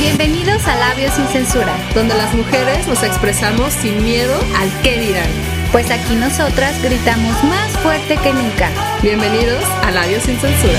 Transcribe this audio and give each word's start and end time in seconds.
Bienvenidos 0.00 0.64
a 0.68 0.76
Labios 0.76 1.12
sin 1.14 1.26
Censura, 1.26 1.76
donde 1.92 2.14
las 2.14 2.32
mujeres 2.32 2.86
nos 2.86 3.02
expresamos 3.02 3.72
sin 3.72 4.00
miedo 4.04 4.32
al 4.56 4.70
qué 4.82 4.96
dirán. 4.96 5.28
pues 5.72 5.90
aquí 5.90 6.14
nosotras 6.14 6.80
gritamos 6.84 7.42
más 7.42 7.76
fuerte 7.78 8.16
que 8.16 8.32
nunca. 8.32 8.70
Bienvenidos 9.02 9.64
a 9.82 9.90
Labios 9.90 10.22
sin 10.22 10.38
Censura. 10.38 10.78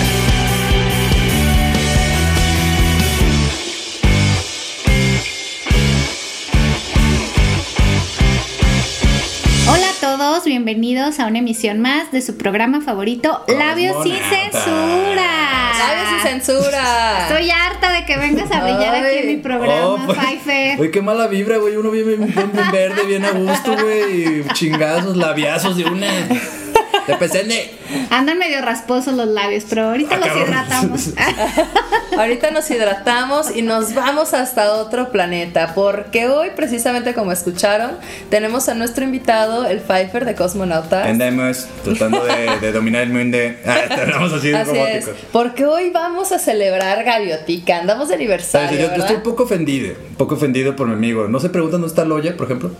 Hola 9.69 9.89
a 9.89 9.99
todos, 9.99 10.45
bienvenidos 10.45 11.19
a 11.19 11.27
una 11.27 11.39
emisión 11.39 11.81
más 11.81 12.09
de 12.13 12.21
su 12.21 12.37
programa 12.37 12.79
favorito, 12.79 13.43
Labios 13.49 14.01
sin. 14.01 14.15
Censura. 14.15 15.58
Labios 15.79 16.09
sin 16.09 16.41
Censura. 16.43 17.27
Estoy 17.27 17.49
harta 17.51 17.91
de 17.91 18.05
que 18.05 18.17
vengas 18.17 18.51
a 18.51 18.61
brillar 18.63 18.95
aquí 18.95 19.17
en 19.17 19.27
mi 19.27 19.37
programa, 19.37 19.85
Oh, 19.85 19.99
pues, 20.05 20.17
Pfeiffer. 20.17 20.77
Güey, 20.77 20.91
qué 20.91 21.01
mala 21.01 21.27
vibra, 21.27 21.57
güey. 21.57 21.75
Uno 21.75 21.89
bien, 21.91 22.05
bien, 22.07 22.25
bien 22.33 22.71
verde, 22.71 23.03
bien 23.05 23.25
a 23.25 23.31
gusto, 23.31 23.75
güey. 23.77 24.43
Chingazos, 24.53 25.15
labiazos 25.17 25.77
de 25.77 25.85
una. 25.85 26.07
De 27.09 27.17
pesene. 27.17 27.71
Andan 28.09 28.37
medio 28.37 28.61
rasposos 28.61 29.13
los 29.15 29.27
labios, 29.27 29.65
pero 29.69 29.89
ahorita 29.89 30.15
Ah, 30.15 30.27
los 30.27 30.37
hidratamos. 30.37 31.09
Ahorita 32.17 32.51
nos 32.51 32.69
hidratamos 32.69 33.55
y 33.55 33.61
nos 33.61 33.93
vamos 33.93 34.33
hasta 34.33 34.73
otro 34.73 35.11
planeta, 35.11 35.73
porque 35.75 36.27
hoy, 36.27 36.49
precisamente 36.55 37.13
como 37.13 37.31
escucharon, 37.31 37.91
tenemos 38.29 38.67
a 38.67 38.73
nuestro 38.73 39.03
invitado, 39.05 39.65
el 39.65 39.79
Pfeiffer 39.79 40.25
de 40.25 40.35
Cosmonautas. 40.35 41.05
Andamos 41.07 41.67
tratando 41.83 42.25
de, 42.25 42.59
de 42.59 42.71
dominar 42.71 43.03
el 43.03 43.09
mundo. 43.13 43.37
Ah, 43.65 43.79
estamos 43.89 44.33
así 44.33 44.49
de 44.49 44.57
Así 44.57 44.71
es, 44.71 45.05
robóticos. 45.05 45.27
porque 45.31 45.65
hoy 45.65 45.91
vamos 45.91 46.31
a 46.31 46.39
celebrar 46.39 47.03
Gaviotica, 47.03 47.77
andamos 47.79 48.09
de 48.09 48.15
aniversario, 48.15 48.71
Yo, 48.71 48.77
yo 48.85 48.89
¿verdad? 48.89 48.99
estoy 49.05 49.15
un 49.17 49.23
poco 49.23 49.43
ofendido. 49.43 49.93
Un 50.09 50.15
poco 50.15 50.35
ofendido 50.35 50.75
por 50.75 50.87
mi 50.87 50.93
amigo. 50.93 51.27
¿No 51.27 51.39
se 51.39 51.49
preguntan 51.49 51.81
dónde 51.81 51.91
está 51.93 52.03
Loya, 52.05 52.35
por 52.35 52.47
ejemplo? 52.47 52.71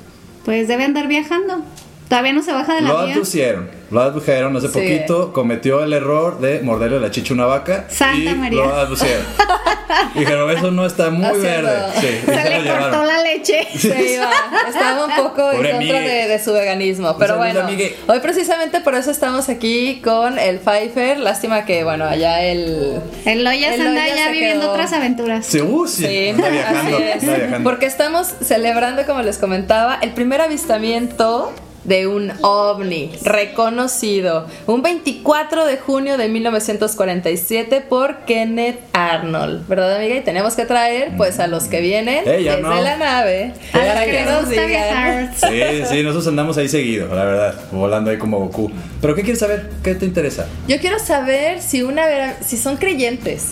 Pues 0.44 0.68
debe 0.68 0.84
andar 0.84 1.08
viajando. 1.08 1.64
Todavía 2.10 2.34
no 2.34 2.42
se 2.44 2.52
baja 2.52 2.74
de 2.76 2.82
la 2.82 2.90
Lo 2.90 2.98
aducieron. 3.00 3.70
Lo 3.92 4.02
adujeron 4.02 4.56
hace 4.58 4.68
Sí. 4.68 4.74
poquito. 4.74 5.32
Cometió 5.32 5.84
el 5.84 5.94
error 5.94 6.40
de 6.40 6.60
morderle 6.62 7.00
la 7.00 7.12
chicha 7.12 7.34
a 7.34 7.36
una 7.36 7.46
vaca. 7.46 7.86
Santa 7.90 8.32
y 8.32 8.36
María. 8.36 8.58
Lo 8.64 8.74
aducieron. 8.76 9.24
Dijeron, 10.16 10.50
eso 10.52 10.72
no 10.72 10.86
está 10.86 11.10
muy 11.10 11.40
verde. 11.40 11.72
Sí, 12.00 12.08
Se 12.08 12.26
se 12.26 12.50
le 12.50 12.56
cortó 12.58 12.64
llevaron. 12.64 13.08
la 13.08 13.22
leche. 13.24 13.68
Se 13.78 14.14
iba, 14.14 14.30
estaba 14.68 15.06
un 15.06 15.16
poco 15.16 15.52
en 15.52 15.58
contra 15.72 16.00
de, 16.00 16.28
de 16.28 16.44
su 16.44 16.54
veganismo, 16.54 17.16
pero 17.18 17.38
bueno, 17.38 17.62
amigue. 17.62 17.96
hoy 18.08 18.20
precisamente 18.20 18.82
por 18.82 18.94
eso 18.96 19.10
estamos 19.12 19.50
aquí 19.50 20.00
con 20.04 20.38
el 20.38 20.60
Pfeiffer, 20.60 21.18
lástima 21.20 21.66
que 21.66 21.84
bueno, 21.84 22.06
allá 22.06 22.42
el... 22.44 23.00
El 23.26 23.44
Loya 23.44 23.74
El 23.74 23.82
anda 23.82 24.08
ya 24.08 24.26
se 24.26 24.32
viviendo 24.32 24.62
quedó. 24.62 24.72
otras 24.74 24.94
aventuras. 24.94 25.46
Sí, 25.46 25.62
uh, 25.62 25.88
sí. 25.88 26.06
Sí, 26.08 26.30
Anda 26.30 26.50
viajando. 26.50 26.98
así 26.98 27.04
es. 27.08 27.24
anda 27.24 27.36
viajando. 27.38 27.70
Porque 27.70 27.86
estamos 27.88 28.28
celebrando, 28.42 29.06
como 29.06 29.22
les 29.24 29.38
comentaba, 29.40 29.98
el 30.02 30.12
primer 30.12 30.42
avistamiento 30.42 31.52
de 31.90 32.08
un 32.08 32.32
ovni 32.42 33.12
reconocido 33.24 34.46
un 34.68 34.82
24 34.82 35.66
de 35.66 35.78
junio 35.78 36.18
de 36.18 36.30
1947 36.30 37.82
por 37.82 38.20
Kenneth 38.26 38.80
Arnold, 38.94 39.68
¿verdad 39.68 39.98
amiga? 39.98 40.16
Y 40.16 40.22
tenemos 40.22 40.56
que 40.56 40.66
traer 40.66 41.18
pues 41.18 41.40
a 41.40 41.48
los 41.48 41.66
que 41.66 41.82
vienen 41.82 42.22
Hey, 42.26 42.44
desde 42.46 42.62
la 42.62 42.96
nave 42.98 43.54
A 43.74 43.78
los 43.78 43.88
para 43.88 44.06
que 44.06 44.24
nos 44.24 44.50
digan. 44.50 45.34
Sí, 45.36 45.62
sí, 45.90 46.04
nosotros 46.04 46.28
andamos 46.28 46.58
ahí 46.58 46.70
seguido, 46.70 47.14
la 47.14 47.26
verdad, 47.26 47.56
volando 47.72 48.12
ahí 48.12 48.18
como 48.18 48.40
Goku. 48.40 48.72
Pero 49.02 49.16
¿qué 49.16 49.22
quieres 49.24 49.40
saber? 49.40 49.70
¿Qué 49.84 49.96
te 49.96 50.06
interesa? 50.06 50.46
Yo 50.68 50.80
quiero 50.80 51.00
saber 51.00 51.62
si 51.62 51.82
una 51.82 52.06
vera- 52.06 52.38
si 52.46 52.56
son 52.58 52.78
creyentes. 52.78 53.48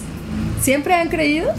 ¿Siempre 0.61 0.93
han 0.93 1.09
creído? 1.09 1.51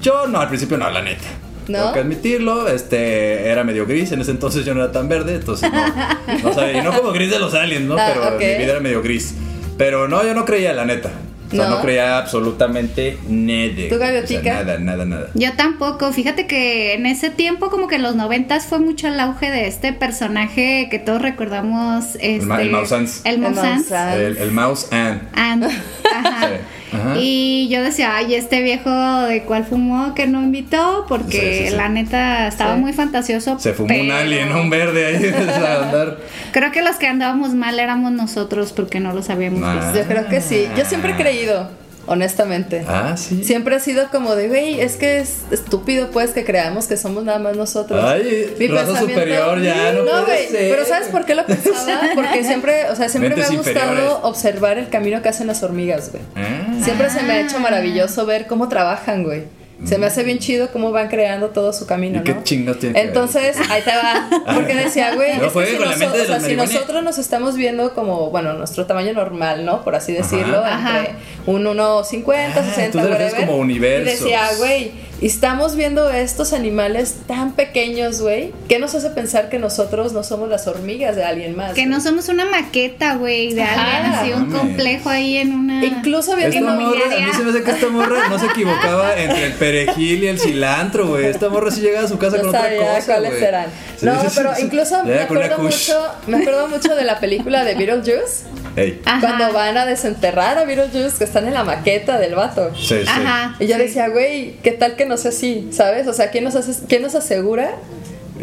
Yo 0.00 0.26
no, 0.28 0.40
al 0.40 0.48
principio 0.48 0.76
no, 0.78 0.88
la 0.90 1.02
neta. 1.02 1.24
¿No? 1.68 1.78
Tengo 1.78 1.92
que 1.92 2.00
admitirlo, 2.00 2.68
este, 2.68 3.48
era 3.48 3.62
medio 3.64 3.86
gris, 3.86 4.10
en 4.12 4.20
ese 4.20 4.30
entonces 4.30 4.64
yo 4.64 4.74
no 4.74 4.82
era 4.82 4.90
tan 4.92 5.08
verde, 5.08 5.34
entonces 5.36 5.70
no, 5.70 5.80
no 6.48 6.52
sabía, 6.54 6.78
y 6.80 6.82
no 6.82 6.92
como 6.96 7.12
gris 7.12 7.30
de 7.30 7.38
los 7.38 7.54
aliens, 7.54 7.84
¿no? 7.86 7.96
Ah, 7.98 8.12
Pero 8.14 8.38
mi 8.38 8.44
vida 8.44 8.72
era 8.72 8.80
medio 8.80 9.02
gris. 9.02 9.34
Pero 9.76 10.08
no, 10.08 10.24
yo 10.24 10.34
no 10.34 10.44
creía, 10.44 10.72
la 10.72 10.84
neta. 10.84 11.10
O 11.46 11.50
sea, 11.50 11.64
¿No? 11.64 11.76
no, 11.76 11.80
creía 11.82 12.18
absolutamente 12.18 13.16
nada. 13.26 13.88
¿Tú, 13.88 13.96
Gaviotica? 13.98 14.40
O 14.40 14.42
sea, 14.42 14.64
nada, 14.64 14.78
nada, 14.78 15.04
nada. 15.06 15.30
Yo 15.32 15.52
tampoco. 15.54 16.12
Fíjate 16.12 16.46
que 16.46 16.92
en 16.92 17.06
ese 17.06 17.30
tiempo, 17.30 17.70
como 17.70 17.88
que 17.88 17.94
en 17.94 18.02
los 18.02 18.16
noventas, 18.16 18.66
fue 18.66 18.80
mucho 18.80 19.08
el 19.08 19.18
auge 19.18 19.50
de 19.50 19.66
este 19.66 19.94
personaje 19.94 20.88
que 20.90 20.98
todos 20.98 21.22
recordamos. 21.22 22.04
Este, 22.20 22.44
ma- 22.44 22.60
el 22.60 22.70
Mouse 22.70 22.88
Sans. 22.90 23.20
El 23.24 23.38
Mouse 23.38 23.56
Sans. 23.56 23.66
Mouse 23.76 23.86
Sans. 23.86 24.16
El, 24.16 24.36
el 24.36 24.50
mouse 24.52 24.88
and. 24.92 25.20
And, 25.34 25.64
ajá. 25.64 26.48
Sí, 26.48 26.54
ajá. 26.92 27.14
Y 27.18 27.68
yo 27.70 27.82
decía, 27.82 28.16
ay, 28.16 28.34
este 28.34 28.62
viejo 28.62 28.90
de 29.22 29.42
cuál 29.42 29.64
fumó 29.64 30.14
que 30.14 30.26
no 30.26 30.40
invitó, 30.42 31.04
porque 31.08 31.40
Sí, 31.58 31.64
sí, 31.64 31.70
sí. 31.70 31.76
la 31.76 31.88
neta 31.88 32.46
estaba 32.48 32.74
Sí. 32.74 32.80
muy 32.80 32.92
fantasioso. 32.92 33.58
Se 33.58 33.72
fumó 33.74 33.92
un 33.94 34.00
pero 34.00 34.14
alien, 34.16 34.52
un 34.52 34.70
verde 34.70 35.06
ahí 35.06 35.24
a 35.66 35.82
andar. 35.84 36.18
Creo 36.52 36.72
que 36.72 36.82
los 36.82 36.96
que 36.96 37.06
andábamos 37.06 37.54
mal 37.54 37.78
éramos 37.78 38.12
nosotros 38.12 38.72
porque 38.72 39.00
no 39.00 39.12
los 39.12 39.30
habíamos 39.30 39.60
Nah. 39.60 39.74
visto. 39.74 39.98
Yo 39.98 40.04
creo 40.06 40.26
que 40.28 40.40
sí. 40.40 40.66
Yo 40.76 40.84
siempre 40.84 41.12
he 41.12 41.16
creído, 41.16 41.68
honestamente. 42.08 42.84
Ah, 42.88 43.16
sí. 43.16 43.44
Siempre 43.44 43.76
ha 43.76 43.80
sido 43.80 44.08
como 44.10 44.34
de, 44.34 44.48
güey, 44.48 44.80
es 44.80 44.96
que 44.96 45.18
es 45.18 45.42
estúpido 45.50 46.10
pues 46.10 46.30
que 46.32 46.44
creamos 46.44 46.86
que 46.86 46.96
somos 46.96 47.24
nada 47.24 47.38
más 47.38 47.56
nosotros. 47.56 48.02
Ay, 48.04 48.54
Mi 48.58 48.66
raza 48.66 48.98
superior, 48.98 49.60
ya, 49.62 49.92
no 49.92 50.04
puede 50.04 50.24
güey, 50.24 50.48
ser. 50.48 50.70
pero 50.70 50.84
¿sabes 50.84 51.08
por 51.08 51.24
qué 51.24 51.34
lo 51.34 51.46
pensaba? 51.46 52.00
Porque 52.14 52.42
siempre, 52.44 52.90
o 52.90 52.96
sea, 52.96 53.08
siempre 53.08 53.30
Mentes 53.30 53.50
me 53.50 53.54
ha 53.54 53.58
gustado 53.58 53.90
inferiores. 53.92 54.16
observar 54.22 54.78
el 54.78 54.88
camino 54.88 55.22
que 55.22 55.28
hacen 55.28 55.46
las 55.46 55.62
hormigas, 55.62 56.10
güey. 56.10 56.22
Ah. 56.36 56.74
Siempre 56.82 57.10
se 57.10 57.22
me 57.22 57.32
ha 57.34 57.40
hecho 57.40 57.58
maravilloso 57.60 58.26
ver 58.26 58.46
cómo 58.46 58.68
trabajan, 58.68 59.22
güey. 59.24 59.44
Se 59.84 59.96
me 59.96 60.06
hace 60.06 60.24
bien 60.24 60.38
chido 60.40 60.70
cómo 60.72 60.90
van 60.90 61.08
creando 61.08 61.50
todo 61.50 61.72
su 61.72 61.86
camino, 61.86 62.20
¿Y 62.20 62.24
qué 62.24 62.34
¿no? 62.34 62.42
tiene 62.42 62.72
que 62.76 62.88
ver? 62.88 62.96
Entonces, 63.06 63.56
ahí 63.70 63.80
te 63.82 63.90
va. 63.90 64.28
Porque 64.54 64.74
decía, 64.74 65.14
güey, 65.14 65.28
No 65.30 65.34
es 65.36 65.40
que 65.42 65.48
juegue 65.50 65.70
si, 65.70 65.76
noso- 65.76 66.36
o 66.36 66.40
sea, 66.40 66.56
nosotros 66.56 67.02
nos 67.04 67.18
estamos 67.18 67.54
viendo 67.56 67.94
como, 67.94 68.30
bueno, 68.30 68.54
nuestro 68.54 68.86
tamaño 68.86 69.12
normal, 69.12 69.64
¿no? 69.64 69.84
Por 69.84 69.94
así 69.94 70.12
decirlo, 70.12 70.64
Ajá. 70.64 70.98
entre 70.98 71.14
un 71.46 71.64
1,50, 71.64 72.52
Ah, 72.56 72.64
60, 72.64 72.90
tú 72.90 72.98
te 72.98 73.04
refieres 73.04 73.32
whatever. 73.32 73.46
como 73.46 73.56
universos. 73.58 74.12
Y 74.20 74.24
decía, 74.24 74.42
güey, 74.58 74.90
y 75.20 75.26
estamos 75.26 75.74
viendo 75.74 76.10
estos 76.10 76.52
animales 76.52 77.16
tan 77.26 77.52
pequeños, 77.52 78.20
güey, 78.20 78.52
¿qué 78.68 78.78
nos 78.78 78.94
hace 78.94 79.10
pensar 79.10 79.48
que 79.48 79.58
nosotros 79.58 80.12
no 80.12 80.22
somos 80.22 80.48
las 80.48 80.66
hormigas 80.68 81.16
de 81.16 81.24
alguien 81.24 81.56
más? 81.56 81.72
Que 81.74 81.86
no 81.86 82.00
somos 82.00 82.28
una 82.28 82.44
maqueta, 82.44 83.16
güey, 83.16 83.52
de 83.52 83.62
Ajá. 83.62 83.96
alguien 83.96 84.14
así, 84.14 84.32
un 84.32 84.50
complejo 84.52 85.08
ahí 85.08 85.38
en 85.38 85.54
una. 85.54 85.84
Incluso 85.84 86.36
viendo 86.36 86.56
Esta 86.56 86.70
morra, 86.74 87.16
a 87.16 87.20
mí 87.20 87.32
se 87.34 87.42
me 87.42 87.50
hace 87.50 87.62
que 87.62 87.70
esta 87.70 87.88
morra 87.88 88.28
no 88.28 88.38
se 88.38 88.46
equivocaba 88.46 89.16
entre 89.16 89.46
el 89.46 89.52
perejil 89.54 90.22
y 90.22 90.28
el 90.28 90.38
cilantro, 90.38 91.08
güey. 91.08 91.26
Esta 91.26 91.48
morra 91.48 91.70
sí 91.70 91.80
llegaba 91.80 92.06
a 92.06 92.08
su 92.08 92.18
casa 92.18 92.38
con 92.38 92.48
otra 92.48 92.76
cosa, 92.76 93.02
cuáles 93.06 93.30
güey. 93.30 93.40
serán. 93.42 93.66
Sí, 93.98 94.06
No, 94.06 94.16
pero 94.34 94.52
incluso 94.60 95.02
me 95.04 95.18
acuerdo 95.20 95.58
mucho, 95.58 96.06
me 96.26 96.38
acuerdo 96.38 96.68
mucho 96.68 96.94
de 96.94 97.04
la 97.04 97.18
película 97.18 97.64
de 97.64 97.74
Beetlejuice. 97.74 98.44
Ey. 98.76 99.02
Ajá. 99.04 99.20
Cuando 99.20 99.52
van 99.52 99.76
a 99.76 99.86
desenterrar 99.86 100.56
a 100.56 100.64
Beetlejuice, 100.64 101.18
que 101.18 101.24
están 101.24 101.46
en 101.48 101.54
la 101.54 101.64
maqueta 101.64 102.18
del 102.18 102.34
vato. 102.36 102.70
Sí, 102.76 103.00
sí. 103.00 103.04
Ajá. 103.08 103.56
Y 103.58 103.66
yo 103.66 103.74
sí. 103.74 103.82
decía, 103.82 104.08
güey, 104.08 104.56
¿qué 104.62 104.70
tal 104.70 104.94
que 104.94 105.04
no 105.04 105.16
sea 105.16 105.30
así? 105.30 105.68
¿Sabes? 105.72 106.06
O 106.06 106.12
sea, 106.12 106.30
¿quién 106.30 106.44
nos, 106.44 106.54
hace, 106.54 106.72
quién 106.86 107.02
nos 107.02 107.14
asegura 107.16 107.72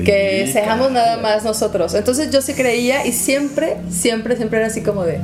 que 0.04 0.44
Y 0.44 0.52
seamos 0.52 0.90
cara. 0.90 1.00
nada 1.06 1.18
más 1.18 1.46
nosotros? 1.46 1.94
Entonces 1.94 2.30
yo 2.32 2.42
sí 2.42 2.54
creía 2.54 3.06
y 3.06 3.14
siempre, 3.14 3.78
siempre, 3.90 4.36
siempre 4.36 4.60
era 4.60 4.68
así 4.68 4.82
como 4.82 5.04
de... 5.06 5.20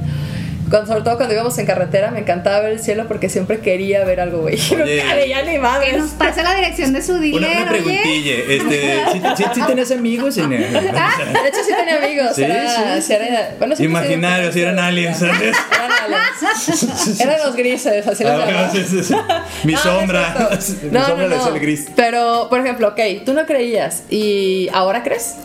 Cuando, 0.72 0.88
sobre 0.88 1.04
todo 1.04 1.18
cuando 1.18 1.36
íbamos 1.36 1.56
en 1.60 1.66
carretera, 1.68 2.10
me 2.10 2.22
encantaba 2.22 2.62
ver 2.62 2.72
el 2.72 2.80
cielo 2.80 3.06
porque 3.08 3.30
siempre 3.30 3.60
quería 3.60 4.04
ver 4.06 4.20
algo, 4.22 4.40
güey. 4.42 4.56
Y 4.56 4.74
Oye. 4.82 5.04
nunca 5.04 5.16
veía 5.16 5.42
ni 5.44 5.52
Que 5.52 5.60
madres. 5.60 5.98
nos 6.00 6.10
pase 6.12 6.42
la 6.42 6.56
dirección 6.56 6.94
de 6.94 7.02
su 7.04 7.14
dealer, 7.20 7.36
Una, 7.52 7.62
una 7.62 7.72
oye. 7.72 7.82
preguntilla, 7.84 8.34
este, 8.48 9.04
¿sí, 9.12 9.22
sí, 9.38 9.44
sí 9.54 9.62
tenías 9.68 9.92
amigos 9.92 10.38
en 10.38 10.54
el- 10.54 10.76
Ah, 10.96 11.12
de 11.44 11.50
hecho 11.50 11.60
sí 11.64 11.74
tenía 11.78 11.98
amigos. 12.04 12.36
Sí, 12.36 12.44
era, 12.44 12.96
sí. 12.96 13.08
sí 13.08 13.14
era- 13.14 13.56
bueno, 13.60 13.76
Imaginarios, 13.78 14.54
si 14.54 14.62
eran 14.62 14.80
aliens, 14.80 15.20
¿sabes? 15.20 15.36
Eran 15.72 15.92
aliens. 15.92 17.20
Eran 17.22 17.38
los 17.46 17.56
grises, 17.56 18.08
así 18.08 18.24
los 18.24 18.32
Ah, 18.34 18.36
bueno, 18.38 18.52
llamaba. 18.52 18.72
sí, 18.72 18.84
sí, 18.90 19.04
sí. 19.04 19.16
Mi 19.66 19.74
No, 19.74 19.80
sombra, 19.80 20.36
no 20.40 20.50
es 20.58 20.84
mi 20.84 20.90
No, 20.92 21.06
sombra 21.06 21.28
no. 21.28 21.44
sale 21.44 21.60
gris. 21.60 21.88
Pero, 21.96 22.48
por 22.50 22.60
ejemplo, 22.62 22.88
ok, 22.90 23.00
tú 23.26 23.34
no 23.34 23.46
creías 23.46 24.04
y 24.10 24.70
ahora 24.74 25.04
crees. 25.04 25.36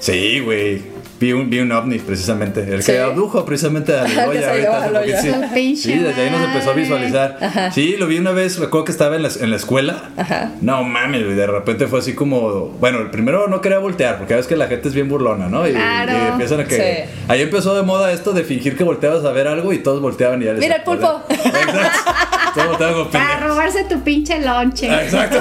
Sí, 0.00 0.40
güey. 0.40 0.82
Vi 1.24 1.32
un, 1.32 1.48
vi 1.48 1.58
un 1.60 1.72
ovni 1.72 1.98
precisamente, 2.00 2.60
el 2.70 2.82
Sí. 2.82 2.92
que 2.92 3.00
abdujo 3.00 3.46
precisamente 3.46 3.96
a 3.98 4.02
Loya 4.06 4.50
ahorita 4.50 4.84
a 4.84 4.90
Loya. 4.90 5.16
poquito, 5.16 5.36
sí. 5.54 5.76
Sí, 5.76 5.98
desde 5.98 6.20
ahí 6.20 6.30
nos 6.30 6.42
empezó 6.44 6.70
a 6.72 6.74
visualizar. 6.74 7.38
Sí, 7.72 7.96
lo 7.98 8.06
vi 8.06 8.18
una 8.18 8.32
vez, 8.32 8.58
recuerdo 8.58 8.84
que 8.84 8.92
estaba 8.92 9.16
en 9.16 9.22
la, 9.22 9.30
en 9.40 9.48
la 9.48 9.56
escuela. 9.56 10.10
Ajá. 10.18 10.50
No 10.60 10.84
mames, 10.84 11.34
de 11.34 11.46
repente 11.46 11.86
fue 11.86 12.00
así 12.00 12.12
como, 12.14 12.68
bueno, 12.78 12.98
el 12.98 13.08
primero 13.10 13.48
no 13.48 13.62
quería 13.62 13.78
voltear, 13.78 14.18
porque 14.18 14.34
ves 14.34 14.46
que 14.46 14.54
la 14.56 14.66
gente 14.66 14.86
es 14.88 14.92
bien 14.94 15.08
burlona, 15.08 15.48
¿no? 15.48 15.66
Y, 15.66 15.72
Claro. 15.72 16.12
y 16.12 16.28
empiezan 16.32 16.60
a 16.60 16.64
que... 16.66 17.06
Ahí 17.28 17.40
empezó 17.40 17.74
de 17.74 17.82
moda 17.84 18.12
esto 18.12 18.32
de 18.34 18.44
fingir 18.44 18.76
que 18.76 18.84
volteabas 18.84 19.24
a 19.24 19.32
ver 19.32 19.48
algo 19.48 19.72
y 19.72 19.78
todos 19.78 20.02
volteaban 20.02 20.42
y 20.42 20.44
ya 20.44 20.52
les... 20.52 20.60
Mira 20.60 20.76
el 20.76 20.82
pulpo. 20.82 21.22
Como 22.54 23.10
Para 23.10 23.40
robarse 23.40 23.84
tu 23.84 24.00
pinche 24.02 24.40
lonche. 24.40 24.88
Ah, 24.88 25.04
Exacto. 25.04 25.38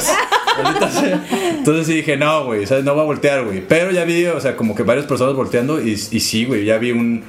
Entonces 1.58 1.88
sí 1.88 1.94
dije, 1.96 2.18
no, 2.18 2.46
güey, 2.46 2.66
¿sabes? 2.66 2.84
No 2.84 2.94
voy 2.94 3.04
a 3.04 3.06
voltear, 3.06 3.44
güey. 3.46 3.64
Pero 3.68 3.92
ya 3.92 4.04
vi, 4.04 4.26
o 4.26 4.40
sea, 4.40 4.56
como 4.56 4.76
que 4.76 4.84
varias 4.84 5.06
personas 5.06 5.36
volteando 5.36 5.82
y, 5.82 5.92
y 5.92 6.20
sí, 6.20 6.46
güey, 6.46 6.66
ya 6.66 6.78
vi 6.78 6.92
un... 6.92 7.24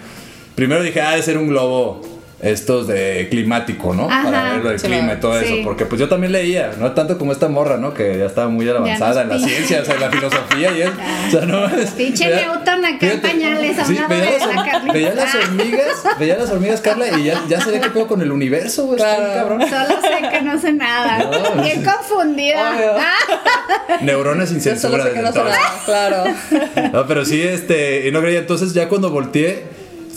Primero 0.54 0.82
dije, 0.82 1.00
ah, 1.00 1.16
de 1.16 1.22
ser 1.22 1.36
un 1.36 1.48
globo 1.48 2.00
estos 2.42 2.86
de 2.88 3.28
climático, 3.31 3.94
¿no? 3.94 4.10
Ajá, 4.10 4.25
Para 4.25 4.52
ver 4.58 4.72
el 4.72 4.78
sí, 4.78 4.86
clima 4.86 5.14
y 5.14 5.16
todo 5.16 5.38
sí. 5.40 5.44
eso. 5.46 5.54
Porque 5.64 5.86
pues 5.86 5.98
yo 6.00 6.08
también 6.08 6.32
leía, 6.32 6.72
no 6.78 6.92
tanto 6.92 7.16
como 7.16 7.32
esta 7.32 7.48
morra, 7.48 7.78
¿no? 7.78 7.94
Que 7.94 8.19
ya 8.19 8.26
estaba 8.26 8.48
muy 8.48 8.69
avanzada 8.69 9.22
en 9.22 9.28
la 9.31 9.34
nos 9.38 9.44
ciencia, 9.48 9.81
o 9.81 9.84
sea, 9.84 9.94
en 9.94 10.00
la 10.00 10.10
filosofía 10.10 10.76
y 10.76 10.82
él. 10.82 10.92
O 11.28 11.31
sea, 11.31 11.40
no 11.46 11.66
es- 11.66 11.90
Pinche 11.92 12.28
veía- 12.28 12.46
Newton 12.52 12.84
acá 12.84 13.12
en 13.12 13.20
pañales, 13.20 13.76
sí, 13.86 13.96
hablando 13.98 14.08
veía, 14.08 14.31
de 14.32 14.38
las, 14.38 14.56
la 14.56 14.64
Carlita. 14.64 14.92
veía 14.92 15.14
las 15.14 15.34
hormigas, 15.34 16.02
veía 16.19 16.36
las 16.36 16.50
hormigas, 16.50 16.81
Carla, 16.81 17.19
y 17.19 17.25
ya, 17.25 17.42
ya 17.48 17.60
sabía 17.60 17.81
qué 17.81 17.90
pedo 17.90 18.06
con 18.06 18.20
el 18.20 18.31
universo, 18.32 18.84
güey. 18.86 18.98
Claro. 18.98 19.25
cabrón. 19.34 19.60
Solo 19.62 20.00
sé 20.02 20.28
que 20.31 20.42
no 20.42 20.60
sé 20.60 20.72
nada. 20.72 21.19
No, 21.54 21.62
Bien 21.62 21.82
sí. 21.82 21.86
confundida. 21.90 22.72
Ah, 23.00 23.98
Neuronas 24.02 24.48
sin 24.50 24.58
Yo 24.60 24.76
solo 24.76 24.96
censura 24.98 25.04
sé 25.04 25.12
que 25.12 25.22
no 25.22 25.32
sé 25.32 25.38
nada, 25.38 25.58
claro. 25.86 26.25
No, 26.92 27.06
pero 27.06 27.25
sí, 27.25 27.40
este, 27.42 28.08
y 28.08 28.12
no 28.12 28.20
creía. 28.20 28.40
Entonces 28.40 28.75
ya 28.75 28.88
cuando 28.88 29.10
volteé, 29.10 29.64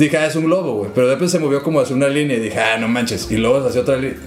dije, 0.06 0.18
ah, 0.18 0.28
es 0.28 0.36
un 0.36 0.46
globo, 0.46 0.74
güey. 0.80 0.92
Pero 0.94 1.08
después 1.08 1.32
se 1.32 1.40
movió 1.40 1.64
como 1.64 1.80
hacia 1.80 1.96
una 1.96 2.08
línea 2.08 2.38
y 2.38 2.40
dije, 2.40 2.60
ah, 2.60 2.78
no 2.78 2.88
manches. 2.88 3.30
Y 3.32 3.38
luego 3.38 3.66
hacia 3.68 3.82
otra 3.82 3.96
línea. 3.98 4.18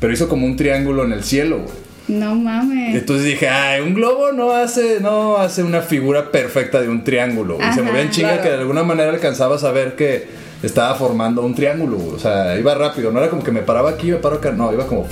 Pero 0.00 0.12
hizo 0.12 0.28
como 0.28 0.46
un 0.46 0.56
triángulo 0.56 1.04
en 1.04 1.12
el 1.12 1.24
cielo, 1.24 1.58
güey. 1.58 2.18
no 2.20 2.34
mames. 2.34 2.94
Entonces 2.96 3.24
dije, 3.26 3.48
ay, 3.48 3.80
un 3.80 3.94
globo 3.94 4.32
no 4.32 4.52
hace, 4.52 5.00
no 5.00 5.36
hace 5.38 5.62
una 5.62 5.80
figura 5.82 6.30
perfecta 6.30 6.80
de 6.82 6.88
un 6.88 7.02
triángulo. 7.04 7.54
güey. 7.56 7.66
Se 7.72 7.80
Ajá, 7.80 7.82
movía 7.90 8.02
en 8.02 8.10
chinga 8.10 8.28
claro. 8.28 8.42
que 8.42 8.48
de 8.50 8.58
alguna 8.58 8.82
manera 8.82 9.10
alcanzabas 9.10 9.64
a 9.64 9.72
ver 9.72 9.96
que 9.96 10.26
estaba 10.62 10.94
formando 10.96 11.42
un 11.42 11.54
triángulo. 11.54 11.98
O 12.14 12.18
sea, 12.18 12.58
iba 12.58 12.74
rápido. 12.74 13.10
No 13.10 13.18
era 13.20 13.30
como 13.30 13.42
que 13.42 13.52
me 13.52 13.62
paraba 13.62 13.90
aquí, 13.90 14.08
me 14.10 14.16
paro 14.16 14.36
acá. 14.36 14.52
No, 14.52 14.72
iba 14.72 14.86
como. 14.86 15.06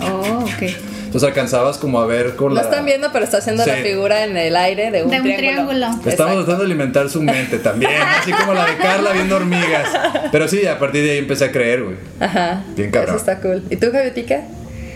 Oh, 0.00 0.44
ok. 0.44 0.72
Entonces 1.08 1.26
alcanzabas 1.28 1.78
como 1.78 2.00
a 2.00 2.06
ver 2.06 2.36
con 2.36 2.50
Lo 2.50 2.56
la. 2.56 2.60
están 2.62 2.84
viendo, 2.84 3.10
pero 3.12 3.24
está 3.24 3.38
haciendo 3.38 3.64
la 3.64 3.74
figura 3.76 4.24
en 4.24 4.36
el 4.36 4.54
aire 4.54 4.90
de 4.90 5.02
un, 5.02 5.10
De 5.10 5.20
un 5.20 5.36
triángulo. 5.36 5.86
Estamos 5.86 6.06
Exacto. 6.06 6.34
tratando 6.36 6.58
de 6.58 6.64
alimentar 6.66 7.08
su 7.08 7.22
mente 7.22 7.58
también, 7.58 7.92
así 8.20 8.30
como 8.32 8.52
la 8.52 8.66
de 8.66 8.76
Carla 8.76 9.12
viendo 9.12 9.36
hormigas. 9.36 9.88
Pero 10.30 10.46
sí, 10.48 10.66
a 10.66 10.78
partir 10.78 11.02
de 11.04 11.12
ahí 11.12 11.18
empecé 11.18 11.46
a 11.46 11.50
creer, 11.52 11.82
güey. 11.82 11.96
Ajá. 12.20 12.62
Bien 12.76 12.90
cabrón. 12.90 13.16
Eso 13.16 13.18
está 13.18 13.40
cool. 13.40 13.62
¿Y 13.70 13.76
tú, 13.76 13.90
Javiotica? 13.90 14.42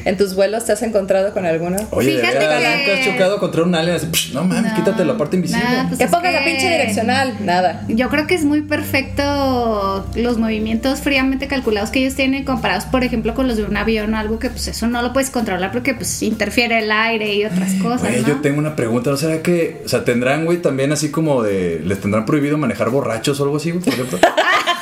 ¿En 0.04 0.16
tus 0.16 0.34
vuelos 0.34 0.64
te 0.64 0.72
has 0.72 0.82
encontrado 0.82 1.32
con 1.32 1.46
alguno? 1.46 1.76
Oye, 1.90 2.12
de 2.16 2.20
Fíjate 2.20 2.38
veras, 2.38 2.60
que- 2.62 2.87
nunca 2.87 3.00
has 3.00 3.06
chocado 3.06 3.38
contra 3.38 3.62
un 3.62 3.75
alien 3.75 3.96
así, 3.96 4.06
"Psh, 4.06 4.32
no 4.34 4.44
mames, 4.44 4.72
No, 4.72 4.76
quítate 4.76 5.04
la 5.04 5.16
parte 5.16 5.37
invisible. 5.37 5.64
nada, 5.64 5.87
pues 5.88 5.99
que 5.99 6.06
ponga 6.08 6.31
la 6.32 6.40
que- 6.40 6.50
pinche 6.50 6.69
direccional. 6.70 7.37
Nada. 7.40 7.84
Yo 7.88 8.08
creo 8.08 8.26
que 8.26 8.34
es 8.34 8.44
muy 8.44 8.62
perfecto 8.62 10.06
los 10.14 10.38
movimientos 10.38 11.00
fríamente 11.00 11.46
calculados 11.49 11.90
que 11.90 12.00
ellos 12.00 12.14
tienen 12.14 12.44
comparados, 12.44 12.84
por 12.84 13.04
ejemplo, 13.04 13.34
con 13.34 13.46
los 13.49 13.56
de 13.56 13.64
un 13.64 13.76
avión 13.76 14.12
o 14.14 14.19
algo 14.19 14.38
que 14.38 14.50
pues 14.50 14.66
eso 14.69 14.87
no 14.87 15.02
lo 15.02 15.12
puedes 15.12 15.31
controlar 15.31 15.72
porque 15.72 15.94
pues 15.94 16.22
interfiere 16.22 16.78
el 16.81 16.90
aire 16.90 17.34
y 17.34 17.44
otras 17.44 17.72
cosas, 17.75 18.08
Oye, 18.08 18.22
¿no? 18.22 18.28
yo 18.28 18.37
tengo 18.40 18.58
una 18.58 18.76
pregunta, 18.76 19.10
¿no 19.10 19.16
será 19.16 19.43
que, 19.43 19.82
o 19.84 19.88
sea, 19.88 20.04
tendrán, 20.04 20.44
güey, 20.44 20.58
también 20.58 20.93
así 20.93 21.10
como 21.10 21.43
de, 21.43 21.81
les 21.84 22.00
tendrán 22.00 22.25
prohibido 22.26 22.58
manejar 22.58 22.90
borrachos 22.90 23.38
o 23.40 23.44
algo 23.44 23.56
así, 23.56 23.70
güey, 23.70 23.82
por 23.84 23.93
ejemplo? 23.94 24.19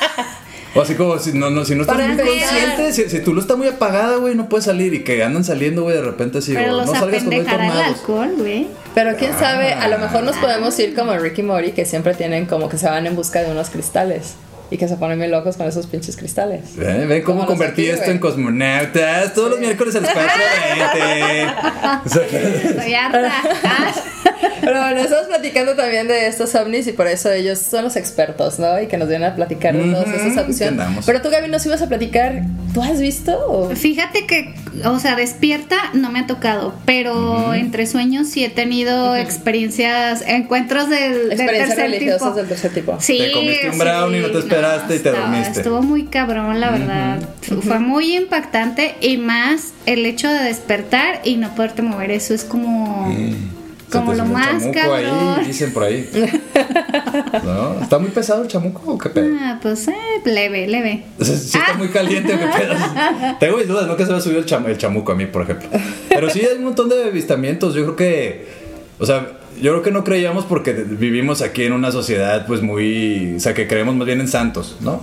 o 0.73 0.81
así 0.81 0.95
como 0.95 1.17
si 1.19 1.33
no, 1.33 1.49
no, 1.49 1.65
si 1.65 1.75
no 1.75 1.81
estás 1.81 1.95
Para 1.97 2.07
muy 2.07 2.19
empezar. 2.21 2.49
consciente, 2.49 2.93
si, 2.93 3.09
si 3.09 3.23
tu 3.23 3.33
luz 3.33 3.43
está 3.43 3.55
muy 3.55 3.67
apagada, 3.67 4.17
güey, 4.17 4.35
no 4.35 4.47
puedes 4.49 4.65
salir 4.65 4.93
y 4.93 5.03
que 5.03 5.23
andan 5.23 5.43
saliendo, 5.43 5.83
güey, 5.83 5.95
de 5.95 6.01
repente 6.01 6.37
así, 6.39 6.53
Pero 6.53 6.73
güey, 6.75 6.77
los 6.85 6.93
no 6.93 6.99
salgas 6.99 7.23
apendejará 7.23 7.65
el 7.65 7.71
alcohol, 7.93 8.33
güey. 8.37 8.67
Pero 8.95 9.15
quién 9.17 9.33
sabe, 9.37 9.73
a 9.73 9.87
lo 9.87 9.97
mejor 9.99 10.23
nos 10.23 10.37
podemos 10.37 10.77
ir 10.79 10.95
como 10.95 11.17
Ricky 11.17 11.43
Mori, 11.43 11.71
que 11.71 11.85
siempre 11.85 12.13
tienen 12.13 12.45
como 12.45 12.69
que 12.69 12.77
se 12.77 12.87
van 12.87 13.05
en 13.07 13.15
busca 13.15 13.41
de 13.41 13.51
unos 13.51 13.69
cristales. 13.69 14.35
Y 14.73 14.77
que 14.77 14.87
se 14.87 14.95
ponen 14.95 15.17
muy 15.17 15.27
locos 15.27 15.57
con 15.57 15.67
esos 15.67 15.85
pinches 15.85 16.15
cristales. 16.15 16.61
¿Eh? 16.79 17.05
¿Ven 17.05 17.23
cómo 17.23 17.45
convertí 17.45 17.81
aquí, 17.81 17.89
esto 17.89 18.03
güey. 18.05 18.15
en 18.15 18.19
cosmonautas? 18.19 19.33
Todos 19.33 19.49
los 19.51 19.59
miércoles 19.59 19.93
a 19.97 19.99
las 19.99 20.15
4.20. 20.15 22.01
O 22.05 22.09
sea, 22.09 22.23
Estoy 22.23 22.93
harta. 22.93 23.31
Pero 24.61 24.79
bueno, 24.79 25.01
estamos 25.01 25.27
platicando 25.27 25.75
también 25.75 26.07
de 26.07 26.27
estos 26.27 26.53
ovnis 26.55 26.87
y 26.87 26.91
por 26.93 27.07
eso 27.07 27.31
ellos 27.31 27.59
son 27.59 27.83
los 27.83 27.95
expertos, 27.95 28.59
¿no? 28.59 28.79
Y 28.81 28.87
que 28.87 28.97
nos 28.97 29.07
vienen 29.07 29.29
a 29.31 29.35
platicar 29.35 29.75
de 29.75 29.91
todas 29.91 30.07
esas 30.09 30.37
opciones. 30.45 30.85
Pero 31.05 31.21
tú, 31.21 31.29
Gaby, 31.29 31.49
nos 31.49 31.65
ibas 31.65 31.81
a 31.81 31.87
platicar. 31.87 32.43
¿Tú 32.73 32.81
has 32.81 32.99
visto? 33.01 33.37
o- 33.47 33.69
Fíjate 33.75 34.25
que, 34.25 34.53
o 34.85 34.97
sea, 34.99 35.15
despierta 35.15 35.75
no 35.93 36.09
me 36.11 36.19
ha 36.19 36.27
tocado, 36.27 36.73
pero 36.85 37.53
entre 37.53 37.85
sueños 37.85 38.27
sí 38.29 38.45
he 38.45 38.49
tenido 38.49 39.15
experiencias, 39.15 40.23
encuentros 40.25 40.89
del, 40.89 41.13
del 41.29 41.31
Experiencias 41.33 41.69
tercer 41.75 41.91
religiosas 41.91 42.19
tipo. 42.29 42.33
del 42.37 42.47
tercer 42.47 42.71
tipo. 42.73 42.97
Sí, 42.99 43.17
Te 43.17 43.31
comiste 43.33 43.67
un 43.67 43.73
sí, 43.73 43.79
brownie, 43.79 44.21
no 44.21 44.29
te 44.31 44.39
esperaste 44.39 44.95
y 44.95 44.99
te 44.99 45.09
estaba- 45.09 45.27
dormiste. 45.27 45.59
Estuvo 45.59 45.81
muy 45.81 46.05
cabrón, 46.05 46.59
la 46.61 46.71
verdad. 46.71 47.19
Fue 47.61 47.79
muy 47.79 48.15
impactante 48.15 48.95
y 49.01 49.17
más 49.17 49.73
el 49.85 50.05
hecho 50.05 50.29
de 50.29 50.43
despertar 50.43 51.19
y 51.25 51.35
no 51.35 51.53
poderte 51.55 51.81
mover. 51.81 52.11
Eso 52.11 52.33
es 52.33 52.43
como, 52.45 53.13
como 53.99 54.13
lo 54.13 54.25
más 54.25 54.47
chamuco 54.61 54.71
cabrón. 54.73 55.35
ahí, 55.39 55.45
dicen 55.45 55.73
por 55.73 55.83
ahí. 55.83 56.09
¿No? 57.43 57.81
¿Está 57.81 57.97
muy 57.99 58.09
pesado 58.11 58.41
el 58.43 58.47
chamuco 58.47 58.93
o 58.93 58.97
qué 58.97 59.09
pedo? 59.09 59.35
Ah, 59.39 59.59
pues 59.61 59.87
eh, 59.87 59.93
leve, 60.25 60.67
leve. 60.67 61.03
Sí 61.21 61.33
está 61.57 61.73
muy 61.77 61.89
caliente 61.89 62.33
o 62.33 62.37
qué 62.39 62.45
pedo. 62.45 62.75
Tengo 63.39 63.57
mis 63.57 63.67
dudas, 63.67 63.87
no 63.87 63.95
que 63.95 64.05
se 64.05 64.11
me 64.11 64.17
ha 64.17 64.21
subido 64.21 64.39
el, 64.39 64.45
cham- 64.45 64.65
el 64.67 64.77
chamuco 64.77 65.11
a 65.11 65.15
mí, 65.15 65.25
por 65.25 65.43
ejemplo. 65.43 65.67
Pero 66.09 66.29
sí 66.29 66.41
hay 66.41 66.57
un 66.57 66.63
montón 66.65 66.89
de 66.89 67.03
avistamientos. 67.03 67.73
Yo 67.73 67.83
creo 67.83 67.95
que, 67.95 68.47
o 68.99 69.05
sea, 69.05 69.31
yo 69.61 69.71
creo 69.71 69.81
que 69.83 69.91
no 69.91 70.03
creíamos 70.03 70.45
porque 70.45 70.73
vivimos 70.73 71.41
aquí 71.41 71.63
en 71.63 71.73
una 71.73 71.91
sociedad 71.91 72.45
pues 72.47 72.61
muy, 72.61 73.35
o 73.35 73.39
sea, 73.39 73.53
que 73.53 73.67
creemos 73.67 73.95
más 73.95 74.05
bien 74.07 74.21
en 74.21 74.27
santos, 74.27 74.77
¿no? 74.81 75.01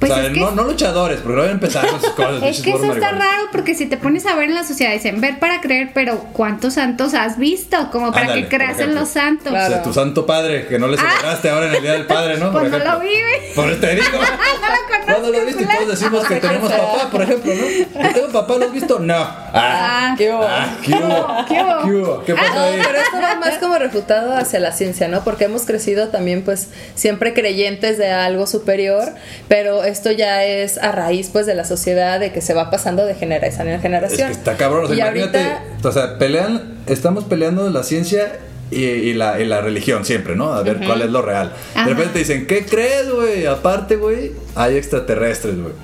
Pues 0.00 0.10
o 0.10 0.14
sea, 0.14 0.26
es 0.26 0.32
que 0.32 0.40
no, 0.40 0.50
no 0.52 0.64
luchadores, 0.64 1.20
porque 1.20 1.34
no 1.36 1.42
van 1.42 1.50
a 1.50 1.52
empezar 1.52 1.86
con 1.86 2.00
sus 2.00 2.10
cosas. 2.10 2.42
Es 2.42 2.60
que 2.62 2.70
eso 2.70 2.92
está 2.92 3.10
raro 3.12 3.48
porque 3.52 3.74
si 3.74 3.86
te 3.86 3.96
pones 3.98 4.24
a 4.26 4.34
ver 4.34 4.48
en 4.48 4.54
la 4.54 4.64
sociedad 4.64 4.92
dicen 4.92 5.20
ver 5.20 5.38
para 5.38 5.60
creer, 5.60 5.90
pero 5.94 6.18
¿cuántos 6.32 6.74
santos 6.74 7.12
has 7.14 7.38
visto? 7.38 7.90
Como 7.92 8.10
para 8.10 8.22
Ándale, 8.22 8.42
que 8.48 8.56
creas 8.56 8.78
en 8.80 8.94
los 8.94 9.10
santos. 9.10 9.52
O 9.52 9.56
sea, 9.56 9.82
tu 9.82 9.92
santo 9.92 10.24
padre, 10.26 10.66
que 10.66 10.78
no 10.78 10.88
le 10.88 10.96
celebraste 10.96 11.50
ahora 11.50 11.68
en 11.68 11.74
el 11.74 11.82
Día 11.82 11.92
del 11.92 12.06
Padre, 12.06 12.38
¿no? 12.38 12.50
Pues 12.52 12.70
no 12.70 12.76
ejemplo. 12.78 12.94
lo 12.94 13.00
vive. 13.00 13.52
Por 13.54 13.70
eso 13.70 13.80
te 13.80 13.94
digo. 13.94 14.06
no 14.12 14.20
lo 14.20 15.04
¿Cuándo 15.04 15.28
lo 15.28 15.38
conozco, 15.38 15.46
viste? 15.46 15.62
Y 15.62 15.76
todos 15.76 15.88
decimos 15.88 16.26
que 16.26 16.34
tenemos 16.36 16.72
papá, 16.72 17.10
por 17.10 17.22
ejemplo, 17.22 17.52
¿no? 17.54 18.02
¿Yo 18.02 18.12
tengo 18.14 18.28
papá? 18.28 18.56
¿Lo 18.56 18.64
has 18.66 18.72
visto? 18.72 18.98
No. 18.98 19.14
Ah, 19.14 19.50
Ah, 19.52 20.14
¿Qué 20.16 20.30
hubo? 20.32 20.42
ah, 20.46 20.76
¿qué 20.82 20.92
hubo? 20.94 21.44
¿Qué 21.46 21.62
hubo? 21.62 21.84
¿Qué 21.84 21.90
hubo? 21.92 22.24
¿Qué 22.24 22.34
pasó 22.34 22.54
No, 22.54 22.60
ahí? 22.62 22.80
pero 22.84 22.98
esto 22.98 23.16
va 23.20 23.34
más 23.36 23.58
como 23.58 23.78
refutado 23.78 24.34
hacia 24.36 24.60
la 24.60 24.72
ciencia, 24.72 25.08
¿no? 25.08 25.22
Porque 25.24 25.44
hemos 25.44 25.62
crecido 25.62 26.08
también, 26.08 26.42
pues, 26.42 26.68
siempre 26.94 27.34
creyentes 27.34 27.98
de 27.98 28.10
algo 28.10 28.46
superior, 28.46 29.12
pero 29.48 29.84
esto 29.90 30.10
ya 30.10 30.44
es 30.44 30.78
a 30.78 30.92
raíz, 30.92 31.28
pues, 31.32 31.46
de 31.46 31.54
la 31.54 31.64
sociedad, 31.64 32.18
de 32.18 32.32
que 32.32 32.40
se 32.40 32.54
va 32.54 32.70
pasando 32.70 33.04
de 33.04 33.14
generación 33.14 33.68
en 33.68 33.74
Es 33.74 33.82
generación. 33.82 34.28
que 34.28 34.32
está 34.32 34.56
cabrón, 34.56 34.84
o 34.84 34.88
sea, 34.88 34.96
y 34.96 35.00
imagínate, 35.00 35.38
ahorita, 35.38 35.88
o 35.88 35.92
sea, 35.92 36.18
pelean, 36.18 36.78
estamos 36.86 37.24
peleando 37.24 37.68
la 37.70 37.82
ciencia 37.82 38.38
y, 38.70 38.84
y 38.84 39.14
la, 39.14 39.40
y 39.40 39.44
la 39.44 39.60
religión 39.60 40.04
siempre, 40.04 40.36
¿no? 40.36 40.52
A 40.52 40.62
ver 40.62 40.78
cuál 40.86 41.02
es 41.02 41.10
lo 41.10 41.22
real. 41.22 41.52
Ajá. 41.74 41.88
De 41.88 41.94
repente 41.94 42.20
dicen, 42.20 42.46
¿qué 42.46 42.64
crees, 42.64 43.10
güey? 43.10 43.46
Aparte, 43.46 43.96
güey, 43.96 44.32
hay 44.54 44.76
extraterrestres, 44.76 45.56
güey. 45.60 45.74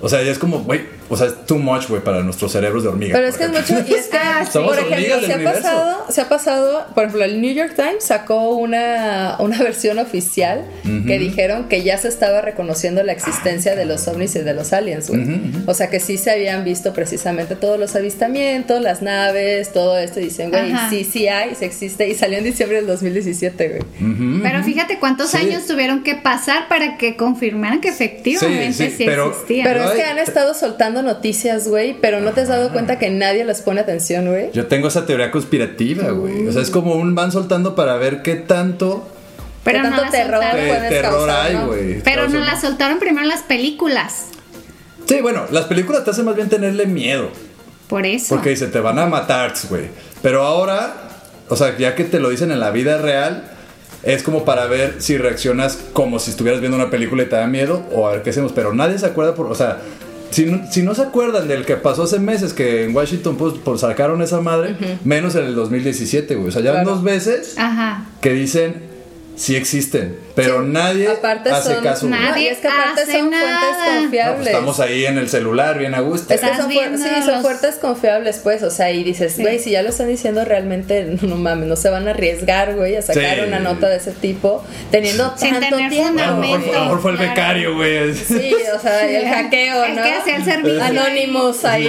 O 0.00 0.08
sea, 0.08 0.22
ya 0.22 0.30
es 0.32 0.38
como, 0.38 0.60
güey, 0.64 0.82
o 1.08 1.16
sea, 1.16 1.26
es 1.28 1.46
too 1.46 1.58
much, 1.58 1.88
güey, 1.88 2.02
para 2.02 2.22
nuestros 2.22 2.52
cerebros 2.52 2.82
de 2.82 2.88
hormiga. 2.88 3.14
pero 3.14 3.26
es 3.28 3.36
que 3.36 3.44
es 3.44 3.50
mucho, 3.50 3.74
y 3.86 3.94
es 3.94 4.06
que, 4.08 4.16
Ah, 4.16 4.44
por 4.52 4.78
ejemplo, 4.78 5.20
se 5.26 5.32
ha, 5.34 5.44
pasado, 5.52 6.04
se 6.08 6.20
ha 6.20 6.28
pasado, 6.28 6.86
por 6.94 7.04
ejemplo, 7.04 7.24
el 7.24 7.40
New 7.40 7.52
York 7.54 7.74
Times 7.76 8.04
sacó 8.04 8.50
una, 8.56 9.36
una 9.38 9.58
versión 9.62 9.98
oficial 9.98 10.64
que 11.06 11.18
dijeron 11.18 11.68
que 11.68 11.82
ya 11.82 11.98
se 11.98 12.08
estaba 12.08 12.40
reconociendo 12.40 13.02
la 13.02 13.12
existencia 13.12 13.74
de 13.76 13.84
los 13.84 14.06
ovnis 14.08 14.34
y 14.36 14.40
de 14.40 14.54
los 14.54 14.72
aliens, 14.72 15.08
güey. 15.08 15.24
O 15.66 15.74
sea, 15.74 15.88
que 15.90 16.00
sí 16.00 16.16
se 16.18 16.30
habían 16.30 16.64
visto 16.64 16.92
precisamente 16.92 17.56
todos 17.56 17.78
los 17.78 17.94
avistamientos, 17.96 18.80
las 18.80 19.02
naves, 19.02 19.72
todo 19.72 19.98
esto, 19.98 20.20
y 20.20 20.24
dicen, 20.24 20.50
güey, 20.50 20.72
sí, 20.90 21.04
sí 21.04 21.28
hay, 21.28 21.54
sí 21.54 21.64
existe, 21.64 22.08
y 22.08 22.14
salió 22.14 22.38
en 22.38 22.44
diciembre 22.44 22.76
del 22.78 22.86
2017, 22.86 23.68
güey. 23.68 24.42
Pero 24.42 24.62
fíjate 24.64 24.98
cuántos 24.98 25.30
Sí. 25.30 25.38
años 25.38 25.66
tuvieron 25.66 26.02
que 26.02 26.14
pasar 26.14 26.68
para 26.68 26.96
que 26.96 27.16
confirmaran 27.16 27.80
que 27.80 27.88
efectivamente 27.88 28.72
Sí, 28.72 28.90
sí, 28.90 28.96
sí, 28.98 29.04
pero- 29.04 29.30
existía. 29.30 29.64
Pero 29.64 29.80
Pero 29.80 29.90
es 29.90 29.96
que 29.96 30.02
hay- 30.04 30.10
han 30.12 30.18
estado 30.18 30.54
soltando 30.54 31.02
noticias, 31.04 31.68
güey, 31.68 31.96
pero 32.00 32.20
no 32.20 32.32
te 32.32 32.40
has 32.42 32.48
dado 32.48 32.72
cuenta 32.72 32.98
que 32.98 33.10
nadie 33.10 33.44
les 33.44 33.60
pone 33.60 33.80
atención, 33.80 34.26
güey. 34.28 34.50
Yo 34.52 34.66
tengo 34.66 34.88
esa 34.88 35.06
teoría 35.06 35.30
conspirativa, 35.30 36.10
güey. 36.10 36.46
O 36.48 36.52
sea, 36.52 36.62
es 36.62 36.70
como 36.70 36.94
un 36.94 37.14
van 37.14 37.30
soltando 37.30 37.74
para 37.74 37.96
ver 37.96 38.22
qué 38.22 38.34
tanto 38.36 39.06
Pero 39.62 39.78
¿Qué 39.78 39.84
no 39.84 39.90
tanto 39.90 40.04
la 40.04 40.10
terror 40.10 40.42
soltaron. 40.42 40.66
puedes 40.66 40.88
terror 40.88 41.12
causar, 41.12 41.46
hay, 41.46 41.54
no? 41.54 41.66
güey. 41.66 42.02
Pero 42.02 42.28
no 42.28 42.40
la 42.40 42.60
soltaron 42.60 42.98
primero 42.98 43.26
las 43.26 43.42
películas. 43.42 44.26
Sí, 45.06 45.20
bueno, 45.20 45.44
las 45.50 45.66
películas 45.66 46.04
te 46.04 46.10
hacen 46.10 46.24
más 46.24 46.34
bien 46.34 46.48
tenerle 46.48 46.86
miedo. 46.86 47.28
Por 47.88 48.06
eso. 48.06 48.34
Porque 48.34 48.50
dice, 48.50 48.66
te 48.68 48.80
van 48.80 48.98
a 48.98 49.06
matar, 49.06 49.52
güey. 49.68 49.84
Pero 50.22 50.42
ahora, 50.42 50.94
o 51.48 51.56
sea, 51.56 51.76
ya 51.76 51.94
que 51.94 52.04
te 52.04 52.18
lo 52.18 52.30
dicen 52.30 52.50
en 52.50 52.60
la 52.60 52.70
vida 52.70 52.98
real, 52.98 53.44
es 54.02 54.22
como 54.22 54.44
para 54.44 54.66
ver 54.66 54.96
si 54.98 55.16
reaccionas 55.18 55.78
como 55.92 56.18
si 56.18 56.30
estuvieras 56.30 56.60
viendo 56.60 56.76
una 56.76 56.90
película 56.90 57.22
y 57.22 57.26
te 57.26 57.36
da 57.36 57.46
miedo 57.46 57.82
o 57.92 58.06
a 58.08 58.12
ver 58.12 58.22
qué 58.22 58.30
hacemos. 58.30 58.52
Pero 58.52 58.72
nadie 58.74 58.98
se 58.98 59.06
acuerda 59.06 59.34
por, 59.34 59.46
o 59.46 59.54
sea, 59.54 59.78
si 60.34 60.46
no, 60.46 60.70
si 60.70 60.82
no 60.82 60.94
se 60.94 61.02
acuerdan 61.02 61.46
del 61.46 61.64
que 61.64 61.76
pasó 61.76 62.02
hace 62.02 62.18
meses 62.18 62.52
que 62.52 62.84
en 62.84 62.94
Washington 62.94 63.36
Post 63.36 63.58
por 63.58 63.78
sacaron 63.78 64.20
esa 64.20 64.40
madre, 64.40 64.76
menos 65.04 65.34
en 65.36 65.44
el 65.44 65.54
2017, 65.54 66.34
güey. 66.34 66.48
O 66.48 66.52
sea, 66.52 66.60
ya 66.62 66.72
van 66.72 66.84
dos 66.84 67.02
veces 67.02 67.54
Ajá. 67.56 68.04
que 68.20 68.32
dicen 68.32 68.93
sí 69.36 69.56
existen, 69.56 70.16
pero 70.34 70.62
nadie 70.62 71.08
Aparte 71.08 71.50
hace 71.50 71.74
son, 71.74 71.82
caso. 71.82 72.06
Nadie 72.08 72.50
es 72.50 72.58
que 72.58 72.68
aparte 72.68 73.02
hace 73.02 73.12
son 73.18 73.30
nada. 73.30 73.58
fuentes 73.58 73.78
No, 73.78 73.94
No, 73.94 74.00
confiables. 74.02 74.36
pues 74.36 74.46
estamos 74.48 74.80
ahí 74.80 75.06
en 75.06 75.18
el 75.18 75.28
celular, 75.28 75.78
bien 75.78 75.94
a 75.94 76.00
gusto. 76.00 76.32
Es 76.34 76.40
que 76.40 76.46
son, 76.56 76.70
fuer- 76.70 76.96
sí, 76.96 77.22
son 77.24 77.32
los- 77.32 77.42
fuertes 77.42 77.74
confiables, 77.76 78.40
pues. 78.42 78.62
O 78.62 78.70
sea, 78.70 78.90
y 78.92 79.02
dices, 79.04 79.38
güey, 79.38 79.58
si 79.58 79.70
ya 79.70 79.82
lo 79.82 79.88
están 79.90 80.08
diciendo 80.08 80.44
realmente, 80.44 81.16
no, 81.22 81.36
mames, 81.36 81.68
no 81.68 81.76
se 81.76 81.90
van 81.90 82.06
a 82.08 82.12
arriesgar, 82.12 82.74
güey, 82.74 82.96
a 82.96 83.02
sacar 83.02 83.34
Sí. 83.36 83.40
una 83.46 83.58
nota 83.58 83.88
de 83.88 83.96
ese 83.96 84.12
tipo, 84.12 84.64
teniendo 84.90 85.34
Sin 85.36 85.50
tanto 85.52 85.76
tener 85.76 85.90
tiempo. 85.90 86.22
a 86.22 86.26
lo 86.28 86.36
mejor, 86.36 86.60
fundamento. 86.60 86.72
a 86.72 86.78
lo 86.78 86.84
mejor 86.86 87.02
fue 87.02 87.10
el 87.12 87.16
Claro. 87.18 87.30
becario, 87.34 87.74
güey. 87.76 88.14
Sí, 88.14 88.54
o 88.76 88.80
sea, 88.80 89.06
el 89.08 89.28
hackeo, 89.28 89.84
El 89.84 89.96
¿no? 89.96 90.02
que 90.02 90.12
hacía 90.14 90.36
el 90.36 90.44
servicio. 90.44 90.82
Anonymous 90.84 91.64
ahí. 91.64 91.88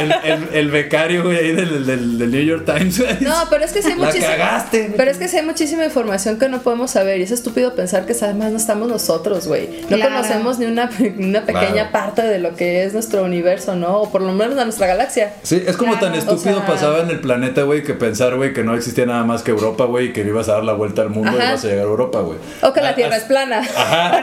El, 0.00 0.12
el, 0.32 0.48
el 0.52 0.70
becario, 0.70 1.24
güey, 1.24 1.36
ahí 1.38 1.52
del, 1.52 1.86
del, 1.86 2.18
del 2.18 2.30
New 2.30 2.42
York 2.44 2.64
Times. 2.64 2.98
güey. 3.00 3.16
No, 3.20 3.34
pero 3.50 3.64
es 3.64 3.72
que 3.72 3.82
sí 3.82 3.88
hay 3.90 3.96
muchísima. 3.96 4.66
Pero 4.96 5.10
es 5.10 5.18
que 5.18 5.28
sí 5.28 5.36
hay 5.38 5.44
muchísima 5.44 5.84
información 5.84 6.38
que 6.38 6.48
no 6.48 6.60
podemos 6.68 6.90
saber. 6.90 7.18
Y 7.18 7.22
es 7.22 7.30
estúpido 7.30 7.74
pensar 7.74 8.04
que 8.04 8.12
además 8.20 8.50
no 8.52 8.58
estamos 8.58 8.88
nosotros, 8.88 9.46
güey. 9.48 9.68
No 9.88 9.96
Claro. 9.96 10.16
conocemos 10.16 10.58
ni 10.58 10.66
una, 10.66 10.90
ni 11.16 11.24
una 11.28 11.40
pequeña 11.46 11.72
Claro. 11.72 11.92
parte 11.92 12.22
de 12.22 12.38
lo 12.38 12.54
que 12.56 12.84
es 12.84 12.92
nuestro 12.92 13.22
universo, 13.24 13.74
¿no? 13.74 14.02
O 14.02 14.10
por 14.12 14.20
lo 14.20 14.32
menos 14.34 14.54
de 14.56 14.64
nuestra 14.64 14.86
galaxia. 14.86 15.32
Sí, 15.42 15.62
es 15.66 15.78
como 15.78 15.92
Claro, 15.92 16.08
tan 16.08 16.14
estúpido 16.18 16.56
o 16.56 16.58
sea- 16.58 16.66
pasaba 16.66 16.98
en 17.00 17.08
el 17.08 17.20
planeta, 17.20 17.62
güey, 17.62 17.82
que 17.82 17.94
pensar, 17.94 18.36
güey, 18.36 18.52
que 18.52 18.64
no 18.64 18.74
existía 18.74 19.06
nada 19.06 19.24
más 19.24 19.42
que 19.42 19.50
Europa, 19.52 19.84
güey, 19.86 20.08
y 20.08 20.12
que 20.12 20.20
ibas 20.20 20.50
a 20.50 20.52
dar 20.56 20.64
la 20.64 20.74
vuelta 20.74 21.00
al 21.00 21.08
mundo 21.08 21.30
y 21.32 21.36
Ajá. 21.38 21.48
ibas 21.52 21.64
a 21.64 21.68
llegar 21.68 21.84
a 21.86 21.88
Europa, 21.88 22.20
güey. 22.20 22.36
O 22.60 22.72
que 22.74 22.82
la 22.82 22.90
A- 22.90 22.94
Tierra 22.94 23.14
a- 23.14 23.18
es 23.18 23.24
plana. 23.24 23.58
Ajá, 23.60 24.20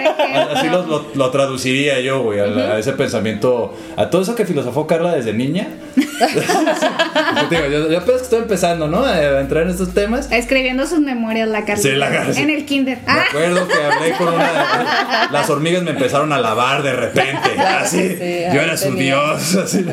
así 0.53 0.69
lo, 0.69 0.85
lo- 0.85 1.05
lo 1.15 1.31
traduciría 1.31 1.99
yo, 2.01 2.21
güey, 2.21 2.39
a, 2.41 2.45
la- 2.45 2.73
a 2.75 2.79
ese 2.79 2.93
pensamiento, 2.93 3.73
a 3.97 4.11
todo 4.11 4.21
eso 4.21 4.35
que 4.35 4.45
filosofó 4.45 4.85
Carla 4.85 5.13
desde 5.15 5.33
niña. 5.33 5.67
Yo 5.95 6.05
digo, 7.49 7.65
yo, 7.71 7.89
yo 7.89 7.97
apenas 7.97 8.21
que 8.21 8.23
estoy 8.25 8.39
empezando, 8.39 8.87
¿no? 8.87 9.03
A 9.03 9.39
entrar 9.39 9.63
en 9.63 9.69
estos 9.69 9.93
temas. 9.93 10.31
Escribiendo 10.31 10.85
sus 10.85 10.99
memorias 10.99 11.47
la 11.47 11.65
Carlita. 11.65 11.89
Sí, 11.89 11.95
la 11.95 12.09
En 12.37 12.49
el 12.49 12.65
kinder. 12.65 12.97
Me 13.05 13.11
Ah, 13.11 13.23
acuerdo 13.29 13.67
que 13.67 13.73
hablé 13.73 14.11
con 14.17 14.27
una. 14.33 15.29
Las 15.31 15.49
hormigas 15.49 15.83
me 15.83 15.91
empezaron 15.91 16.31
a 16.33 16.39
lavar 16.39 16.83
de 16.83 16.93
repente. 16.93 17.59
Así. 17.59 17.97
sí, 18.09 18.15
yo 18.53 18.61
era 18.61 18.75
su 18.77 18.85
tenía. 18.89 19.03
dios. 19.15 19.55
así. 19.55 19.85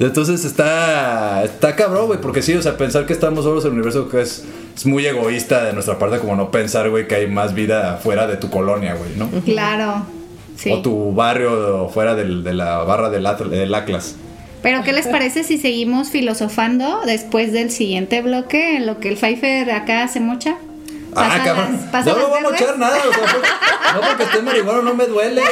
Entonces 0.00 0.44
está. 0.44 1.44
Está 1.44 1.74
cabrón, 1.76 2.06
güey. 2.06 2.20
Porque 2.20 2.42
sí, 2.42 2.54
o 2.54 2.62
sea, 2.62 2.76
pensar 2.76 3.06
que 3.06 3.12
estamos 3.12 3.44
solos 3.44 3.64
en 3.64 3.68
el 3.70 3.74
universo 3.74 4.08
que 4.08 4.20
es, 4.22 4.44
es 4.76 4.86
muy 4.86 5.06
egoísta 5.06 5.64
de 5.64 5.72
nuestra 5.72 5.98
parte, 5.98 6.18
como 6.18 6.36
no 6.36 6.50
pensar, 6.50 6.88
güey, 6.90 7.06
que 7.08 7.14
hay 7.16 7.26
más 7.26 7.54
vida 7.54 7.98
fuera 8.02 8.26
de 8.26 8.36
tu 8.36 8.50
colonia, 8.50 8.94
güey, 8.94 9.10
¿no? 9.16 9.28
claro. 9.44 10.06
Sí. 10.56 10.72
O 10.72 10.80
tu 10.80 11.12
barrio 11.12 11.84
o 11.84 11.88
fuera 11.90 12.14
del- 12.14 12.42
de 12.42 12.54
la 12.54 12.78
barra 12.78 13.10
del, 13.10 13.26
Atl- 13.26 13.50
del 13.50 13.74
Atlas. 13.74 14.16
Pero 14.62 14.82
¿qué 14.82 14.92
les 14.94 15.06
parece 15.06 15.44
si 15.44 15.58
seguimos 15.58 16.08
filosofando 16.08 17.02
después 17.04 17.52
del 17.52 17.70
siguiente 17.70 18.22
bloque 18.22 18.76
en 18.76 18.86
lo 18.86 18.98
que 18.98 19.08
el 19.10 19.16
Pfeiffer 19.16 19.70
acá 19.70 20.08
se 20.08 20.18
mocha? 20.20 20.56
Ah, 21.16 21.40
cabrón. 21.44 21.80
No, 21.92 22.18
no 22.18 22.28
voy 22.28 22.38
a 22.38 22.42
mochar 22.42 22.78
nada. 22.78 22.98
O 22.98 23.12
sea, 23.12 23.94
no 23.94 24.00
porque 24.00 24.22
esté 24.24 24.42
marihuana 24.42 24.82
no 24.82 24.94
me 24.94 25.06
duele. 25.06 25.42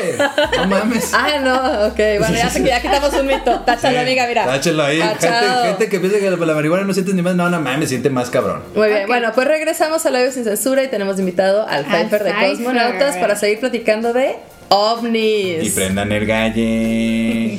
No 0.57 0.67
mames. 0.67 1.13
Ah, 1.15 1.39
no, 1.43 1.87
ok. 1.89 1.97
Bueno, 2.19 2.35
ya, 2.35 2.49
ya 2.51 2.83
quitamos 2.83 3.13
un 3.15 3.27
mito. 3.27 3.61
Táchalo, 3.61 3.95
Sí, 3.97 4.03
amiga, 4.03 4.27
mira. 4.27 4.45
Táchalo 4.45 4.83
ahí. 4.85 5.01
Gente, 5.01 5.15
Tachado. 5.27 5.65
gente 5.67 5.89
que 5.89 6.01
piensa 6.01 6.19
que 6.19 6.31
la 6.31 6.55
marihuana 6.55 6.85
no 6.85 6.93
siente 6.93 7.13
ni 7.15 7.23
más. 7.23 7.35
No, 7.35 7.49
no 7.49 7.61
mames, 7.61 7.89
siente 7.89 8.11
más 8.11 8.31
cabrón. 8.31 8.63
Muy 8.75 8.89
bien, 8.89 9.07
bueno, 9.07 9.33
pues 9.35 9.47
regresamos 9.47 10.05
al 10.07 10.17
audio 10.17 10.31
sin 10.33 10.45
censura 10.45 10.83
y 10.83 10.89
tenemos 10.89 11.19
invitado 11.19 11.67
al 11.67 11.85
Pfeiffer 11.85 12.25
de. 12.25 12.33
Cosmonautas 12.35 13.17
para 13.17 13.37
seguir 13.37 13.61
platicando 13.61 14.13
de 14.13 14.37
ovnis. 14.69 15.65
Y 15.65 15.71
prendan 15.71 16.13
el 16.13 16.27
galle. 16.27 17.59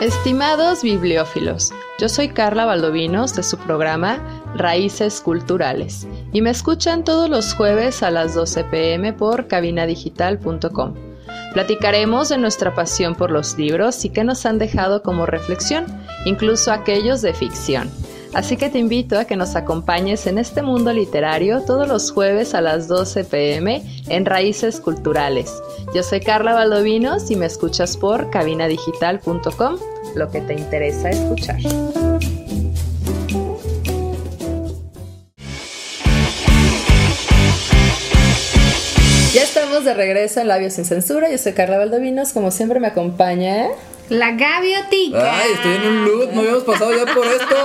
Estimados 0.00 0.84
bibliófilos, 0.84 1.72
yo 1.98 2.08
soy 2.08 2.28
Carla 2.28 2.64
Valdovinos 2.64 3.34
de 3.34 3.42
su 3.42 3.58
programa 3.58 4.20
Raíces 4.54 5.20
Culturales 5.20 6.06
y 6.32 6.40
me 6.40 6.50
escuchan 6.50 7.02
todos 7.02 7.28
los 7.28 7.52
jueves 7.52 8.04
a 8.04 8.12
las 8.12 8.32
12 8.32 8.62
pm 8.62 9.12
por 9.12 9.48
cabinadigital.com. 9.48 10.94
Platicaremos 11.52 12.28
de 12.28 12.38
nuestra 12.38 12.76
pasión 12.76 13.16
por 13.16 13.32
los 13.32 13.58
libros 13.58 14.04
y 14.04 14.10
qué 14.10 14.22
nos 14.22 14.46
han 14.46 14.58
dejado 14.58 15.02
como 15.02 15.26
reflexión, 15.26 15.86
incluso 16.26 16.70
aquellos 16.70 17.20
de 17.20 17.34
ficción. 17.34 17.90
Así 18.34 18.56
que 18.56 18.68
te 18.68 18.78
invito 18.78 19.18
a 19.18 19.24
que 19.24 19.36
nos 19.36 19.56
acompañes 19.56 20.26
en 20.26 20.38
este 20.38 20.62
mundo 20.62 20.92
literario 20.92 21.62
todos 21.62 21.88
los 21.88 22.12
jueves 22.12 22.54
a 22.54 22.60
las 22.60 22.86
12 22.86 23.24
pm 23.24 23.82
en 24.08 24.26
Raíces 24.26 24.80
Culturales. 24.80 25.52
Yo 25.94 26.02
soy 26.02 26.20
Carla 26.20 26.54
Valdovinos 26.54 27.30
y 27.30 27.36
me 27.36 27.46
escuchas 27.46 27.96
por 27.96 28.30
cabinadigital.com, 28.30 29.76
lo 30.14 30.30
que 30.30 30.40
te 30.42 30.54
interesa 30.54 31.10
escuchar. 31.10 31.58
Ya 39.32 39.42
estamos 39.42 39.84
de 39.84 39.94
regreso 39.94 40.40
en 40.40 40.48
Labios 40.48 40.74
sin 40.74 40.84
Censura. 40.84 41.30
Yo 41.30 41.38
soy 41.38 41.52
Carla 41.52 41.78
Valdovinos. 41.78 42.32
Como 42.32 42.50
siempre 42.50 42.80
me 42.80 42.88
acompaña. 42.88 43.68
La 44.08 44.32
gaviotica. 44.32 45.38
Ay, 45.40 45.52
estoy 45.54 45.74
en 45.74 45.82
un 45.86 46.04
loop. 46.04 46.32
No 46.32 46.40
habíamos 46.40 46.64
pasado 46.64 46.90
ya 46.96 47.12
por 47.12 47.26
esto. 47.26 47.56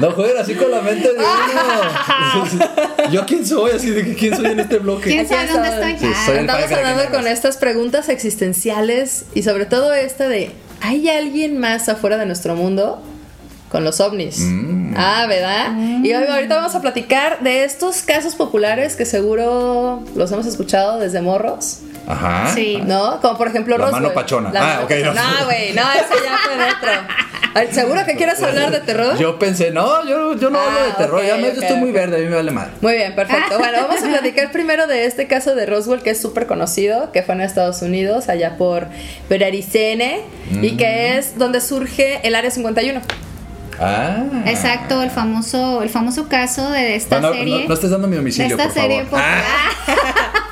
No 0.00 0.10
jueguen 0.12 0.38
así 0.38 0.54
con 0.54 0.70
la 0.70 0.80
mente 0.80 1.08
de 1.12 1.18
uno. 1.18 3.10
Yo 3.12 3.24
quién 3.26 3.46
soy, 3.46 3.72
así 3.72 3.90
de 3.90 4.04
que 4.04 4.14
quién 4.14 4.36
soy 4.36 4.46
en 4.46 4.60
este 4.60 4.78
bloque. 4.78 5.10
¿Quién 5.10 5.28
sabe 5.28 5.46
dónde 5.48 5.68
estoy? 5.68 5.98
Sí, 5.98 6.12
Ah, 6.14 6.22
soy 6.26 6.38
Estamos 6.38 6.72
hablando 6.72 7.04
con 7.10 7.26
estas 7.26 7.56
preguntas 7.56 8.08
existenciales 8.08 9.26
y 9.34 9.42
sobre 9.42 9.66
todo 9.66 9.92
esta 9.94 10.28
de 10.28 10.50
¿hay 10.80 11.08
alguien 11.08 11.58
más 11.58 11.88
afuera 11.88 12.16
de 12.16 12.26
nuestro 12.26 12.56
mundo? 12.56 13.00
Con 13.70 13.82
los 13.84 14.00
ovnis. 14.00 14.38
Mm. 14.38 14.94
Ah, 14.96 15.26
¿verdad? 15.28 15.76
Y 16.04 16.12
hoy, 16.12 16.24
ahorita 16.28 16.56
vamos 16.56 16.74
a 16.76 16.80
platicar 16.80 17.40
de 17.42 17.64
estos 17.64 18.02
casos 18.02 18.36
populares 18.36 18.94
que 18.94 19.04
seguro 19.04 20.02
los 20.14 20.30
hemos 20.30 20.46
escuchado 20.46 21.00
desde 21.00 21.20
morros. 21.22 21.80
Ajá. 22.06 22.52
Sí. 22.54 22.80
¿No? 22.84 23.20
Como 23.20 23.38
por 23.38 23.48
ejemplo 23.48 23.78
La 23.78 23.86
Roswell. 23.86 24.02
mano 24.02 24.14
pachona. 24.14 24.50
La 24.52 24.60
Ah, 24.60 24.66
mano 24.74 24.82
ok, 24.84 24.88
pachona. 24.90 25.22
no. 25.22 25.38
No, 25.40 25.44
güey, 25.46 25.72
no, 25.72 25.82
eso 25.92 26.24
ya 26.24 26.36
fue 26.44 26.56
dentro. 26.56 26.90
¿Seguro 27.72 28.04
que 28.04 28.16
quieres 28.16 28.42
hablar 28.42 28.72
de 28.72 28.80
terror? 28.80 29.16
Yo 29.16 29.38
pensé, 29.38 29.70
no, 29.70 30.04
yo, 30.08 30.36
yo 30.36 30.50
no 30.50 30.58
Ah, 30.58 30.64
hablo 30.66 30.86
de 30.86 30.92
terror. 30.94 31.20
ok, 31.20 31.26
ya 31.26 31.36
me, 31.36 31.48
ok, 31.50 31.54
yo 31.54 31.60
estoy 31.62 31.76
muy 31.76 31.90
ok. 31.90 31.94
verde, 31.94 32.16
a 32.16 32.20
mí 32.20 32.26
me 32.26 32.34
vale 32.34 32.50
mal. 32.50 32.70
Muy 32.80 32.94
bien, 32.94 33.14
perfecto. 33.14 33.58
Bueno, 33.58 33.78
vamos 33.88 34.02
a 34.02 34.08
platicar 34.08 34.50
primero 34.50 34.86
de 34.88 35.06
este 35.06 35.28
caso 35.28 35.54
de 35.54 35.64
Roswell 35.64 36.02
que 36.02 36.10
es 36.10 36.20
súper 36.20 36.46
conocido, 36.46 37.12
que 37.12 37.22
fue 37.22 37.36
en 37.36 37.42
Estados 37.42 37.80
Unidos, 37.82 38.28
allá 38.28 38.56
por 38.56 38.88
Veraricene, 39.30 40.22
y 40.62 40.72
Mm. 40.72 40.76
que 40.76 41.16
es 41.18 41.38
donde 41.38 41.60
surge 41.60 42.20
el 42.26 42.34
Área 42.34 42.50
51. 42.50 43.00
Ah. 43.80 44.24
Exacto, 44.46 45.02
el 45.02 45.10
famoso, 45.10 45.82
el 45.82 45.90
famoso 45.90 46.28
caso 46.28 46.70
de 46.70 46.96
esta 46.96 47.20
No, 47.20 47.28
no, 47.28 47.34
serie. 47.34 47.60
no, 47.62 47.68
no 47.68 47.74
estés 47.74 47.90
dando 47.90 48.06
mi 48.08 48.12
de 48.12 48.18
domicilio, 48.18 48.56
esta 48.56 48.64
por 48.64 48.72
serie 48.74 49.04
favor. 49.04 49.10
popular. 49.10 49.44
Ah, 49.86 50.43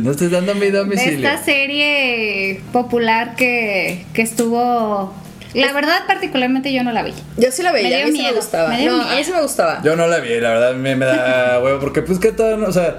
no 0.00 0.10
estés 0.10 0.30
dando 0.30 0.54
mi 0.54 0.66
de 0.66 0.78
domicilio. 0.78 1.28
esta 1.28 1.42
serie 1.44 2.60
popular 2.72 3.34
que, 3.36 4.04
que 4.14 4.22
estuvo. 4.22 5.14
La 5.54 5.72
verdad, 5.74 5.98
particularmente 6.06 6.72
yo 6.72 6.82
no 6.82 6.92
la 6.92 7.02
vi. 7.02 7.12
Yo 7.36 7.52
sí 7.52 7.62
la 7.62 7.72
veía, 7.72 7.88
Me 7.90 7.94
a 7.94 7.98
dio 7.98 8.06
mí 8.06 8.12
sí 8.12 8.18
me 8.18 8.22
miedo, 8.30 8.36
gustaba. 8.36 8.68
me 8.70 8.78
dio 8.80 8.90
no, 8.92 9.02
a 9.02 9.04
mí 9.04 9.10
miedo. 9.10 9.24
sí 9.24 9.32
me 9.32 9.42
gustaba. 9.42 9.82
Yo 9.84 9.96
no 9.96 10.06
la 10.06 10.18
vi, 10.20 10.40
la 10.40 10.48
verdad 10.50 10.74
me, 10.74 10.96
me 10.96 11.04
da 11.04 11.60
huevo, 11.62 11.78
porque 11.78 12.00
pues 12.00 12.18
que 12.18 12.32
todo, 12.32 12.66
o 12.66 12.72
sea, 12.72 12.96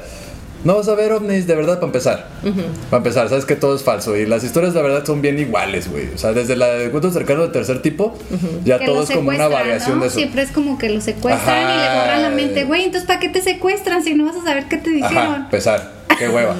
no 0.64 0.76
vas 0.76 0.88
a 0.88 0.94
ver 0.94 1.12
ovnis 1.14 1.48
de 1.48 1.56
verdad 1.56 1.76
para 1.76 1.88
empezar. 1.88 2.28
Para 2.92 2.98
empezar, 3.00 3.28
sabes 3.28 3.46
que 3.46 3.56
todo 3.56 3.76
es 3.76 3.84
falso 3.84 4.16
y 4.16 4.28
las 4.28 4.44
historias 4.44 4.76
la 4.76 4.84
verdad 4.84 5.04
son 5.04 5.22
bien 5.24 5.40
iguales, 5.40 5.90
güey. 5.92 6.10
O 6.14 6.18
sea, 6.20 6.32
desde 6.34 6.56
la 6.56 6.68
de 6.68 6.86
encuentro 6.86 7.12
cercano 7.12 7.42
del 7.42 7.52
tercer 7.52 7.82
tipo, 7.82 8.16
ya 8.64 8.78
Que 8.78 8.86
todo 8.86 9.02
es 9.02 9.10
como 9.10 9.30
una 9.30 9.48
variación 9.48 9.96
¿no? 9.98 10.02
de 10.04 10.08
eso. 10.10 10.18
Siempre 10.18 10.44
es 10.44 10.52
como 10.52 10.78
que 10.78 10.90
lo 10.90 11.02
secuestran 11.02 11.64
y 11.72 11.76
le 11.78 11.84
Ajá. 11.88 12.02
borran 12.02 12.22
la 12.22 12.30
mente. 12.30 12.66
Güey, 12.66 12.84
entonces 12.84 13.08
¿para 13.08 13.20
qué 13.20 13.30
te 13.30 13.42
secuestran 13.42 14.04
si 14.04 14.14
no 14.14 14.26
vas 14.26 14.36
a 14.36 14.44
saber 14.44 14.66
qué 14.66 14.78
te 14.78 14.92
dijeron? 14.92 15.18
Ajá, 15.18 15.48
pesar. 15.50 15.92
Qué 16.20 16.30
hueva. 16.30 16.56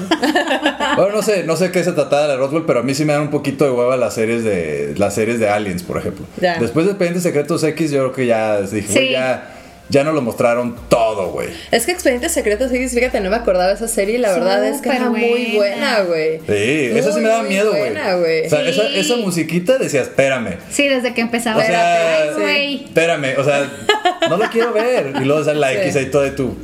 bueno, 0.96 1.12
no 1.16 1.22
sé, 1.22 1.44
no 1.44 1.56
sé 1.56 1.70
qué 1.70 1.82
se 1.84 1.92
trataba 1.92 2.22
de 2.22 2.28
la 2.28 2.36
Roswell, 2.36 2.64
pero 2.66 2.80
a 2.80 2.82
mí 2.82 2.94
sí 2.94 3.04
me 3.04 3.12
dan 3.12 3.22
un 3.22 3.30
poquito 3.30 3.64
de 3.64 3.70
hueva 3.70 3.96
las 3.96 4.14
series 4.14 4.44
de 4.44 4.94
las 4.96 5.14
series 5.14 5.38
de 5.38 5.48
Aliens, 5.48 5.82
por 5.82 5.98
ejemplo. 5.98 6.26
Ya. 6.40 6.58
Después 6.58 6.86
de 6.86 6.92
Expedientes 6.92 7.22
Secretos 7.22 7.62
X, 7.64 7.90
yo 7.90 7.98
creo 8.00 8.12
que 8.12 8.26
ya 8.26 8.60
dije, 8.62 8.88
Sí. 8.92 9.10
ya 9.10 9.50
ya 9.90 10.02
nos 10.02 10.14
lo 10.14 10.22
mostraron 10.22 10.76
todo, 10.88 11.28
güey. 11.30 11.48
Es 11.70 11.84
que 11.84 11.92
Expedientes 11.92 12.32
Secretos 12.32 12.72
X, 12.72 12.94
fíjate, 12.94 13.20
no 13.20 13.28
me 13.28 13.36
acordaba 13.36 13.68
de 13.68 13.74
esa 13.74 13.86
serie 13.86 14.14
y 14.14 14.18
la 14.18 14.32
verdad 14.32 14.66
es 14.66 14.80
que 14.80 14.88
era 14.88 15.10
muy 15.10 15.52
buena, 15.56 16.00
güey. 16.00 16.38
Sí, 16.38 16.96
esa 16.96 17.08
sí 17.10 17.12
Muy, 17.16 17.22
me 17.22 17.28
daba 17.28 17.40
muy 17.42 17.48
miedo, 17.50 17.68
güey. 17.68 17.80
buena, 17.82 18.14
güey. 18.14 18.46
O 18.46 18.48
sea, 18.50 18.62
esa, 18.62 18.82
Sí. 18.88 18.98
esa 18.98 19.16
musiquita 19.16 19.76
decía, 19.76 20.00
espérame. 20.00 20.56
Sí, 20.70 20.88
desde 20.88 21.12
que 21.12 21.20
empezaba. 21.20 21.60
O 21.62 21.66
sea, 21.66 22.22
Ay, 22.22 22.30
güey. 22.40 22.84
Espérame, 22.84 23.34
o 23.38 23.44
sea, 23.44 23.70
no 24.30 24.38
lo 24.38 24.48
quiero 24.48 24.72
ver. 24.72 25.12
Y 25.20 25.24
luego 25.26 25.44
sale 25.44 25.60
la 25.60 25.70
Sí. 25.72 25.76
X 25.82 25.96
ahí 25.96 26.06
todo 26.06 26.22
de 26.22 26.30
tu. 26.30 26.56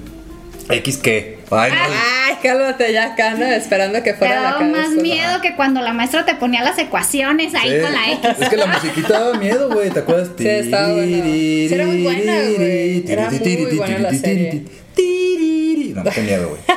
¿X 0.70 0.96
qué? 0.96 1.39
Ay, 1.50 1.70
no. 1.72 1.76
Ay, 1.78 2.34
cálmate 2.42 2.92
ya 2.92 3.04
acá, 3.12 3.34
¿no? 3.34 3.44
Esperando 3.44 4.02
que 4.02 4.12
Te 4.12 4.18
fuera 4.18 4.36
la 4.36 4.42
daba 4.42 4.58
cara 4.58 4.70
más 4.70 4.90
miedo 4.90 5.40
que 5.42 5.56
cuando 5.56 5.80
la 5.80 5.92
maestra 5.92 6.24
te 6.24 6.34
ponía 6.36 6.62
las 6.62 6.78
ecuaciones 6.78 7.54
ahí 7.54 7.70
Sí. 7.70 7.80
con 7.82 7.92
la 7.92 8.12
X. 8.12 8.42
Es 8.42 8.48
que 8.48 8.56
la 8.56 8.66
musiquita 8.66 9.18
daba 9.20 9.34
miedo, 9.38 9.68
güey, 9.70 9.90
¿te 9.90 9.98
acuerdas? 10.00 10.30
Sí, 10.38 10.46
estaba 10.48 10.92
buena. 10.92 11.24
Sí, 11.24 11.68
era 11.72 11.86
muy 11.86 12.02
buena, 12.02 12.32
güey. 12.56 13.04
Era 13.10 13.30
muy 13.30 13.76
buena 13.76 13.98
la 13.98 14.10
serie. 14.14 14.62
No, 14.96 16.04
qué 16.10 16.20
miedo, 16.22 16.48
güey. 16.48 16.60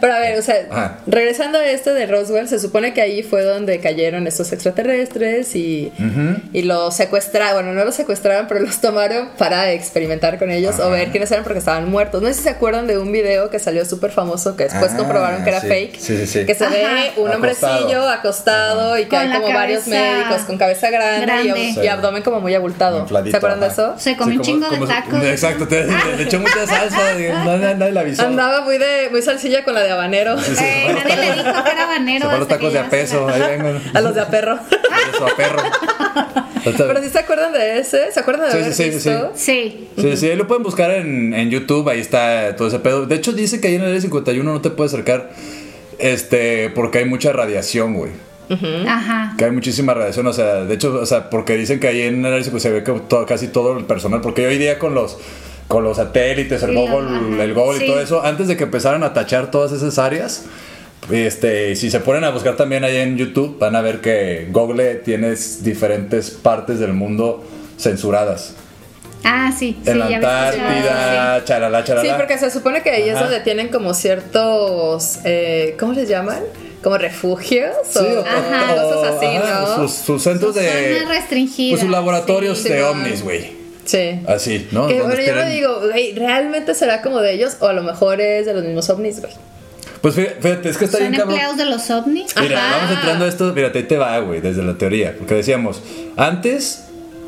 Pero 0.00 0.14
a 0.14 0.18
ver, 0.18 0.36
o 0.38 0.42
sea, 0.42 0.66
Ajá. 0.70 0.98
regresando 1.06 1.58
a 1.58 1.64
este 1.66 1.92
de 1.92 2.06
Roswell, 2.06 2.48
se 2.48 2.58
supone 2.58 2.92
que 2.92 3.00
ahí 3.00 3.22
fue 3.22 3.42
donde 3.44 3.78
cayeron 3.78 4.26
estos 4.26 4.52
extraterrestres 4.52 5.54
y, 5.54 5.92
y 6.52 6.62
los 6.62 6.94
secuestraron. 6.96 7.54
Bueno, 7.64 7.72
no 7.72 7.84
los 7.84 7.94
secuestraron, 7.94 8.46
pero 8.48 8.60
los 8.60 8.80
tomaron 8.80 9.28
para 9.38 9.70
experimentar 9.72 10.38
con 10.40 10.50
ellos 10.50 10.80
o 10.80 10.90
ver 10.90 11.10
quiénes 11.10 11.30
eran 11.30 11.44
porque 11.44 11.60
estaban 11.60 11.88
muertos. 11.88 12.20
No 12.20 12.28
sé 12.28 12.34
si 12.34 12.42
se 12.42 12.50
acuerdan 12.50 12.86
de 12.88 12.98
un 12.98 13.12
video 13.12 13.48
que 13.50 13.58
salió 13.60 13.84
súper 13.84 14.10
famoso 14.10 14.56
que 14.56 14.64
después 14.64 14.90
Ah, 14.94 14.96
comprobaron 14.96 15.44
que 15.44 15.50
era 15.50 15.60
sí. 15.60 15.68
fake. 15.68 15.96
Sí, 16.00 16.16
sí, 16.18 16.26
sí. 16.26 16.46
Que 16.46 16.54
se 16.56 16.66
ve 16.68 17.12
un 17.16 17.30
hombrecillo 17.30 18.08
acostado 18.08 18.98
y 18.98 19.04
que 19.04 19.10
Con 19.10 19.18
hay 19.20 19.40
como 19.40 19.52
varios 19.54 19.86
médicos 19.86 20.42
con 20.46 20.58
cabeza 20.58 20.90
grande, 20.90 21.22
Y, 21.22 21.26
grande. 21.48 21.74
y 21.84 21.86
abdomen 21.86 22.22
como 22.24 22.40
muy 22.40 22.54
abultado. 22.56 22.98
Infladito, 23.00 23.30
¿Se 23.32 23.36
acuerdan 23.36 23.60
de 23.60 23.66
eso? 23.68 23.94
Se 23.98 24.16
comió 24.16 24.38
un 24.40 24.44
chingo 24.44 24.68
como- 24.68 24.84
de 24.86 24.92
tacos. 24.92 25.22
Exacto, 25.24 25.68
te, 25.68 25.84
le 25.86 26.22
echó 26.24 26.40
mucha 26.40 26.66
salsa, 26.72 27.14
digo, 27.16 27.34
nadie, 27.34 27.74
nadie 27.76 27.92
la 27.92 28.00
avisó. 28.00 28.22
Andaba 28.26 28.62
muy 28.62 28.78
de 28.78 29.08
muy 29.10 29.22
salsilla 29.22 29.64
con 29.64 29.74
la 29.74 29.82
de 29.82 29.90
habanero. 29.90 30.38
Sí, 30.40 30.54
sí, 30.56 30.64
Eh, 30.64 30.86
nadie 30.94 31.16
le 31.16 31.32
dijo 31.32 31.64
que 31.64 31.70
era 31.70 31.82
Se 31.82 31.86
banero. 31.86 32.28
fue 32.30 32.38
los 32.38 32.48
tacos 32.48 32.72
de 32.72 32.78
a 32.78 32.88
peso, 32.90 33.28
se 33.28 33.34
ahí 33.42 33.58
vengo. 33.58 33.80
A 33.94 34.00
los 34.00 34.14
de 34.14 34.20
a 34.20 34.28
perro. 34.28 34.58
Eso, 35.14 35.26
a 35.26 35.36
perro. 35.36 35.62
Pero 36.64 37.02
si 37.02 37.08
se 37.08 37.18
acuerdan 37.18 37.52
de 37.52 37.78
ese, 37.80 38.12
¿se 38.12 38.20
acuerdan 38.20 38.46
de 38.46 38.52
Sí, 38.52 38.58
haber 38.58 38.72
sí, 38.72 38.84
sí, 38.84 38.90
visto? 38.90 39.32
Sí. 39.34 39.88
Sí, 39.98 40.16
sí, 40.16 40.30
ahí 40.30 40.36
lo 40.36 40.46
pueden 40.46 40.62
buscar 40.62 40.90
en, 40.92 41.34
en 41.34 41.50
YouTube, 41.50 41.88
ahí 41.88 41.98
está 42.00 42.54
todo 42.56 42.68
ese 42.68 42.78
pedo. 42.78 43.06
De 43.06 43.16
hecho, 43.16 43.32
dice 43.32 43.60
que 43.60 43.68
ahí 43.68 43.74
en 43.74 43.82
el 43.82 43.88
área 43.88 44.00
51 44.00 44.52
no 44.52 44.60
te 44.60 44.70
puedes 44.70 44.92
acercar, 44.92 45.30
este, 45.98 46.70
porque 46.70 46.98
hay 46.98 47.04
mucha 47.04 47.32
radiación, 47.32 47.94
güey. 47.94 48.12
Ajá. 48.86 49.34
Que 49.38 49.46
hay 49.46 49.50
muchísima 49.50 49.94
radiación, 49.94 50.26
o 50.26 50.32
sea, 50.32 50.64
de 50.64 50.74
hecho, 50.74 50.94
o 51.00 51.06
sea, 51.06 51.30
porque 51.30 51.56
dicen 51.56 51.80
que 51.80 51.88
ahí 51.88 52.02
en 52.02 52.18
el 52.24 52.26
área 52.32 52.44
51 52.44 52.60
se 52.60 52.70
ve 52.70 52.84
que 52.84 52.92
todo- 53.08 53.24
casi 53.26 53.48
todo 53.48 53.76
el 53.78 53.84
personal, 53.86 54.20
porque 54.20 54.46
hoy 54.46 54.58
día 54.58 54.78
con 54.78 54.94
los 54.94 55.16
con 55.72 55.84
los 55.84 55.96
satélites, 55.96 56.62
el 56.64 56.72
Y 56.72 56.74
Google, 56.74 57.42
el 57.42 57.54
Google 57.54 57.78
sí. 57.78 57.84
y 57.84 57.88
todo 57.88 57.98
eso, 58.00 58.22
antes 58.22 58.46
de 58.46 58.58
que 58.58 58.64
empezaran 58.64 59.02
a 59.04 59.14
tachar 59.14 59.50
todas 59.50 59.72
esas 59.72 59.98
áreas, 59.98 60.44
este, 61.10 61.74
si 61.76 61.90
se 61.90 62.00
ponen 62.00 62.24
a 62.24 62.30
buscar 62.30 62.56
también 62.56 62.84
ahí 62.84 62.96
en 62.98 63.16
YouTube, 63.16 63.58
van 63.58 63.74
a 63.74 63.80
ver 63.80 64.02
que 64.02 64.48
Google 64.50 64.96
tiene 64.96 65.34
diferentes 65.62 66.28
partes 66.30 66.78
del 66.78 66.92
mundo 66.92 67.42
censuradas. 67.78 68.54
Ah, 69.24 69.50
sí. 69.56 69.78
sí 69.82 69.90
en 69.90 69.98
la 70.00 70.10
ya 70.10 70.16
había 70.18 70.48
escuchado, 70.50 70.68
Antártida, 70.90 71.44
charalá, 71.46 71.84
charalá. 71.84 72.08
Sí, 72.10 72.14
porque 72.18 72.36
se 72.38 72.50
supone 72.50 72.82
que 72.82 72.90
ahí 72.90 73.08
es 73.08 73.14
Ajá. 73.16 73.24
donde 73.24 73.40
tienen 73.40 73.68
como 73.68 73.94
ciertos, 73.94 75.20
eh, 75.24 75.74
¿cómo 75.80 75.94
les 75.94 76.06
llaman? 76.06 76.40
Como 76.82 76.98
refugios 76.98 77.70
Sí, 77.88 77.98
o, 78.00 78.20
Ajá. 78.26 78.74
o- 78.74 78.90
cosas 78.92 79.14
así, 79.16 79.26
ajá, 79.26 79.60
¿no? 79.60 79.88
Sus, 79.88 79.92
sus 80.04 80.22
centros 80.22 80.54
Sus 80.54 80.62
de. 80.62 81.04
restringidas, 81.08 81.70
Pues 81.70 81.80
sus 81.80 81.90
laboratorios 81.90 82.58
sí. 82.58 82.68
de 82.68 82.82
ovnis, 82.84 83.22
güey. 83.22 83.61
Sí. 83.92 84.20
Así, 84.26 84.68
¿no? 84.72 84.88
Que 84.88 84.94
bueno, 85.02 85.10
yo 85.10 85.16
me 85.18 85.24
tienen- 85.24 85.50
digo, 85.50 85.80
güey, 85.80 86.14
¿realmente 86.14 86.74
será 86.74 87.02
como 87.02 87.20
de 87.20 87.34
ellos? 87.34 87.58
O 87.60 87.66
a 87.66 87.74
lo 87.74 87.82
mejor 87.82 88.22
es 88.22 88.46
de 88.46 88.54
los 88.54 88.64
mismos 88.64 88.88
ovnis, 88.88 89.20
güey. 89.20 89.32
Pues 90.00 90.16
fí- 90.16 90.30
fíjate, 90.40 90.70
es 90.70 90.78
que 90.78 90.86
está 90.86 90.96
¿Son 90.98 91.08
bien 91.10 91.20
cabrón. 91.20 91.34
empleados 91.34 91.58
de 91.58 91.64
los 91.66 91.90
ovnis? 91.90 92.34
Mira, 92.40 92.58
Ajá. 92.58 92.76
vamos 92.78 92.96
entrando 92.96 93.24
a 93.26 93.28
esto, 93.28 93.52
mira, 93.54 93.70
ahí 93.74 93.82
te 93.82 93.98
va, 93.98 94.18
güey, 94.20 94.40
desde 94.40 94.62
la 94.62 94.74
teoría. 94.78 95.14
Porque 95.18 95.34
decíamos, 95.34 95.82
antes 96.16 96.84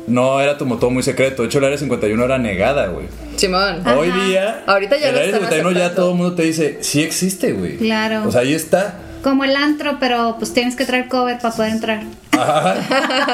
no 0.07 0.41
era 0.41 0.57
como 0.57 0.77
todo 0.79 0.89
muy 0.89 1.03
secreto. 1.03 1.43
De 1.43 1.47
hecho, 1.49 1.59
el 1.59 1.65
área 1.65 1.77
51 1.77 2.25
era 2.25 2.37
negada, 2.39 2.87
güey. 2.87 3.05
Simón. 3.37 3.81
Hoy 3.87 4.09
día, 4.27 4.63
Ahorita 4.65 4.97
ya 4.97 5.09
el 5.09 5.13
lo 5.15 5.19
área 5.21 5.35
están 5.35 5.41
51 5.49 5.71
ya 5.79 5.93
todo 5.95 6.11
el 6.11 6.17
mundo 6.17 6.35
te 6.35 6.43
dice, 6.43 6.79
sí 6.81 7.01
existe, 7.03 7.53
güey. 7.53 7.77
Claro. 7.77 8.27
O 8.27 8.31
sea, 8.31 8.41
ahí 8.41 8.53
está. 8.53 8.99
Como 9.25 9.43
el 9.43 9.55
antro, 9.55 9.97
pero 9.99 10.35
pues 10.37 10.53
tienes 10.53 10.75
que 10.75 10.85
traer 10.85 11.07
cover 11.07 11.39
para 11.39 11.55
poder 11.55 11.71
entrar. 11.71 12.03
Ajá. 12.33 12.75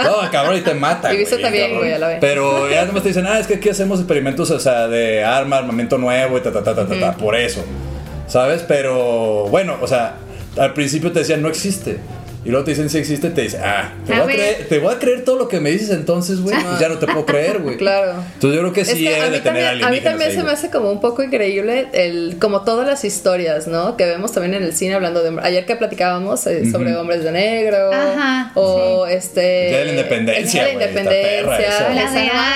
No, 0.05 0.31
cabrón, 0.31 0.55
y 0.55 0.62
te 0.62 0.74
mata. 0.74 1.13
Y 1.13 1.25
güey, 1.25 1.41
también, 1.41 1.75
güey, 1.77 1.91
a 1.91 2.00
la 2.00 2.07
vez. 2.07 2.17
Pero 2.21 2.71
ya 2.71 2.88
te 2.89 3.10
dicen, 3.10 3.27
ah, 3.27 3.38
es 3.39 3.45
que 3.45 3.55
aquí 3.55 3.67
hacemos 3.67 4.00
experimentos, 4.00 4.50
o 4.51 4.60
sea, 4.62 4.88
de 4.88 5.25
arma, 5.25 5.57
armamento 5.57 5.98
nuevo 5.98 6.38
y 6.38 6.41
ta, 6.41 6.53
ta, 6.53 6.63
ta, 6.63 6.74
ta, 6.74 6.88
ta, 6.88 6.98
ta, 6.98 7.17
por 7.17 7.36
eso. 7.36 7.65
¿Sabes? 8.25 8.63
Pero 8.65 9.48
bueno, 9.50 9.79
o 9.81 9.88
sea, 9.88 10.15
al 10.57 10.74
principio 10.74 11.12
te 11.12 11.19
decían, 11.19 11.41
no 11.41 11.50
existe. 11.50 12.00
Y 12.43 12.50
luego 12.50 12.65
te 12.65 12.71
dicen, 12.71 12.89
sí 12.89 12.98
existe, 12.98 13.29
te 13.29 13.41
dicen, 13.41 13.62
ah, 13.63 13.91
te 14.07 14.13
voy 14.13 14.21
a, 14.21 14.25
creer, 14.36 14.65
te 14.67 14.79
voy 14.79 14.95
a 14.95 14.98
creer 14.98 15.24
todo 15.24 15.38
lo 15.38 15.48
que 15.48 15.60
me 15.60 15.69
dices 15.69 15.91
entonces, 15.91 16.41
güey. 16.41 16.55
Pues 16.60 16.79
ya 16.79 16.89
no 16.89 16.98
te 16.98 17.05
puedo 17.05 17.24
creer, 17.24 17.60
güey. 17.60 17.77
Claro. 17.81 18.13
Entonces 18.33 18.55
yo 18.55 18.62
creo 18.62 18.74
que 18.74 18.81
Es 18.81 18.88
sí 18.89 19.03
que 19.03 19.10
debe 19.12 19.21
a 19.21 19.25
mí 19.25 19.31
de 19.31 19.41
tener 19.41 19.63
también, 19.63 19.86
a 19.88 19.89
mí 19.91 20.00
también 20.01 20.29
ahí, 20.31 20.36
se 20.36 20.43
me 20.43 20.51
hace 20.51 20.69
como 20.71 20.91
un 20.91 21.00
poco 21.01 21.21
increíble 21.21 21.88
el 21.93 22.38
como 22.39 22.62
todas 22.62 22.88
las 22.88 23.05
historias, 23.05 23.67
¿no? 23.67 23.95
Que 23.95 24.05
vemos 24.05 24.31
también 24.31 24.55
en 24.55 24.63
el 24.63 24.74
cine 24.74 24.95
hablando 24.95 25.21
de 25.21 25.39
ayer 25.43 25.65
que 25.65 25.75
platicábamos 25.75 26.45
eh, 26.48 26.69
sobre 26.71 26.95
hombres 26.95 27.24
de 27.24 27.31
negro 27.31 27.91
Ajá, 27.91 28.51
o 28.55 29.05
este 29.05 29.65
El 29.65 29.69
Día 29.69 29.79
de 29.79 29.86
la 29.86 29.91
Independencia, 29.91 30.41
el 30.41 30.48
Día 30.51 30.63
de 30.63 30.74
la 30.74 30.93
perra 30.93 31.01
Independencia. 31.01 31.89
La 31.93 32.12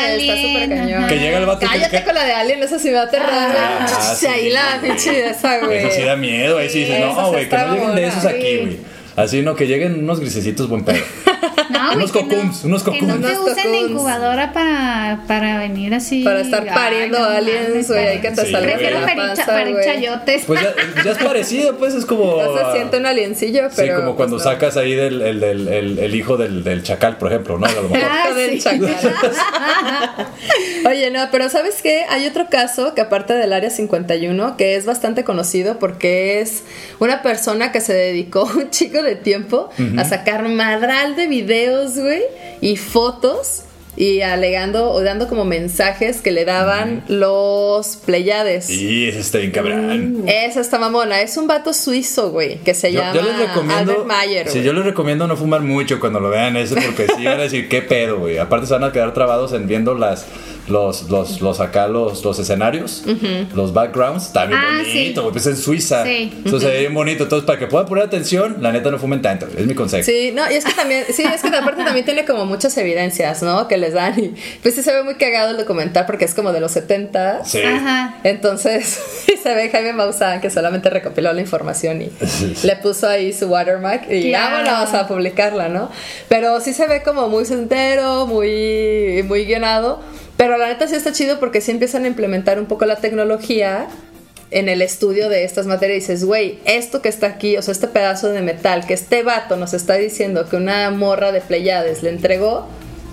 de 0.07 0.17
está 0.17 0.41
súper 0.41 0.69
cañón. 0.69 1.07
Que 1.07 1.19
llega 1.19 1.37
el 1.37 1.45
vato 1.45 1.67
Cállate 1.67 1.97
que- 1.97 2.03
con 2.03 2.15
la 2.15 2.25
de 2.25 2.33
Alien, 2.33 2.63
esa 2.63 2.79
sí 2.79 2.87
me 2.89 2.95
va 2.95 3.01
a 3.01 3.05
aterrar. 3.05 3.55
Ah, 3.57 4.15
sí. 4.17 4.25
ahí 4.25 4.49
la 4.49 4.79
pinche 4.81 5.27
esa, 5.29 5.59
güey. 5.59 5.77
Eso 5.77 5.91
sí 5.91 6.01
da 6.03 6.15
miedo, 6.15 6.57
ahí 6.57 6.69
sí 6.69 6.79
dices, 6.79 6.99
no, 6.99 7.29
güey, 7.29 7.47
que 7.47 7.57
no 7.57 7.73
lleguen 7.73 7.95
de 7.95 8.07
esos 8.07 8.25
aquí, 8.25 8.57
güey. 8.57 8.94
Así, 9.15 9.41
no, 9.41 9.55
que 9.55 9.67
lleguen 9.67 10.03
unos 10.03 10.19
grisecitos 10.19 10.67
buen 10.67 10.83
pedo. 10.83 10.99
Unos 11.93 12.11
que 12.11 12.21
no- 12.23 12.27
cocoons, 12.29 12.63
unos 12.63 12.83
Que 12.83 13.01
no 13.01 13.13
te 13.15 13.27
Unos 13.27 13.37
usen 13.51 13.63
cocoons. 13.65 13.89
incubadora 13.91 14.53
para, 14.53 15.21
para 15.27 15.57
venir 15.59 15.93
así. 15.93 16.23
Para 16.23 16.41
estar 16.41 16.65
pariendo 16.65 17.17
Ay, 17.23 17.37
aliens, 17.37 17.87
güey, 17.87 18.07
hay 18.07 18.21
que 18.21 18.31
te 18.31 18.45
Sí. 18.45 18.51
Prefiero 18.55 18.99
la 19.01 19.05
parir, 19.45 19.75
chayotes. 19.83 20.43
Pues 20.45 20.61
ya, 20.61 20.73
ya 21.03 21.11
es 21.11 21.17
parecido, 21.17 21.77
pues 21.77 21.93
es 21.93 22.05
como. 22.05 22.41
No 22.41 22.57
se 22.57 22.71
siente 22.77 22.97
un 22.97 23.05
aliencillo, 23.05 23.69
Sí, 23.69 23.75
pero. 23.77 23.97
como 23.97 24.15
cuando 24.15 24.37
pues, 24.37 24.45
no. 24.45 24.51
sacas 24.51 24.77
ahí 24.77 24.93
del, 24.95 25.21
el, 25.21 25.39
del- 25.39 25.67
el- 25.67 25.99
el 25.99 26.15
hijo 26.15 26.37
del, 26.37 26.63
del 26.63 26.83
chacal, 26.83 27.17
por 27.17 27.29
ejemplo, 27.31 27.57
¿no? 27.57 27.65
A 27.65 27.71
lo 27.71 27.83
mejor. 27.89 27.97
Ah, 28.25 28.33
del 28.33 28.51
sí. 28.51 28.59
chacal. 28.59 29.13
Oye, 30.89 31.09
no, 31.11 31.27
pero 31.31 31.49
¿sabes 31.49 31.81
qué? 31.81 32.05
Hay 32.09 32.25
otro 32.27 32.47
caso 32.49 32.93
que 32.93 33.01
aparte 33.01 33.33
del 33.33 33.53
Área 33.53 33.69
51, 33.69 34.55
que 34.57 34.75
es 34.75 34.85
bastante 34.85 35.23
conocido 35.23 35.79
porque 35.79 36.39
es 36.41 36.63
una 36.99 37.21
persona 37.21 37.71
que 37.71 37.81
se 37.81 37.93
dedicó 37.93 38.43
un 38.55 38.69
chico 38.69 39.01
de 39.01 39.15
tiempo 39.15 39.69
a 39.97 40.05
sacar 40.05 40.47
madral 40.47 41.15
de 41.15 41.27
videos, 41.27 41.74
güey, 41.97 42.23
y 42.61 42.77
fotos 42.77 43.63
y 43.97 44.21
alegando 44.21 44.91
o 44.91 45.01
dando 45.03 45.27
como 45.29 45.45
mensajes 45.45 46.19
que 46.21 46.31
le 46.31 46.43
daban 46.43 47.03
los 47.07 47.95
Pleiades. 47.95 48.69
Y 48.69 49.07
ese 49.07 49.19
está 49.19 49.37
bien 49.37 49.51
cabrón. 49.51 50.23
Esa 50.27 50.59
está 50.59 50.77
mamona, 50.79 51.21
es 51.21 51.37
un 51.37 51.47
vato 51.47 51.73
suizo, 51.73 52.31
güey, 52.31 52.57
que 52.57 52.73
se 52.73 52.91
Yo, 52.91 52.99
llama 52.99 53.13
yo 53.13 53.21
les 53.21 53.37
recomiendo. 53.39 53.91
Albert 53.93 54.05
Mayer. 54.05 54.49
sí, 54.49 54.63
yo 54.63 54.73
les 54.73 54.83
recomiendo 54.83 55.27
no 55.27 55.37
fumar 55.37 55.61
mucho 55.61 55.99
cuando 55.99 56.19
lo 56.19 56.29
vean 56.29 56.57
ese, 56.57 56.75
porque 56.75 57.07
sí 57.15 57.23
van 57.23 57.39
a 57.39 57.43
decir, 57.43 57.69
¿qué 57.69 57.81
pedo, 57.81 58.19
güey? 58.19 58.37
Aparte 58.37 58.67
se 58.67 58.73
van 58.73 58.83
a 58.83 58.91
quedar 58.91 59.13
trabados 59.13 59.53
en 59.53 59.67
viendo 59.67 59.93
las. 59.95 60.25
Los, 60.67 61.09
los, 61.11 61.41
los 61.41 61.59
acá, 61.59 61.87
los, 61.87 62.23
los 62.25 62.39
escenarios, 62.39 63.03
los 63.53 63.71
backgrounds, 63.71 64.25
está 64.25 64.45
bien 64.47 64.59
Ah, 64.59 64.77
bonito, 64.81 65.21
sí. 65.21 65.29
pues 65.31 65.45
en 65.45 65.57
Suiza. 65.57 66.03
Sí. 66.03 66.33
Entonces 66.43 66.79
bien 66.79 66.93
bonito. 66.93 67.23
Entonces, 67.23 67.45
para 67.45 67.59
que 67.59 67.67
puedan 67.67 67.87
poner 67.87 68.03
atención, 68.05 68.57
la 68.61 68.71
neta 68.71 68.89
no 68.89 68.97
fumen 68.97 69.21
tanto, 69.21 69.45
es 69.55 69.67
mi 69.67 69.75
consejo. 69.75 70.03
Sí, 70.03 70.31
no, 70.33 70.49
y 70.51 70.55
es 70.55 70.65
que 70.65 70.73
también, 70.73 71.03
sí, 71.13 71.23
es 71.23 71.41
que 71.43 71.47
aparte 71.49 71.83
también 71.83 72.03
tiene 72.03 72.25
como 72.25 72.45
muchas 72.47 72.75
evidencias, 72.77 73.43
¿no? 73.43 73.67
Que 73.67 73.77
les 73.77 73.93
dan 73.93 74.17
y 74.19 74.33
pues 74.63 74.73
sí 74.73 74.81
se 74.81 74.91
ve 74.91 75.03
muy 75.03 75.15
cagado 75.15 75.51
el 75.51 75.57
documental 75.57 76.05
porque 76.07 76.25
es 76.25 76.33
como 76.33 76.51
de 76.51 76.59
los 76.61 76.71
70. 76.71 77.45
Sí. 77.45 77.61
Ajá. 77.61 78.17
Entonces, 78.23 78.99
se 79.43 79.53
ve 79.53 79.69
Jaime 79.69 79.93
Maussan 79.93 80.41
que 80.41 80.49
solamente 80.49 80.89
recopiló 80.89 81.31
la 81.31 81.41
información 81.41 82.01
y 82.01 82.09
le 82.63 82.75
puso 82.77 83.07
ahí 83.07 83.33
su 83.33 83.45
watermark 83.47 84.09
y 84.11 84.29
Claro. 84.29 84.65
vámonos 84.67 84.93
a 84.95 85.07
publicarla, 85.07 85.69
¿no? 85.69 85.91
Pero 86.27 86.59
sí 86.59 86.73
se 86.73 86.87
ve 86.87 87.03
como 87.03 87.29
muy 87.29 87.45
entero, 87.51 88.25
muy, 88.25 89.23
muy 89.27 89.45
guionado. 89.45 90.01
Pero 90.37 90.57
la 90.57 90.67
neta 90.67 90.87
sí 90.87 90.95
está 90.95 91.13
chido 91.13 91.39
porque 91.39 91.61
sí 91.61 91.71
empiezan 91.71 92.03
a 92.03 92.07
implementar 92.07 92.59
un 92.59 92.65
poco 92.65 92.85
la 92.85 92.97
tecnología 92.97 93.87
en 94.51 94.69
el 94.69 94.81
estudio 94.81 95.29
de 95.29 95.43
estas 95.43 95.65
materias. 95.65 95.97
Y 95.97 95.99
dices, 96.01 96.25
güey, 96.25 96.59
esto 96.65 97.01
que 97.01 97.09
está 97.09 97.27
aquí, 97.27 97.57
o 97.57 97.61
sea, 97.61 97.71
este 97.71 97.87
pedazo 97.87 98.29
de 98.29 98.41
metal 98.41 98.85
que 98.85 98.93
este 98.93 99.23
vato 99.23 99.55
nos 99.55 99.73
está 99.73 99.95
diciendo 99.95 100.47
que 100.49 100.57
una 100.57 100.89
morra 100.91 101.31
de 101.31 101.41
Pleiades 101.41 102.03
le 102.03 102.09
entregó. 102.09 102.67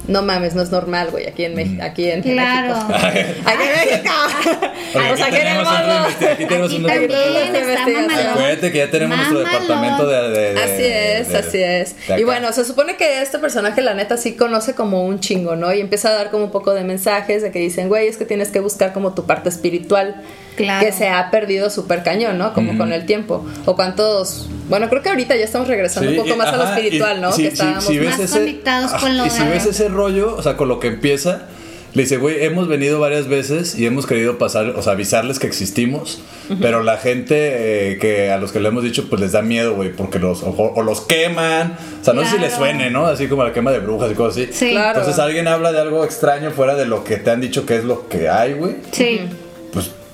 No 0.09 0.21
mames, 0.23 0.55
no 0.57 0.63
es 0.63 0.71
normal, 0.71 1.11
güey, 1.13 1.29
aquí 1.29 1.45
en, 1.45 1.55
México 1.55 1.81
aquí 1.83 2.11
en 2.11 2.23
Claro. 2.23 2.75
México. 2.89 3.39
Aquí 3.47 3.63
en 3.63 3.91
México. 3.91 4.13
Pues 4.93 5.23
aquí 5.23 5.23
aquí 5.23 5.37
en 5.37 5.47
el 5.47 5.47
tenemos 5.47 5.69
aquí 5.73 6.77
un 6.77 6.87
está 6.87 6.97
investigación. 7.61 8.07
mamalón. 8.07 8.29
Acuérdate 8.33 8.73
que 8.73 8.79
ya 8.79 8.91
tenemos 8.91 9.17
nuestro 9.17 9.39
departamento 9.39 10.07
de, 10.07 10.29
de- 10.29 10.55
de- 10.55 10.61
Así 10.63 10.83
es, 10.85 11.29
de- 11.29 11.39
así 11.39 11.63
es. 11.63 11.97
Y 12.21 12.25
bueno, 12.25 12.53
se 12.53 12.65
supone 12.65 12.97
que 12.97 13.23
este 13.23 13.39
personaje, 13.39 13.81
la 13.81 13.95
neta, 13.95 14.17
sí 14.19 14.35
conoce 14.37 14.75
como 14.75 15.07
un 15.07 15.21
chingo, 15.21 15.57
¿no? 15.57 15.73
Y 15.73 15.81
empieza 15.81 16.09
a 16.11 16.13
dar 16.15 16.31
como 16.31 16.45
un 16.45 16.51
poco 16.51 16.75
de 16.75 16.85
mensajes 16.85 17.41
de 17.43 17.51
que 17.53 17.59
dicen, 17.61 17.89
güey, 17.89 18.09
es 18.09 18.17
que 18.19 18.25
tienes 18.27 18.49
que 18.51 18.61
buscar 18.61 18.93
como 18.93 19.15
tu 19.15 19.25
parte 19.25 19.49
espiritual. 19.49 20.17
Claro. 20.57 20.85
Que 20.87 20.93
se 20.93 21.09
ha 21.09 21.31
perdido 21.31 21.71
súper 21.71 22.03
cañón, 22.03 22.37
¿no? 22.39 22.53
Como 22.55 22.77
con 22.77 22.93
el 22.93 23.07
tiempo. 23.07 23.45
O 23.65 23.75
cuántos. 23.77 24.49
Bueno, 24.69 24.89
creo 24.89 25.03
que 25.03 25.09
ahorita 25.09 25.35
ya 25.37 25.45
estamos 25.45 25.67
regresando 25.69 26.11
Sí, 26.11 26.19
un 26.19 26.25
poco 26.25 26.37
más 26.37 26.49
a 26.49 26.57
lo 26.57 26.63
ajá, 26.65 26.77
espiritual, 26.79 27.19
y 27.19 27.21
¿no? 27.21 27.33
si- 27.33 27.43
que 27.45 27.49
si- 27.51 27.53
estábamos 27.55 27.85
si 27.85 27.99
más 28.01 28.31
conectados 28.31 28.93
con 28.93 29.17
lo 29.17 29.27
Y 29.27 29.31
si 29.31 29.43
ves 29.45 29.67
ese 29.67 29.89
rollo, 29.89 30.37
o 30.37 30.43
sea, 30.43 30.57
con 30.57 30.69
lo 30.69 30.79
que 30.81 30.89
empieza, 30.89 31.43
le 31.95 32.03
dice, 32.05 32.17
güey, 32.17 32.43
hemos 32.45 32.69
venido 32.69 33.01
varias 33.01 33.29
veces 33.29 33.75
y 33.79 33.85
hemos 33.87 34.07
querido 34.07 34.39
pasar, 34.39 34.67
o 34.71 34.83
sea, 34.83 34.93
avisarles 34.93 35.39
que 35.39 35.47
existimos, 35.47 36.21
pero 36.61 36.83
la 36.83 36.97
gente 36.97 37.93
eh, 37.93 37.99
que 37.99 38.31
a 38.31 38.39
los 38.39 38.51
que 38.53 38.61
le 38.61 38.69
hemos 38.69 38.83
dicho, 38.83 39.09
pues 39.11 39.21
les 39.21 39.33
da 39.33 39.43
miedo, 39.43 39.75
güey, 39.75 39.93
porque 39.93 40.19
los, 40.19 40.43
o, 40.43 40.51
o 40.75 40.83
los 40.83 41.03
queman, 41.03 41.77
o 42.01 42.05
sea, 42.05 42.15
no 42.15 42.23
sé 42.25 42.31
si 42.31 42.39
les 42.39 42.51
Claro. 42.55 42.65
suene, 42.65 42.91
¿no? 42.91 43.07
Así 43.07 43.27
como 43.27 43.45
la 43.45 43.53
quema 43.53 43.73
de 43.73 43.81
brujas 43.81 44.11
y 44.11 44.15
cosas 44.15 44.43
así. 44.43 44.53
Sí. 44.53 44.71
Claro. 44.71 44.99
Entonces 45.01 45.19
alguien 45.23 45.49
habla 45.49 45.71
de 45.73 45.81
algo 45.81 46.03
extraño 46.05 46.51
fuera 46.51 46.75
de 46.77 46.87
lo 46.87 47.05
que 47.05 47.17
te 47.17 47.31
han 47.31 47.41
dicho 47.43 47.67
que 47.67 47.77
es 47.77 47.85
lo 47.85 48.09
que 48.09 48.29
hay, 48.31 48.55
güey. 48.55 48.77
Sí. 48.93 49.21
Pues 49.29 49.42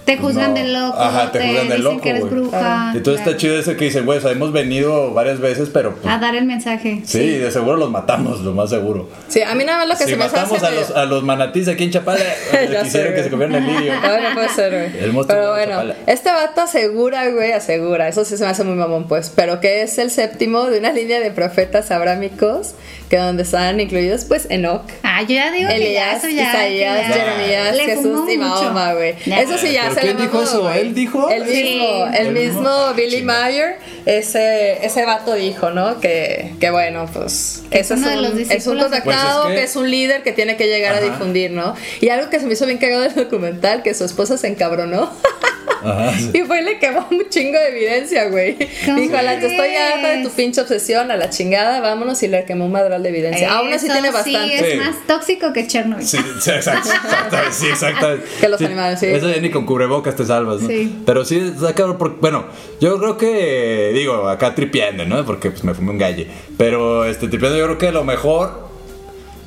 Te 0.09 0.17
juzgan 0.17 0.55
no. 0.55 0.61
de 0.61 0.65
loco, 0.69 0.99
Ajá, 0.99 1.31
te, 1.31 1.39
juzgan 1.39 1.57
de 1.57 1.63
dicen 1.77 1.85
loco. 1.85 2.01
que 2.01 2.09
eres 2.11 2.31
bruja. 2.31 2.93
Y 2.95 3.01
todo 3.01 3.15
está 3.15 3.25
claro. 3.25 3.39
chido 3.39 3.59
ese 3.59 3.77
que 3.77 3.85
dicen, 3.85 4.07
güey, 4.07 4.17
o 4.17 4.21
sea, 4.23 4.31
hemos 4.31 4.53
venido 4.53 5.13
varias 5.13 5.39
veces, 5.39 5.69
pero. 5.71 5.95
pues, 5.97 6.07
A 6.13 6.17
dar 6.19 6.35
el 6.35 6.47
mensaje. 6.47 7.03
sí, 7.05 7.29
de 7.37 7.51
seguro 7.51 7.77
los 7.77 7.91
matamos, 7.91 8.41
lo 8.41 8.55
más 8.55 8.71
seguro. 8.71 9.07
Sí, 9.29 9.43
a 9.43 9.55
mí 9.55 9.65
nada 9.65 9.81
más 9.81 9.89
lo 9.89 9.95
que 9.99 10.05
Si 10.05 10.11
se 10.13 10.17
me 10.17 10.25
hace 10.25 10.37
matamos 10.37 10.63
a 10.63 10.71
los, 10.71 10.91
a 10.93 11.05
los 11.05 11.23
manatís 11.25 11.69
aquí 11.69 11.85
en 11.85 11.91
Chapala, 11.91 12.25
quisieron 12.83 13.13
que 13.15 13.23
se 13.23 13.29
comieran 13.29 13.57
el 13.57 13.67
lirio. 13.67 13.93
Ah, 14.03 14.19
no 14.31 14.35
puede 14.35 14.49
ser, 14.49 14.71
güey. 14.73 15.05
El 15.05 15.13
monstruo 15.13 15.39
Pero 15.39 15.53
bueno, 15.53 15.73
Chapala. 15.73 15.97
este 16.07 16.31
vato 16.31 16.61
asegura, 16.63 17.29
güey, 17.29 17.53
asegura, 17.53 18.09
eso 18.09 18.25
sí 18.25 18.39
se 18.39 18.45
me 18.45 18.51
hace 18.51 18.65
muy 18.65 18.77
mamón, 18.77 19.09
pues, 19.09 19.31
pero 19.37 19.61
que 19.61 19.83
es 19.83 19.99
el 19.99 20.11
séptimo 20.11 20.65
de 20.71 20.79
una 20.79 20.91
línea 20.93 21.21
de 21.21 21.31
profetas 21.33 21.91
abrámicos, 21.91 22.75
que 23.11 23.19
donde 23.19 23.43
están 23.43 23.79
incluidos, 23.79 24.25
pues, 24.25 24.47
Enoch. 24.49 24.83
Ah, 25.03 25.21
yo 25.23 25.35
ya 25.35 25.51
digo 25.53 25.69
que 25.69 25.79
ya, 25.79 25.85
Elías, 26.13 26.25
eso 26.25 26.29
ya. 26.35 26.49
Isaías, 26.49 27.09
ya. 27.09 27.15
Jeremías, 27.15 27.77
Le 27.77 27.85
Jesús 27.85 28.31
y. 28.33 28.39
Mahoma, 28.39 28.95
güey. 28.95 29.15
Eso 29.27 29.59
sí 29.59 29.73
ya 29.73 29.83
¿Pero 29.89 29.98
se 30.01 30.07
quién 30.07 30.17
dijo 30.17 30.33
mamó, 30.35 30.43
eso? 30.49 30.63
güey. 30.63 30.81
¿Él 30.81 30.95
dijo? 30.95 31.31
El 31.31 31.45
mismo, 31.45 32.07
el 32.07 32.27
El 32.27 32.33
mismo. 32.35 32.69
Ah, 32.69 32.93
Billy. 32.97 33.23
Mayer, 33.23 33.79
ese, 34.07 34.85
ese 34.87 35.05
vato 35.05 35.35
dijo, 35.35 35.71
¿no? 35.71 36.01
Que, 36.01 36.55
que 36.61 36.71
bueno, 36.71 37.07
pues 37.13 37.63
ese 37.71 37.95
es 37.95 38.01
un, 38.01 38.23
los 38.23 38.35
es 38.51 38.67
un 38.67 38.79
contactado, 38.79 39.43
Pues 39.45 39.55
es 39.55 39.55
que- 39.55 39.55
que 39.61 39.65
es 39.65 39.77
un 39.77 39.91
líder 39.91 40.23
que 40.23 40.33
tiene 40.33 40.57
que 40.57 40.67
llegar 40.67 40.95
a 40.95 41.01
difundir, 41.01 41.51
¿no? 41.51 41.75
Y 42.01 42.09
algo 42.09 42.31
que 42.31 42.41
se 42.41 42.47
me 42.47 42.53
hizo 42.55 42.67
bien 42.67 42.79
cagado 42.79 43.03
del 43.03 43.15
documental, 43.15 43.83
que 43.83 43.95
su 43.95 44.05
esposa 44.05 44.39
se 44.39 44.49
encabronó. 44.49 45.11
Ajá. 45.83 46.13
sí. 46.19 46.31
Y 46.35 46.41
fue 46.43 46.61
y 46.61 46.65
le 46.65 46.79
quemó 46.79 47.07
un 47.11 47.29
chingo 47.29 47.59
de 47.59 47.69
evidencia, 47.69 48.29
güey. 48.29 48.57
¿Cómo 48.85 48.99
Dijo, 48.99 49.17
a 49.17 49.23
la, 49.23 49.35
estoy 49.35 49.75
harta 49.77 50.09
de 50.11 50.23
tu 50.23 50.31
pinche 50.31 50.61
obsesión, 50.61 51.11
a 51.11 51.17
la 51.17 51.31
chingada, 51.31 51.81
vámonos. 51.81 52.23
Y 52.23 52.29
le 52.29 52.45
quemó 52.45 52.67
un 52.67 52.73
madral 52.73 53.03
de 53.03 53.09
evidencia. 53.11 53.53
Aún 53.53 53.73
así 53.73 53.87
Eso 53.87 53.95
tiene 53.95 54.09
Sí, 54.09 54.15
bastante. 54.15 54.55
es 54.57 54.73
Sí. 54.73 54.79
más 54.79 54.97
tóxico 55.07 55.53
que 55.53 55.67
Chernobyl. 55.67 56.07
Sí, 56.07 56.19
sí, 56.41 56.51
exacto, 56.51 56.89
exacto, 56.89 57.37
sí, 57.53 57.67
exacto. 57.69 58.09
Que 58.41 58.49
los 58.49 58.61
animales, 58.61 59.01
sí. 59.01 59.07
Eso 59.07 59.29
ya 59.31 59.41
ni 59.41 59.51
con 59.51 59.65
cubrebocas 59.67 60.17
te 60.17 60.25
salvas, 60.25 60.61
¿no? 60.63 60.69
Sí. 60.69 61.03
Pero 61.07 61.25
sí, 61.25 61.53
está 61.55 61.75
cabrón, 61.75 61.97
porque, 61.99 62.19
bueno, 62.21 62.47
yo 62.81 62.99
creo 62.99 63.17
que, 63.19 63.93
digo, 63.95 64.29
acá 64.29 64.55
tripeando, 64.55 65.05
¿no? 65.05 65.25
Porque 65.25 65.51
pues 65.51 65.65
me 65.65 65.75
fumé 65.75 65.91
un 65.93 65.99
galle. 65.99 66.27
Pero, 66.57 67.05
este, 67.05 67.29
tripeando 67.29 67.59
yo 67.59 67.65
creo 67.65 67.79
que 67.79 67.93
lo 67.93 68.05
mejor, 68.05 68.69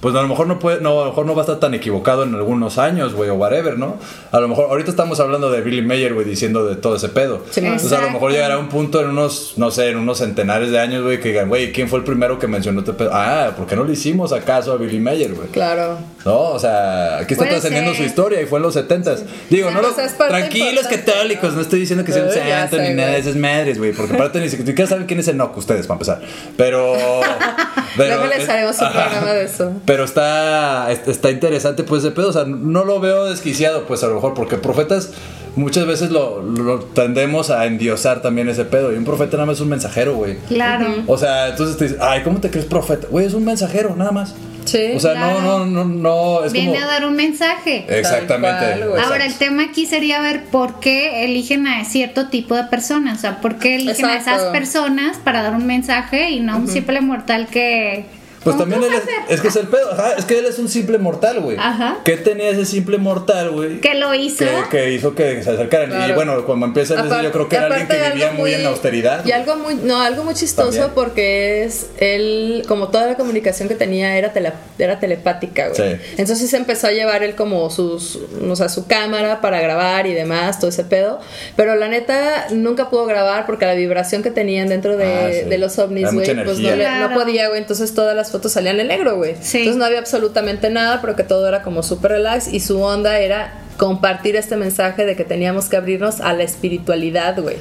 pues 0.02 0.14
a 0.16 0.22
lo 0.22 0.28
mejor 0.28 0.48
no 0.48 0.60
puede, 0.60 0.82
no, 0.82 1.00
a 1.02 1.06
lo 1.06 1.10
mejor 1.12 1.26
no 1.26 1.36
va 1.36 1.42
a 1.42 1.46
estar 1.46 1.60
tan 1.60 1.74
equivocado 1.74 2.24
en 2.24 2.36
algunos 2.36 2.78
años, 2.78 3.14
güey, 3.14 3.30
o 3.30 3.36
whatever, 3.36 3.78
¿no? 3.78 3.98
A 4.32 4.40
lo 4.40 4.48
mejor, 4.48 4.66
ahorita 4.70 4.90
estamos 4.92 5.20
hablando 5.20 5.50
de 5.52 5.62
Billy 5.62 5.82
Mayer, 5.82 6.14
güey, 6.14 6.26
diciendo 6.26 6.66
de 6.66 6.76
todo 6.76 6.96
ese 6.96 7.10
pedo. 7.10 7.44
Sí. 7.52 7.60
Entonces 7.62 7.94
a 7.94 8.02
lo 8.02 8.10
mejor 8.10 8.32
llegará 8.32 8.58
un 8.58 8.68
punto 8.68 9.00
en 9.00 9.10
unos, 9.10 9.54
no 9.58 9.72
sé, 9.72 9.90
en 9.90 9.98
unos 9.98 10.18
centenares 10.18 10.72
de 10.72 10.80
años, 10.80 11.04
güey, 11.04 11.20
que 11.20 11.30
digan, 11.30 11.48
güey, 11.50 11.72
¿quién 11.72 11.88
fue 11.88 12.00
el 12.00 12.06
primero 12.06 12.40
que 12.40 12.48
mencionó 12.48 12.80
este 12.80 12.94
pedo? 12.94 13.12
Ah, 13.14 13.52
¿por 13.56 13.68
qué 13.68 13.76
no 13.76 13.84
le 13.84 13.94
hicimos 13.94 14.34
acaso 14.34 14.74
a 14.74 14.78
Billy 14.78 15.00
Mayer, 15.00 15.34
güey? 15.34 15.48
Claro. 15.50 15.98
No, 16.26 16.40
o 16.50 16.60
sea, 16.60 17.18
aquí 17.20 17.34
está 17.34 17.48
trascendiendo 17.48 17.94
su 17.94 18.04
historia 18.04 18.42
y 18.42 18.46
fue 18.46 18.58
en 18.60 18.64
los 18.64 18.74
70 18.74 19.16
Digo, 19.50 19.70
Sí, 19.70 19.74
no 19.76 19.82
pues 19.82 19.98
lo- 19.98 20.04
es 20.04 20.14
parte 20.14 20.34
tranquilos 20.34 20.88
católicos, 20.88 21.54
no 21.54 21.62
estoy 21.62 21.80
diciendo 21.80 22.04
que 22.06 22.12
sea 22.12 22.24
un 22.24 22.32
santo 22.32 22.78
ni 22.78 22.94
nada 22.94 23.12
de 23.12 23.20
esas 23.20 23.36
madres, 23.36 23.78
güey, 23.78 23.92
porque 23.92 24.14
aparte 24.14 24.40
ni 24.40 24.50
siquiera 24.50 24.88
saben 24.88 25.06
quién 25.06 25.20
es 25.20 25.28
Enoch 25.28 25.56
ustedes, 25.58 25.88
para 25.88 25.96
empezar. 25.96 26.22
Pero. 26.58 26.94
pero 27.98 28.18
Luego 28.18 28.34
les 28.34 28.48
haremos 28.50 28.80
un 28.80 28.92
programa 28.92 29.34
de 29.34 29.46
eso. 29.46 29.72
Pero 29.92 30.06
está, 30.06 30.90
est- 30.90 31.08
está 31.10 31.30
interesante, 31.32 31.84
pues, 31.84 32.02
ese 32.04 32.12
pedo. 32.14 32.30
O 32.30 32.34
sea, 32.34 32.46
no 32.46 32.86
lo 32.86 33.02
veo 33.02 33.26
desquiciado, 33.26 33.84
pues, 33.88 34.04
a 34.04 34.08
lo 34.08 34.16
mejor, 34.16 34.34
porque 34.34 34.56
profetas 34.56 35.10
muchas 35.58 35.86
veces 35.86 36.12
lo, 36.12 36.42
lo 36.42 36.80
tendemos 36.80 37.50
a 37.50 37.66
endiosar 37.66 38.22
también 38.22 38.48
ese 38.48 38.64
pedo. 38.64 38.94
Y 38.94 38.96
un 38.96 39.04
profeta 39.04 39.36
nada 39.36 39.48
más 39.48 39.56
es 39.58 39.62
un 39.62 39.68
mensajero, 39.68 40.16
güey. 40.16 40.38
Claro. 40.48 40.88
O 41.08 41.18
sea, 41.18 41.50
entonces 41.50 41.76
te 41.76 41.84
dices, 41.86 42.00
ay, 42.00 42.22
¿cómo 42.24 42.40
te 42.40 42.50
crees 42.50 42.66
profeta? 42.68 43.08
Güey, 43.12 43.26
es 43.26 43.34
un 43.34 43.44
mensajero, 43.44 43.94
nada 43.98 44.12
más. 44.12 44.34
Sí. 44.64 44.92
O 44.96 45.00
sea, 45.02 45.12
Claro. 45.14 45.42
no, 45.42 45.66
no, 45.66 45.84
no, 45.84 46.40
no. 46.40 46.46
Es 46.46 46.54
Viene 46.54 46.74
como. 46.76 46.86
a 46.86 46.88
dar 46.88 47.06
un 47.06 47.16
mensaje. 47.18 47.86
Exactamente. 47.90 48.80
Cual. 48.88 49.02
Ahora, 49.04 49.26
el 49.26 49.34
tema 49.34 49.64
aquí 49.64 49.86
sería 49.88 50.22
ver 50.22 50.46
por 50.46 50.80
qué 50.80 51.26
eligen 51.26 51.68
a 51.68 51.84
cierto 51.84 52.30
tipo 52.30 52.56
de 52.56 52.64
personas. 52.66 53.18
O 53.18 53.22
sea, 53.22 53.42
por 53.42 53.58
qué 53.58 53.76
eligen 53.76 54.06
a 54.06 54.16
esas 54.18 54.44
personas 54.54 55.18
para 55.18 55.42
dar 55.44 55.54
un 55.54 55.66
mensaje 55.66 56.30
y 56.30 56.40
no 56.40 56.54
a 56.54 56.56
un 56.56 56.68
simple 56.70 57.02
mortal 57.02 57.48
que. 57.52 58.06
Pues 58.44 58.56
¿Cómo 58.56 58.70
también 58.72 58.92
él 58.92 58.98
es, 58.98 59.34
es 59.36 59.40
que 59.42 59.50
es 59.50 59.56
el 59.56 59.68
pedo, 59.68 59.92
ajá, 59.92 60.14
es 60.18 60.26
que 60.26 60.40
él 60.40 60.46
es 60.46 60.58
un 60.58 60.68
simple 60.68 60.98
mortal, 60.98 61.42
güey. 61.42 61.58
Ajá. 61.60 62.00
¿Qué 62.04 62.18
tenía 62.18 62.50
ese 62.50 62.66
simple 62.66 62.98
mortal, 62.98 63.52
güey? 63.52 63.80
Que 63.82 63.94
lo 63.94 64.16
hizo. 64.16 64.44
Que, 64.46 64.78
que 64.78 64.92
hizo 64.94 65.14
que 65.14 65.44
se 65.44 65.52
acercaran. 65.52 65.90
Y 65.92 65.94
Claro. 65.94 66.16
bueno, 66.16 66.46
cuando 66.46 66.66
empieza 66.66 66.96
a 66.96 67.04
decir, 67.04 67.12
Apar- 67.12 67.24
yo 67.24 67.32
creo 67.32 67.48
que 67.48 67.56
era 67.58 67.66
alguien 67.68 67.88
que 67.88 67.94
vivía 68.10 68.30
algo 68.30 68.40
muy, 68.42 68.54
en 68.56 68.66
austeridad. 68.66 69.24
Y 69.26 69.32
algo 69.32 69.56
muy, 69.58 69.76
no, 69.76 70.02
algo 70.02 70.24
muy 70.24 70.34
chistoso 70.34 70.70
También. 70.72 70.92
porque 70.96 71.64
es 71.66 71.92
él, 72.00 72.64
como 72.68 72.88
toda 72.88 73.06
la 73.06 73.16
comunicación 73.16 73.68
que 73.70 73.76
tenía 73.76 74.18
era, 74.18 74.34
tele- 74.34 74.54
era 74.80 75.00
telepática, 75.00 75.70
güey. 75.70 75.76
Sí. 75.98 76.02
Entonces 76.18 76.50
se 76.50 76.58
empezó 76.58 76.88
a 76.88 76.92
llevar 76.92 77.22
él 77.22 77.36
como 77.36 77.70
sus, 77.70 78.18
o 78.50 78.56
sea, 78.56 78.70
su 78.70 78.88
cámara 78.88 79.40
para 79.42 79.62
grabar 79.62 80.08
y 80.08 80.14
demás, 80.14 80.58
todo 80.60 80.70
ese 80.72 80.84
pedo. 80.84 81.20
Pero 81.56 81.76
la 81.76 81.88
neta 81.90 82.48
nunca 82.50 82.90
pudo 82.90 83.06
grabar 83.06 83.46
porque 83.46 83.68
la 83.68 83.76
vibración 83.76 84.24
que 84.24 84.32
tenían 84.32 84.68
dentro 84.68 84.98
de, 84.98 85.06
Ah, 85.14 85.30
sí. 85.44 85.48
de 85.48 85.58
los 85.60 85.78
ovnis, 85.78 86.12
güey, 86.12 86.26
pues 86.44 86.58
no, 86.58 86.70
le- 86.72 86.78
no 86.78 87.08
Claro. 87.08 87.14
podía, 87.14 87.48
güey. 87.50 87.60
Entonces 87.62 87.94
todas 87.94 88.16
las 88.16 88.31
fotos 88.32 88.52
salían 88.54 88.80
en 88.80 88.88
negro, 88.88 89.18
güey. 89.18 89.36
Sí. 89.42 89.60
Entonces 89.60 89.78
no 89.78 89.86
había 89.86 90.00
absolutamente 90.00 90.70
nada, 90.70 91.00
pero 91.02 91.16
que 91.16 91.24
todo 91.24 91.48
era 91.48 91.62
como 91.62 91.84
súper 91.84 92.12
relax 92.12 92.48
y 92.52 92.60
su 92.60 92.82
onda 92.82 93.20
era 93.20 93.54
compartir 93.78 94.36
este 94.36 94.56
mensaje 94.58 95.06
de 95.06 95.16
que 95.16 95.24
teníamos 95.24 95.66
que 95.70 95.78
abrirnos 95.78 96.22
a 96.22 96.34
la 96.34 96.44
espiritualidad, 96.44 97.40
güey. 97.42 97.58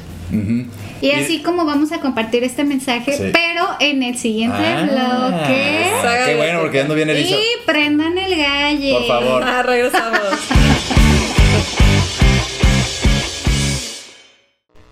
Y 1.02 1.10
así 1.12 1.42
como 1.42 1.64
vamos 1.64 1.90
a 1.92 1.98
compartir 2.00 2.44
este 2.44 2.62
mensaje, 2.62 3.12
Sí. 3.16 3.30
pero 3.32 3.66
en 3.80 4.02
el 4.02 4.16
siguiente 4.16 4.56
Ah, 4.64 4.82
bloque. 4.82 6.26
qué 6.26 6.36
bueno, 6.36 6.60
porque 6.60 6.76
ya 6.76 6.82
ando 6.82 6.94
bien 6.94 7.10
erizo. 7.10 7.34
Y 7.34 7.66
prendan 7.66 8.16
el 8.16 8.36
galle. 8.36 8.92
Por 8.92 9.06
favor. 9.08 9.42
Ah, 9.44 9.62
regresamos. 9.62 10.20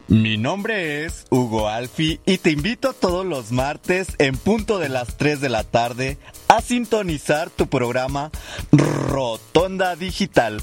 Mi 0.08 0.38
nombre 0.38 1.04
es 1.04 1.26
Hugo 1.28 1.68
Alfi 1.68 2.18
y 2.24 2.38
te 2.38 2.50
invito 2.50 2.94
todos 2.94 3.26
los 3.26 3.52
martes 3.52 4.08
en 4.16 4.38
punto 4.38 4.78
de 4.78 4.88
las 4.88 5.18
3 5.18 5.38
de 5.42 5.50
la 5.50 5.64
tarde 5.64 6.16
a 6.48 6.62
sintonizar 6.62 7.50
tu 7.50 7.66
programa 7.66 8.30
Rotonda 8.72 9.96
Digital, 9.96 10.62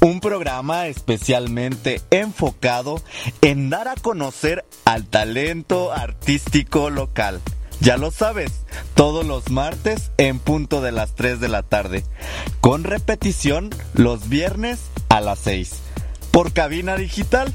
un 0.00 0.20
programa 0.20 0.86
especialmente 0.86 2.00
enfocado 2.10 3.02
en 3.42 3.68
dar 3.68 3.88
a 3.88 3.96
conocer 3.96 4.64
al 4.86 5.04
talento 5.04 5.92
artístico 5.92 6.88
local. 6.88 7.42
Ya 7.80 7.98
lo 7.98 8.10
sabes, 8.10 8.64
todos 8.94 9.26
los 9.26 9.50
martes 9.50 10.10
en 10.16 10.38
punto 10.38 10.80
de 10.80 10.92
las 10.92 11.14
3 11.14 11.38
de 11.38 11.48
la 11.48 11.62
tarde, 11.62 12.02
con 12.62 12.82
repetición 12.82 13.68
los 13.92 14.30
viernes 14.30 14.80
a 15.10 15.20
las 15.20 15.40
6 15.40 15.82
por 16.36 16.52
cabina 16.52 16.96
digital, 16.96 17.54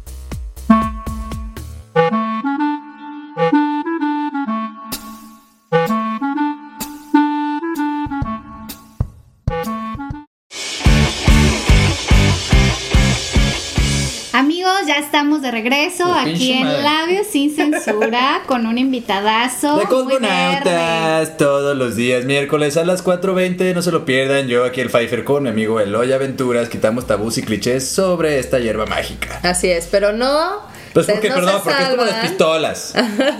Estamos 15.41 15.43
de 15.43 15.51
regreso 15.51 16.05
aquí 16.13 16.53
en 16.53 16.63
madre. 16.63 16.83
Labios 16.83 17.27
sin 17.27 17.55
Censura 17.55 18.43
con 18.47 18.65
un 18.65 18.77
invitadazo. 18.77 19.77
De 19.77 19.85
muy 19.85 20.17
verde. 20.17 20.29
Cosmonautas, 20.29 21.37
todos 21.37 21.75
los 21.75 21.95
días, 21.95 22.25
miércoles 22.25 22.77
a 22.77 22.85
las 22.85 23.03
4.20, 23.03 23.73
no 23.73 23.81
se 23.81 23.91
lo 23.91 24.05
pierdan. 24.05 24.47
Yo 24.47 24.63
aquí 24.65 24.81
el 24.81 24.89
Pfeiffer 24.89 25.23
con 25.23 25.43
mi 25.43 25.49
amigo 25.49 25.79
Eloy 25.79 26.11
Aventuras, 26.13 26.69
quitamos 26.69 27.07
tabús 27.07 27.37
y 27.37 27.43
clichés 27.43 27.87
sobre 27.87 28.39
esta 28.39 28.59
hierba 28.59 28.85
mágica. 28.85 29.39
Así 29.43 29.69
es, 29.69 29.87
pero 29.89 30.11
no. 30.13 30.59
Pues 30.93 31.07
porque, 31.07 31.29
no 31.29 31.35
perdón, 31.35 31.61
porque 31.63 31.83
es 31.83 31.89
como 31.89 32.05
las 32.05 32.27
pistolas. 32.27 32.93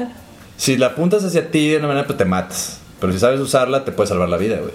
si 0.58 0.78
la 0.78 0.88
apuntas 0.88 1.24
hacia 1.24 1.52
ti 1.52 1.70
de 1.70 1.78
una 1.78 1.88
manera, 1.88 2.08
pues 2.08 2.18
te 2.18 2.26
matas. 2.26 2.80
Pero 3.00 3.14
si 3.14 3.20
sabes 3.20 3.40
usarla, 3.40 3.84
te 3.84 3.92
puede 3.92 4.08
salvar 4.08 4.30
la 4.30 4.38
vida, 4.38 4.58
güey. 4.58 4.74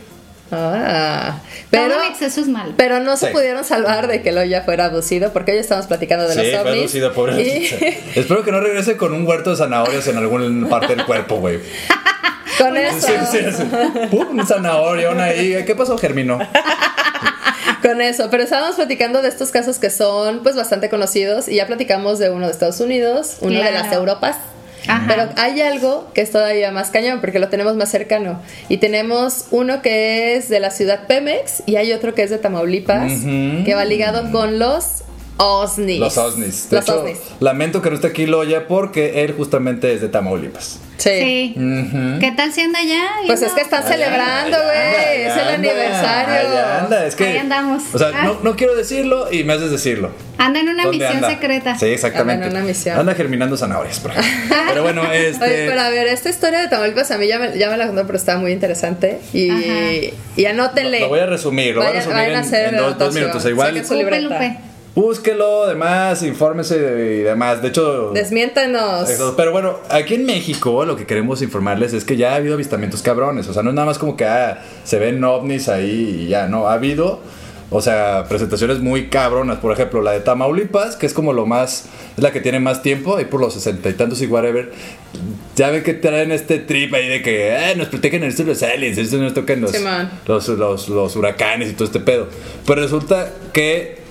Ah, 0.53 1.39
Todo 1.71 1.83
pero, 1.83 2.03
en 2.03 2.11
exceso 2.13 2.41
es 2.41 2.47
malo. 2.49 2.73
pero 2.77 3.01
no 3.01 3.17
se 3.17 3.27
Sí. 3.29 3.33
pudieron 3.33 3.65
salvar 3.65 4.07
de 4.07 4.23
que 4.23 4.31
lo 4.33 4.45
ya 4.45 4.63
fuera 4.63 4.85
abducido, 4.87 5.33
porque 5.33 5.53
hoy 5.53 5.59
estamos 5.59 5.87
platicando 5.87 6.29
de 6.29 6.35
Sí, 6.35 6.39
los 6.39 6.49
fue 6.51 6.59
ovnis. 6.61 6.81
aducido, 6.83 7.13
pobre. 7.13 7.43
y 7.43 7.67
Espero 8.15 8.45
que 8.45 8.53
no 8.53 8.61
regrese 8.61 8.97
con 8.97 9.13
un 9.13 9.27
huerto 9.27 9.51
de 9.51 9.57
zanahorias 9.57 10.07
en 10.07 10.19
alguna 10.19 10.69
parte 10.69 10.95
del 10.95 11.05
cuerpo, 11.05 11.37
güey. 11.37 11.59
con 12.59 12.77
eso, 12.77 13.07
Sí, 13.07 13.13
sí, 13.33 13.39
sí. 13.57 13.63
Pum, 14.11 14.39
un 14.39 14.47
zanahorión 14.47 15.21
ahí. 15.21 15.65
¿Qué 15.67 15.75
pasó, 15.75 15.99
Germino? 15.99 16.39
con 17.83 18.01
eso. 18.01 18.29
Pero 18.31 18.43
estábamos 18.45 18.77
platicando 18.77 19.23
de 19.23 19.29
estos 19.29 19.51
casos 19.51 19.79
que 19.79 19.91
son 19.91 20.43
pues 20.43 20.57
bastante 20.57 20.89
conocidos 20.89 21.49
y 21.49 21.57
ya 21.57 21.67
platicamos 21.67 22.19
de 22.19 22.31
uno 22.31 22.47
de 22.47 22.53
Estados 22.53 22.81
Unidos, 22.81 23.37
uno 23.41 23.61
de 23.63 23.71
las 23.73 23.93
Europas. 23.93 24.37
Ajá. 24.89 25.05
Pero 25.09 25.29
hay 25.37 25.61
algo 25.61 26.09
que 26.15 26.21
es 26.21 26.31
todavía 26.31 26.71
más 26.73 26.91
cañón 26.91 27.21
porque 27.21 27.39
lo 27.39 27.49
tenemos 27.49 27.77
más 27.77 27.91
cercano. 27.91 28.41
Y 28.69 28.79
tenemos 28.79 29.47
uno 29.51 29.83
que 29.83 30.37
es 30.37 30.49
de 30.49 30.61
la 30.61 30.71
ciudad 30.71 31.07
Pemex 31.07 31.63
y 31.67 31.77
hay 31.77 31.93
otro 31.93 32.15
que 32.15 32.23
es 32.23 32.31
de 32.31 32.39
Tamaulipas, 32.39 33.13
que 33.65 33.75
va 33.75 33.85
ligado 33.85 34.31
con 34.31 34.59
los 34.59 35.03
OSNIs. 35.39 36.01
Los 36.01 36.17
OSNIs. 36.17 36.71
De 36.71 36.77
Los 36.77 36.85
hecho, 36.85 37.01
OSNIs. 37.01 37.19
lamento 37.41 37.83
que 37.83 37.91
no 37.91 37.97
esté 37.97 38.09
aquí 38.09 38.27
Loya 38.27 38.67
porque 38.69 39.23
él 39.25 39.35
justamente 39.37 39.93
es 39.93 40.01
de 40.01 40.09
Tamaulipas. 40.09 40.81
Sí. 40.97 41.55
¿Qué 42.21 42.33
tal 42.37 42.53
si 42.53 42.63
anda 42.63 42.79
allá? 42.79 43.05
Pues 43.27 43.43
es 43.43 43.53
que 43.53 43.61
están 43.61 43.81
Allá 43.85 43.93
celebrando, 43.93 44.57
güey. 44.57 45.23
Es 45.23 45.33
el 45.35 45.41
anda, 45.41 45.55
aniversario. 45.55 46.49
allá 46.51 46.79
anda, 46.85 47.07
es 47.07 47.15
que. 47.15 47.25
Ahí 47.27 47.37
andamos. 47.37 47.83
O 47.93 47.99
sea, 47.99 48.11
Ah. 48.15 48.25
no, 48.25 48.39
no 48.43 48.57
quiero 48.57 48.75
decirlo 48.75 49.31
y 49.31 49.45
me 49.45 49.53
haces 49.53 49.71
decirlo. 49.71 50.11
Anda 50.39 50.61
en 50.61 50.71
una 50.71 50.85
¿Dónde 50.85 50.99
misión 50.99 51.17
anda? 51.17 51.29
secreta. 51.29 51.79
Sí, 51.79 51.87
exactamente. 51.87 52.47
Anda 52.47 52.57
en 52.57 52.63
una 52.63 52.67
misión. 52.73 52.99
Anda 52.99 53.15
germinando 53.15 53.57
zanahorias, 53.59 54.01
por 54.01 54.13
ejemplo. 54.13 54.57
Pero 54.69 54.83
bueno, 54.83 55.13
este. 55.13 55.45
Oye, 55.45 55.67
pero 55.69 55.81
a 55.83 55.91
ver, 55.91 56.07
esta 56.09 56.31
historia 56.31 56.61
de 56.61 56.69
Tamaulipas 56.69 57.11
a 57.11 57.19
mí 57.19 57.27
ya 57.29 57.39
me, 57.39 57.57
ya 57.59 57.69
me 57.71 57.77
la 57.77 57.87
contó, 57.87 58.07
pero 58.07 58.17
está 58.19 58.39
muy 58.39 58.53
interesante. 58.53 59.21
Y, 59.35 59.51
Ajá. 59.51 59.61
y 60.37 60.45
anótenle. 60.47 61.01
Lo 61.01 61.09
voy 61.09 61.21
a 61.21 61.27
resumir, 61.27 61.75
lo 61.75 61.83
voy 61.83 61.89
a 61.89 61.91
Vayan- 61.91 61.97
resumir 61.99 62.17
vayan 62.17 62.31
a 62.31 62.39
en- 62.39 62.45
hacer 62.45 62.69
en 62.75 62.77
dos- 62.81 62.99
dos 62.99 63.15
minutos, 63.15 63.45
igual- 63.47 63.75
Búsquelo, 64.97 65.67
demás, 65.67 66.23
infórmese 66.23 66.77
y 66.77 67.23
demás. 67.23 67.61
De 67.61 67.69
hecho. 67.69 68.13
Desmiéntanos. 68.15 69.11
Pero 69.37 69.53
bueno, 69.53 69.77
aquí 69.91 70.15
en 70.15 70.25
México 70.25 70.87
lo 70.87 70.97
que 70.97 71.05
queremos 71.05 71.43
informarles 71.43 71.93
es 71.93 72.07
que 72.07 72.17
ya 72.17 72.33
ha 72.33 72.37
habido 72.37 72.55
avistamientos 72.55 73.03
cabrones. 73.03 73.47
O 73.47 73.53
sea, 73.53 73.63
no 73.63 73.69
es 73.69 73.75
nada 73.75 73.85
más 73.85 73.99
como 73.99 74.17
que 74.17 74.25
ah, 74.25 74.63
se 74.85 74.99
ven 74.99 75.23
ovnis 75.23 75.69
ahí 75.69 76.23
y 76.23 76.29
ya, 76.29 76.47
no. 76.49 76.67
Ha 76.69 76.73
habido, 76.73 77.21
o 77.69 77.83
sea, 77.83 78.25
presentaciones 78.27 78.79
muy 78.79 79.09
cabronas. 79.11 79.59
Por 79.59 79.71
ejemplo, 79.71 80.01
la 80.01 80.13
de 80.13 80.21
Tamaulipas, 80.21 80.97
que 80.97 81.05
es 81.05 81.13
como 81.13 81.35
lo 81.35 81.45
más, 81.45 81.85
es 82.17 82.23
la 82.23 82.33
que 82.33 82.41
tiene 82.41 82.59
más 82.59 82.81
tiempo, 82.81 83.19
ahí 83.19 83.27
por 83.27 83.43
los 83.43 83.53
sesenta 83.53 83.91
y 83.91 83.93
tantos 83.93 84.23
y 84.23 84.27
whatever. 84.29 84.73
Ya 85.57 85.69
ven 85.69 85.83
que 85.83 85.93
traen 85.93 86.33
este 86.33 86.59
trip 86.59 86.95
ahí 86.95 87.07
de 87.07 87.21
que 87.21 87.55
ah, 87.55 87.75
nos 87.77 87.89
protegen 87.89 88.25
esto 88.25 88.45
los 88.45 88.63
aliens, 88.63 88.97
esto 88.97 89.19
nos 89.19 89.35
tocan 89.35 89.61
los, 89.61 89.73
Simón. 89.73 90.09
los, 90.27 90.49
los, 90.49 90.89
los 90.89 91.17
huracanes 91.17 91.69
y 91.69 91.73
todo 91.75 91.85
este 91.85 92.01
pedo. 92.01 92.29
Pero 92.67 92.81
resulta 92.81 93.31
que 93.53 94.06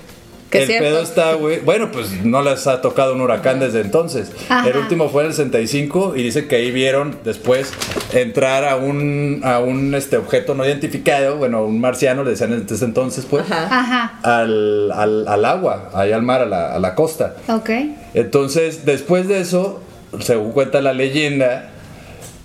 Que 0.49 0.59
el 0.59 0.67
cierto. 0.67 0.85
pedo 0.85 1.01
está, 1.01 1.33
güey. 1.33 1.59
Bueno, 1.59 1.91
pues 1.91 2.23
no 2.23 2.41
les 2.41 2.67
ha 2.67 2.81
tocado 2.81 3.13
un 3.13 3.21
huracán 3.21 3.59
desde 3.59 3.81
entonces. 3.81 4.31
Ajá. 4.47 4.69
El 4.69 4.77
último 4.77 5.09
fue 5.09 5.23
en 5.23 5.29
el 5.29 5.33
65 5.33 6.13
y 6.15 6.23
dice 6.23 6.47
que 6.47 6.57
ahí 6.57 6.71
vieron 6.71 7.17
después 7.23 7.73
entrar 8.13 8.63
a 8.63 8.75
un, 8.75 9.41
a 9.43 9.59
un 9.59 9.93
este, 9.95 10.17
objeto 10.17 10.53
no 10.53 10.63
identificado, 10.65 11.37
bueno, 11.37 11.65
un 11.65 11.81
marciano, 11.81 12.23
le 12.23 12.31
decían 12.31 12.65
desde 12.65 12.85
entonces, 12.85 13.25
pues, 13.29 13.49
Ajá. 13.51 14.19
Al, 14.23 14.91
al, 14.91 15.27
al 15.27 15.45
agua, 15.45 15.89
ahí 15.93 16.11
al 16.11 16.21
mar, 16.21 16.41
a 16.41 16.45
la, 16.45 16.73
a 16.75 16.79
la 16.79 16.95
costa. 16.95 17.35
Ok. 17.47 17.69
Entonces, 18.13 18.85
después 18.85 19.27
de 19.27 19.39
eso, 19.41 19.81
según 20.21 20.51
cuenta 20.51 20.79
la 20.81 20.93
leyenda, 20.93 21.71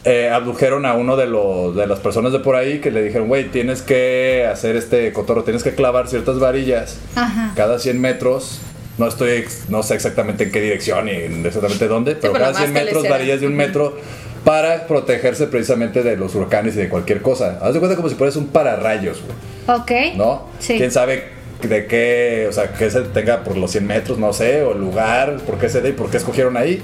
eh, 0.04 0.30
abdujeron 0.30 0.86
a 0.86 0.94
uno 0.94 1.16
de 1.16 1.26
los 1.26 1.76
de 1.76 1.86
las 1.86 1.98
personas 2.00 2.32
de 2.32 2.38
por 2.40 2.56
ahí 2.56 2.80
que 2.80 2.90
le 2.90 3.02
dijeron, 3.02 3.28
güey, 3.28 3.50
tienes 3.50 3.82
que 3.82 4.46
hacer 4.50 4.76
este 4.76 5.12
cotorro, 5.12 5.44
tienes 5.44 5.62
que 5.62 5.74
clavar 5.74 6.08
ciertas 6.08 6.38
varillas 6.38 6.98
Ajá. 7.16 7.52
cada 7.54 7.78
100 7.78 8.00
metros. 8.00 8.60
No 8.98 9.06
estoy, 9.06 9.44
no 9.68 9.82
sé 9.82 9.94
exactamente 9.94 10.44
en 10.44 10.52
qué 10.52 10.60
dirección 10.60 11.08
en 11.08 11.46
exactamente 11.46 11.88
dónde, 11.88 12.16
pero 12.16 12.34
pero 12.34 12.44
cada 12.44 12.52
lo 12.52 12.58
100 12.58 12.72
más 12.72 12.78
que 12.78 12.84
les 12.84 12.94
metros, 12.94 13.10
varillas 13.10 13.40
de 13.40 13.46
un 13.46 13.56
metro 13.56 13.96
para 14.44 14.86
protegerse 14.86 15.46
precisamente 15.46 16.02
de 16.02 16.16
los 16.16 16.34
huracanes 16.34 16.74
y 16.76 16.78
de 16.78 16.88
cualquier 16.88 17.22
cosa. 17.22 17.58
Haz 17.62 17.74
de 17.74 17.78
cuenta 17.78 17.96
como 17.96 18.08
si 18.08 18.14
fueras 18.14 18.36
un 18.36 18.48
pararrayos, 18.48 19.22
güey. 19.22 19.80
Ok. 19.80 20.16
¿no? 20.16 20.48
Sí. 20.58 20.76
¿Quién 20.76 20.90
sabe 20.90 21.24
de 21.62 21.86
qué, 21.86 22.46
o 22.48 22.52
sea, 22.52 22.72
que 22.72 22.90
se 22.90 23.02
tenga 23.02 23.44
por 23.44 23.56
los 23.56 23.70
100 23.70 23.86
metros, 23.86 24.18
no 24.18 24.32
sé, 24.32 24.62
o 24.62 24.72
el 24.72 24.80
lugar, 24.80 25.36
por 25.46 25.58
qué 25.58 25.68
se 25.68 25.80
dé 25.80 25.90
y 25.90 25.92
por 25.92 26.10
qué 26.10 26.16
escogieron 26.16 26.56
ahí? 26.56 26.82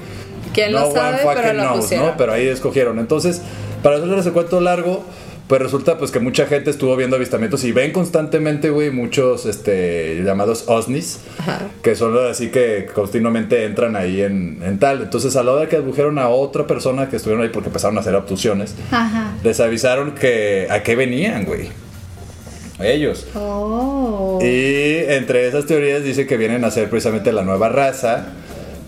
¿Quién 0.57 0.73
lo 0.73 0.79
No 0.79 0.85
one 0.87 0.93
sabe? 0.95 1.17
Pero 1.17 1.33
fucking 1.35 1.57
lo 1.57 1.63
knows, 1.63 1.79
pusieron. 1.79 2.07
¿no? 2.07 2.17
Pero 2.17 2.33
ahí 2.33 2.47
escogieron. 2.47 2.99
Entonces, 2.99 3.41
para 3.83 3.97
hacerles 3.97 4.25
el 4.25 4.33
cuento 4.33 4.59
largo, 4.59 5.03
pues 5.47 5.61
resulta 5.61 5.97
pues 5.97 6.11
que 6.11 6.19
mucha 6.19 6.45
gente 6.47 6.69
estuvo 6.71 6.95
viendo 6.95 7.15
avistamientos 7.15 7.63
y 7.63 7.71
ven 7.71 7.91
constantemente, 7.93 8.69
güey, 8.69 8.89
muchos 8.89 9.45
este 9.45 10.23
llamados 10.25 10.65
OSNIs, 10.67 11.19
que 11.81 11.95
son 11.95 12.17
así 12.29 12.49
que 12.49 12.87
continuamente 12.93 13.63
entran 13.65 13.95
ahí 13.95 14.21
en, 14.21 14.61
en 14.63 14.79
tal. 14.79 15.03
Entonces, 15.03 15.35
a 15.35 15.43
la 15.43 15.53
hora 15.53 15.69
que 15.69 15.77
abdujeron 15.77 16.19
a 16.19 16.29
otra 16.29 16.67
persona 16.67 17.07
que 17.07 17.15
estuvieron 17.15 17.43
ahí 17.43 17.49
porque 17.49 17.69
empezaron 17.69 17.97
a 17.97 18.01
hacer 18.01 18.15
abducciones, 18.15 18.75
Ajá. 18.91 19.33
les 19.43 19.59
avisaron 19.59 20.11
que 20.15 20.67
a 20.69 20.83
qué 20.83 20.95
venían, 20.95 21.45
güey. 21.45 21.69
Ellos. 22.79 23.25
Oh. 23.33 24.39
Y 24.41 24.97
entre 25.07 25.47
esas 25.47 25.65
teorías 25.65 26.03
dice 26.03 26.27
que 26.27 26.37
vienen 26.37 26.63
a 26.63 26.71
ser 26.71 26.89
precisamente 26.89 27.31
la 27.31 27.43
nueva 27.43 27.69
raza, 27.69 28.33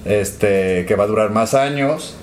este, 0.05 0.85
que 0.85 0.95
va 0.95 1.03
a 1.05 1.07
durar 1.07 1.31
más 1.31 1.53
años. 1.53 2.15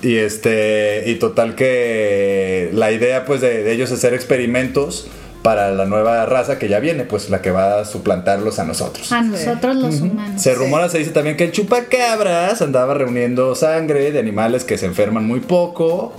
Y 0.00 0.16
este, 0.16 1.04
y 1.06 1.16
total 1.16 1.54
que 1.56 2.70
la 2.72 2.92
idea 2.92 3.24
pues 3.24 3.40
de, 3.40 3.64
de 3.64 3.72
ellos 3.72 3.90
es 3.90 3.98
hacer 3.98 4.14
experimentos 4.14 5.08
para 5.42 5.70
la 5.70 5.86
nueva 5.86 6.24
raza 6.26 6.58
que 6.58 6.68
ya 6.68 6.78
viene, 6.78 7.04
pues 7.04 7.30
la 7.30 7.40
que 7.42 7.50
va 7.50 7.80
a 7.80 7.84
suplantarlos 7.84 8.58
a 8.58 8.64
nosotros. 8.64 9.10
A 9.12 9.22
nosotros 9.22 9.76
los 9.76 10.00
humanos. 10.00 10.40
Se 10.42 10.54
rumora, 10.54 10.88
se 10.88 10.98
dice 10.98 11.10
también 11.10 11.36
que 11.36 11.44
el 11.44 11.52
chupacabras 11.52 12.60
andaba 12.62 12.94
reuniendo 12.94 13.54
sangre 13.54 14.10
de 14.12 14.18
animales 14.18 14.64
que 14.64 14.78
se 14.78 14.86
enferman 14.86 15.24
muy 15.26 15.40
poco, 15.40 16.12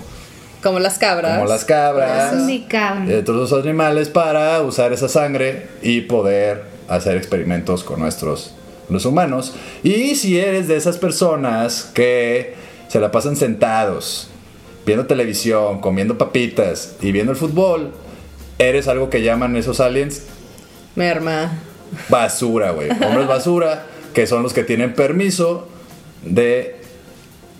Como 0.62 0.78
las 0.78 0.98
cabras. 0.98 1.38
como 1.38 1.48
las 1.48 1.64
cabras, 1.64 2.46
de 2.46 3.22
todos 3.22 3.50
los 3.50 3.62
animales 3.62 4.08
para 4.08 4.60
usar 4.62 4.92
esa 4.92 5.08
sangre 5.08 5.68
y 5.82 6.02
poder 6.02 6.64
hacer 6.88 7.16
experimentos 7.16 7.84
con 7.84 8.00
nuestros 8.00 8.54
los 8.90 9.04
humanos. 9.04 9.54
Y 9.82 10.14
si 10.14 10.38
eres 10.38 10.68
de 10.68 10.76
esas 10.76 10.98
personas 10.98 11.90
que 11.94 12.54
se 12.88 13.00
la 13.00 13.10
pasan 13.10 13.36
sentados, 13.36 14.30
viendo 14.86 15.06
televisión, 15.06 15.80
comiendo 15.80 16.18
papitas 16.18 16.96
y 17.00 17.12
viendo 17.12 17.32
el 17.32 17.38
fútbol, 17.38 17.92
eres 18.58 18.88
algo 18.88 19.10
que 19.10 19.22
llaman 19.22 19.56
esos 19.56 19.80
aliens 19.80 20.24
Merma. 20.96 21.52
basura, 22.08 22.72
güey. 22.72 22.90
Hombres 22.90 23.26
basura, 23.28 23.86
que 24.12 24.26
son 24.26 24.42
los 24.42 24.52
que 24.52 24.64
tienen 24.64 24.94
permiso 24.94 25.68
de 26.24 26.80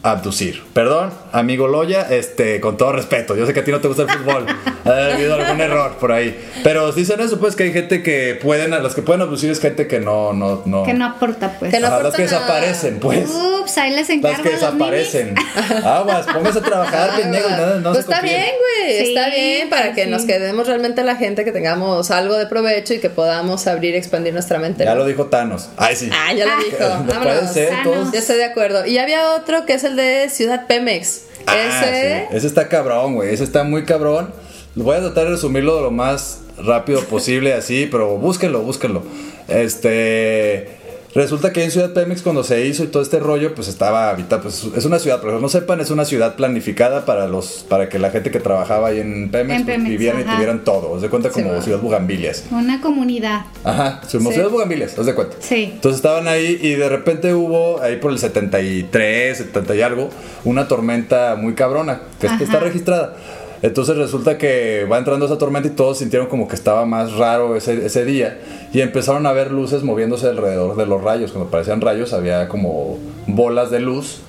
abducir. 0.03 0.62
Perdón, 0.73 1.12
amigo 1.33 1.69
Loya, 1.69 2.03
este, 2.11 2.61
con 2.61 2.77
todo 2.77 2.93
respeto. 2.93 3.37
Yo 3.37 3.47
sé 3.47 3.55
que 3.55 3.61
a 3.61 3.64
ti 3.64 3.71
no 3.71 3.81
te 3.81 3.88
gusta 3.88 4.03
el 4.03 4.11
fútbol. 4.11 4.47
Ha 4.85 5.14
habido 5.14 5.35
algún 5.35 5.61
error 5.61 5.97
por 5.99 6.12
ahí. 6.12 6.38
Pero 6.62 6.90
dicen 6.93 7.21
eso, 7.21 7.38
pues 7.38 7.57
que 7.57 7.64
hay 7.64 7.73
gente 7.73 8.03
que 8.03 8.38
pueden, 8.40 8.73
a 8.75 8.79
los 8.79 8.95
que 8.95 9.03
pueden 9.03 9.23
abducir 9.23 9.51
es 9.51 9.61
gente 9.61 9.87
que 9.87 10.01
no, 10.01 10.33
no, 10.33 10.62
no. 10.64 10.83
Que 10.85 10.95
no 10.95 11.05
aporta, 11.07 11.57
pues. 11.59 11.71
Que 11.73 11.81
no 11.81 11.87
Ajá, 11.88 11.97
las 11.97 12.07
aporta 12.07 12.16
que 12.16 12.25
nada. 12.25 12.38
desaparecen, 12.40 13.01
pues. 13.01 13.29
Ups, 13.31 13.79
ahí 13.79 13.90
les 13.90 14.01
Las 14.01 14.11
encargo 14.11 14.43
que 14.43 14.49
a 14.49 14.53
los 14.53 14.61
desaparecen. 14.61 15.35
Aguas, 15.85 16.27
póngase 16.27 16.59
a 16.59 16.62
trabajar, 16.62 17.16
pendejo. 17.21 17.49
No, 17.51 17.75
no 17.81 17.93
pues 17.93 18.01
está 18.05 18.21
bien, 18.21 18.45
güey. 18.45 18.99
Sí, 18.99 19.09
está 19.14 19.29
bien 19.31 19.69
para 19.69 19.93
que 19.93 20.05
sí. 20.05 20.11
nos 20.11 20.23
quedemos 20.23 20.66
realmente 20.66 21.03
la 21.05 21.16
gente, 21.16 21.45
que 21.45 21.53
tengamos 21.53 22.11
algo 22.11 22.37
de 22.37 22.47
provecho 22.47 22.95
y 22.95 22.99
que 23.01 23.11
podamos 23.11 23.66
abrir 23.66 23.95
y 23.95 23.99
expandir 23.99 24.33
nuestra 24.33 24.59
mente. 24.59 24.85
Ya 24.85 24.90
¿no? 24.95 25.01
lo 25.01 25.07
dijo 25.07 25.27
Thanos. 25.27 25.69
Ay, 25.77 25.97
sí. 25.97 26.11
Ah, 26.12 26.33
ya 26.33 26.47
lo 26.47 26.53
Ah. 26.53 26.59
dijo. 27.05 27.21
Puede 27.23 27.47
ser, 27.49 27.73
todos. 27.85 28.12
Ya 28.12 28.19
estoy 28.21 28.37
de 28.37 28.45
acuerdo. 28.45 28.87
Y 28.87 28.99
había 28.99 29.35
otro 29.35 29.66
que 29.66 29.75
es 29.75 29.85
el 29.85 29.97
de 29.97 30.29
Ciudad 30.31 30.66
Pemex. 30.66 31.23
Ah, 31.47 31.55
Ese. 31.57 32.27
sí. 32.31 32.37
Ese 32.37 32.47
está 32.47 32.69
cabrón, 32.69 33.14
güey. 33.14 33.33
Ese 33.33 33.45
está 33.45 33.62
muy 33.64 33.85
cabrón. 33.85 34.33
Voy 34.76 34.96
a 34.96 35.00
tratar 35.00 35.24
de 35.24 35.30
resumirlo 35.30 35.80
lo 35.83 35.90
más 35.90 36.42
rápido 36.64 37.00
posible, 37.02 37.52
así, 37.54 37.88
pero 37.90 38.16
búsquenlo, 38.18 38.61
búsquenlo. 38.62 39.02
Este. 39.48 40.78
Resulta 41.12 41.52
que 41.52 41.64
en 41.64 41.72
Ciudad 41.72 41.92
Pemex, 41.92 42.22
cuando 42.22 42.44
se 42.44 42.64
hizo 42.66 42.85
y 42.85 42.87
todo 42.87 43.02
este 43.02 43.18
rollo, 43.18 43.52
pues 43.56 43.66
estaba 43.66 44.11
habitada. 44.11 44.42
Pues 44.42 44.64
es 44.76 44.85
una 44.85 45.00
ciudad, 45.00 45.18
pero 45.20 45.40
no 45.40 45.48
sepan, 45.48 45.80
es 45.80 45.90
una 45.90 46.04
ciudad 46.04 46.37
planificada 46.37 47.04
para 47.04 47.26
los 47.26 47.66
para 47.68 47.88
que 47.88 47.98
la 47.98 48.11
gente 48.11 48.30
que 48.30 48.38
trabajaba 48.38 48.87
ahí 48.88 49.00
en 49.00 49.28
Pemex, 49.28 49.59
En 49.59 49.64
pues, 49.66 49.85
vivieran 49.88 50.20
y 50.20 50.24
tuvieran 50.24 50.62
todo. 50.62 50.94
Haz 50.94 51.02
de 51.02 51.09
cuenta 51.09 51.30
como 51.30 51.56
Sí. 51.56 51.62
Ciudad 51.64 51.80
Bugambilias. 51.80 52.44
Una 52.52 52.80
comunidad. 52.80 53.46
Ajá, 53.64 54.00
como 54.12 54.30
Sí. 54.30 54.35
Ciudad 54.37 54.50
Bugambilias, 54.50 54.96
haz 54.96 55.06
de 55.06 55.14
cuenta. 55.16 55.37
Sí. 55.40 55.70
Entonces 55.74 55.96
estaban 55.96 56.28
ahí 56.28 56.61
y 56.62 56.74
de 56.74 56.88
repente 56.88 57.35
hubo, 57.35 57.83
ahí 57.83 57.96
por 57.96 58.12
el 58.12 58.20
73, 58.20 59.37
70 59.37 59.74
y 59.74 59.83
algo, 59.83 60.11
una 60.44 60.68
tormenta 60.68 61.35
muy 61.35 61.54
cabrona, 61.54 62.02
que 62.20 62.28
Ajá. 62.28 62.40
está 62.40 62.61
registrada. 62.61 63.16
Entonces 63.62 63.96
resulta 63.96 64.38
que 64.38 64.87
va 64.90 64.99
entrando 64.99 65.27
esa 65.27 65.38
tormenta 65.38 65.68
y 65.68 65.73
todos 65.73 65.99
sintieron 65.99 66.29
como 66.29 66.49
que 66.49 66.57
estaba 66.57 66.87
más 66.87 67.12
raro 67.12 67.57
ese, 67.57 67.85
ese 67.85 68.05
día. 68.05 68.38
Y 68.73 68.81
empezaron 68.81 69.27
a 69.27 69.33
ver 69.33 69.51
luces 69.51 69.83
moviéndose 69.83 70.29
alrededor 70.29 70.77
de 70.77 70.87
los 70.87 71.03
rayos. 71.03 71.33
Cuando 71.33 71.51
parecían 71.51 71.81
rayos 71.81 72.12
había 72.12 72.49
como 72.49 72.99
bolas 73.27 73.70
de 73.70 73.81
luz 73.81 74.23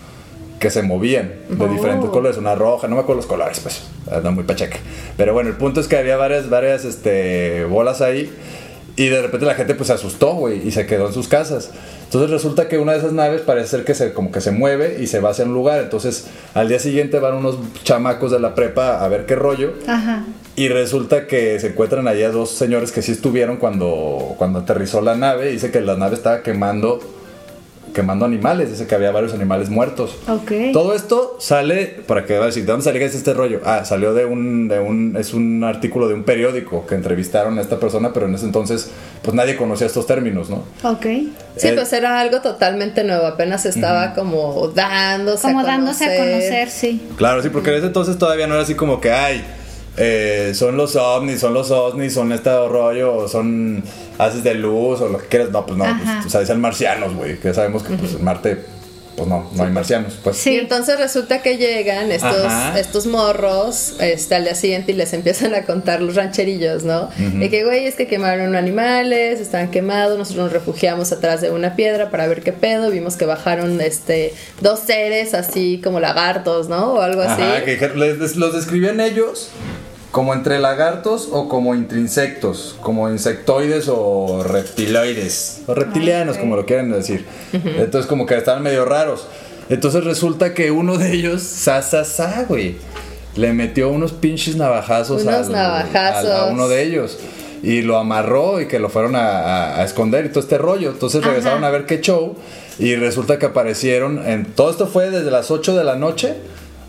que 0.60 0.70
se 0.70 0.84
movían 0.84 1.32
de 1.50 1.65
Oh. 1.65 1.67
diferentes 1.67 2.10
colores, 2.12 2.38
una 2.38 2.54
roja, 2.54 2.88
no 2.88 2.96
me 2.96 3.02
acuerdo 3.02 3.22
los 3.22 3.26
colores, 3.26 3.60
pues, 3.62 3.82
anda 4.12 4.30
muy 4.30 4.44
pacheque. 4.44 4.78
Pero 5.17 5.34
bueno, 5.34 5.50
el 5.50 5.56
punto 5.56 5.82
es 5.82 5.88
que 5.88 5.98
había 5.98 6.17
varias, 6.17 6.52
varias 6.52 6.86
este, 6.86 7.65
bolas 7.65 8.02
ahí 8.02 8.32
y 8.95 9.08
de 9.08 9.21
repente 9.21 9.45
la 9.45 9.56
gente 9.56 9.75
pues 9.75 9.88
se 9.88 9.93
asustó, 9.93 10.34
güey, 10.34 10.67
y 10.67 10.71
se 10.71 10.86
quedó 10.86 11.08
en 11.08 11.13
sus 11.13 11.27
casas. 11.27 11.71
Entonces 12.04 12.30
resulta 12.30 12.67
que 12.67 12.77
una 12.77 12.91
de 12.91 12.99
esas 12.99 13.13
naves 13.13 13.41
parece 13.41 13.69
ser 13.69 13.86
que 13.86 13.93
se, 13.95 14.13
como 14.13 14.32
que 14.32 14.41
se 14.41 14.51
mueve 14.51 14.97
y 14.99 15.08
se 15.08 15.21
va 15.21 15.30
hacia 15.30 15.45
un 15.45 15.54
lugar. 15.54 15.80
Entonces 15.80 16.27
al 16.54 16.67
día 16.67 16.80
siguiente 16.80 17.19
van 17.19 17.36
unos 17.36 17.58
chamacos 17.84 18.32
de 18.32 18.39
la 18.39 18.54
prepa 18.54 19.04
a 19.04 19.08
ver 19.08 19.25
qué 19.25 19.36
rollo. 19.36 19.73
Ajá. 19.88 20.25
Y 20.58 20.67
resulta 20.67 21.25
que 21.27 21.60
se 21.60 21.67
encuentran 21.67 22.08
allá 22.08 22.30
dos 22.30 22.51
señores 22.51 22.91
que 22.91 23.01
sí 23.01 23.13
estuvieron 23.13 23.58
cuando, 23.58 24.36
cuando 24.38 24.60
aterrizó 24.60 24.99
la 25.01 25.15
nave. 25.15 25.51
Dice 25.51 25.71
que 25.71 25.80
la 25.80 25.95
nave 25.95 26.15
estaba 26.15 26.43
quemando, 26.43 26.99
quemando 27.93 28.25
animales. 28.25 28.71
Dice 28.71 28.88
que 28.88 28.95
había 28.95 29.12
varios 29.12 29.34
animales 29.34 29.69
muertos. 29.69 30.15
Ok. 30.27 30.51
Todo 30.73 30.93
esto 30.93 31.38
sale, 31.39 31.86
para 32.08 32.25
que 32.25 32.38
va 32.38 32.43
a 32.43 32.47
decir, 32.47 32.65
¿de 32.65 32.71
dónde 32.71 32.84
salió 32.84 33.06
este 33.06 33.34
rollo? 33.34 33.62
Ah, 33.65 33.84
salió 33.86 34.13
de 34.13 34.25
un, 34.25 34.67
de 34.67 34.80
un, 34.80 35.15
es 35.17 35.34
un 35.34 35.63
artículo 35.63 36.08
de 36.08 36.13
un 36.13 36.23
periódico 36.23 36.86
que 36.86 36.95
entrevistaron 36.95 37.58
a 37.58 37.62
esta 37.62 37.80
persona, 37.80 38.12
pero 38.13 38.25
en 38.27 38.36
ese 38.36 38.45
entonces 38.45 38.89
pues 39.21 39.36
nadie 39.36 39.56
conocía 39.56 39.88
estos 39.88 40.08
términos, 40.08 40.49
¿no? 40.49 40.63
Ok. 40.84 41.04
Sí, 41.58 41.67
Eh, 41.67 41.73
pues 41.75 41.91
era 41.93 42.19
algo 42.19 42.41
totalmente 42.41 43.04
nuevo, 43.04 43.25
apenas 43.25 43.65
estaba 43.65 44.13
como 44.13 44.69
dándose 44.69 45.43
Como 45.43 45.60
a 45.60 45.63
dándose 45.63 46.06
a 46.06 46.17
conocer, 46.17 46.69
sí. 46.69 47.01
Claro, 47.17 47.43
sí, 47.43 47.49
porque 47.49 47.69
en 47.71 47.77
ese 47.77 47.88
entonces 47.88 48.17
todavía 48.17 48.47
no 48.47 48.54
era 48.56 48.63
así 48.63 48.75
como 48.75 48.99
que, 49.01 49.12
ay, 49.12 49.43
eh, 49.97 50.54
son 50.56 50.77
los 50.77 50.95
ovnis, 50.95 51.39
son 51.41 51.54
los 51.54 51.69
ovnis, 51.69 52.13
son 52.13 52.32
este 52.32 52.49
rollo, 52.67 53.27
son 53.27 53.84
haces 54.21 54.43
de 54.43 54.53
luz, 54.55 55.01
o 55.01 55.10
lo 55.10 55.17
que 55.19 55.27
quieras. 55.27 55.49
No, 55.51 55.65
pues 55.65 55.77
no, 55.77 55.86
pues, 55.86 56.25
o 56.25 56.29
sea, 56.29 56.39
dicen 56.41 56.60
marcianos, 56.62 57.13
güey, 57.15 57.38
que 57.39 57.53
sabemos 57.53 57.84
que 57.84 57.93
pues 57.95 58.13
en 58.13 58.23
Marte, 58.23 58.57
pues 59.17 59.27
no, 59.27 59.49
no 59.53 59.63
hay 59.65 59.69
marcianos, 59.71 60.13
pues. 60.23 60.38
Sí. 60.38 60.51
Y 60.51 60.57
entonces 60.60 60.97
resulta 60.97 61.41
que 61.41 61.57
llegan 61.57 62.12
estos, 62.13 62.45
Ajá. 62.45 62.79
estos 62.79 63.07
morros 63.07 63.95
este, 63.99 64.36
al 64.36 64.45
día 64.45 64.55
siguiente 64.55 64.93
y 64.93 64.95
les 64.95 65.12
empiezan 65.13 65.53
a 65.53 65.63
contar 65.63 66.01
los 66.01 66.15
rancherillos, 66.15 66.84
¿no? 66.86 67.10
De 67.17 67.49
que, 67.49 67.65
güey, 67.65 67.86
es 67.88 67.95
que 67.95 68.07
quemaron 68.07 68.55
animales, 68.55 69.41
estaban 69.41 69.69
quemados, 69.69 70.17
nosotros 70.17 70.45
nos 70.45 70.53
refugiamos 70.53 71.12
atrás 71.12 71.41
de 71.41 71.51
una 71.51 71.75
piedra 71.75 72.10
para 72.10 72.25
ver 72.27 72.41
qué 72.41 72.53
pedo, 72.53 72.89
vimos 72.89 73.17
que 73.17 73.25
bajaron 73.25 73.81
este, 73.81 74.34
dos 74.62 74.79
seres 74.79 75.34
así 75.34 75.81
como 75.84 75.99
lagartos, 75.99 76.69
¿no? 76.69 76.93
O 76.93 77.01
algo 77.01 77.21
así. 77.21 77.41
Ajá, 77.41 77.65
que 77.65 77.77
les- 77.95 78.17
les- 78.17 78.36
los 78.38 78.53
describían 78.53 79.01
ellos 79.01 79.49
como 80.12 80.34
entre 80.34 80.60
lagartos 80.60 81.30
o 81.32 81.47
como 81.47 81.74
intrinsectos, 81.74 82.76
como 82.82 83.10
insectoides 83.10 83.88
o 83.89 84.43
reptiloides, 84.43 85.62
o 85.67 85.74
reptilianos, 85.74 86.38
como 86.38 86.56
lo 86.56 86.65
quieran 86.65 86.91
decir. 86.91 87.26
Entonces, 87.54 88.08
como 88.08 88.26
que 88.26 88.36
estaban 88.38 88.62
medio 88.63 88.84
raros. 88.86 89.26
Entonces, 89.69 90.04
resulta 90.04 90.54
que 90.54 90.69
uno 90.71 90.97
de 90.97 91.13
ellos, 91.13 91.41
sa, 91.43 91.82
sa, 91.82 92.04
sa, 92.04 92.43
güey, 92.47 92.76
le 93.36 93.54
metió 93.54 93.89
unos 93.89 94.12
pinches 94.12 94.58
navajazos 94.58 95.21
Unos 95.21 95.47
al- 95.47 95.52
navajazos. 95.54 96.30
al- 96.30 96.50
a 96.50 96.52
uno 96.52 96.67
de 96.67 96.84
ellos. 96.84 97.17
Y 97.63 97.82
lo 97.84 97.97
amarró 97.97 98.60
y 98.60 98.67
que 98.67 98.80
lo 98.80 98.89
fueron 98.89 99.15
a, 99.15 99.39
a- 99.39 99.80
a 99.80 99.84
esconder 99.86 100.26
y 100.26 100.30
todo 100.30 100.41
este 100.41 100.58
rollo. 100.58 100.89
Entonces 100.89 101.24
regresaron 101.24 101.60
Ajá. 101.60 101.67
a 101.67 101.71
ver 101.71 101.86
qué 101.86 102.02
show. 102.02 102.36
Y 102.80 102.95
resulta 102.95 103.38
que 103.39 103.45
aparecieron 103.45 104.28
en. 104.28 104.45
Todo 104.45 104.71
esto 104.71 104.88
fue 104.88 105.10
desde 105.12 105.30
las 105.32 105.52
8 105.52 105.78
de 105.78 105.84
la 105.86 105.95
noche 105.95 106.34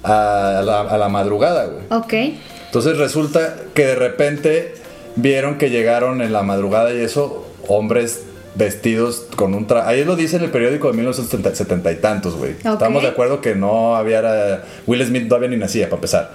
a 0.03 0.63
la, 0.65 0.81
a 0.81 0.99
la 0.99 1.09
madrugada, 1.09 1.67
güey. 1.67 1.85
Ok. 1.91 2.35
Entonces 2.73 2.97
resulta 2.97 3.55
que 3.75 3.85
de 3.85 3.95
repente 3.97 4.73
vieron 5.17 5.59
que 5.59 5.69
llegaron 5.69 6.23
en 6.23 6.33
la 6.33 6.43
madrugada 6.43 6.91
y 6.95 7.01
eso, 7.03 7.47
hombres 7.69 8.23
vestidos 8.55 9.27
con 9.37 9.53
un 9.53 9.67
traje. 9.67 9.91
Ahí 9.91 10.05
lo 10.07 10.17
dice 10.17 10.37
en 10.37 10.45
el 10.45 10.51
periódico 10.51 10.89
de 10.89 10.95
1970 10.95 11.93
y 11.93 11.97
tantos, 11.97 12.35
güey. 12.35 12.53
Estamos 12.65 13.03
de 13.03 13.11
acuerdo 13.11 13.43
que 13.43 13.55
no 13.55 13.95
había. 13.95 14.21
era- 14.21 14.65
Will 14.87 15.05
Smith 15.05 15.29
todavía 15.29 15.51
ni 15.51 15.59
nacía, 15.59 15.85
para 15.91 15.97
empezar. 15.97 16.31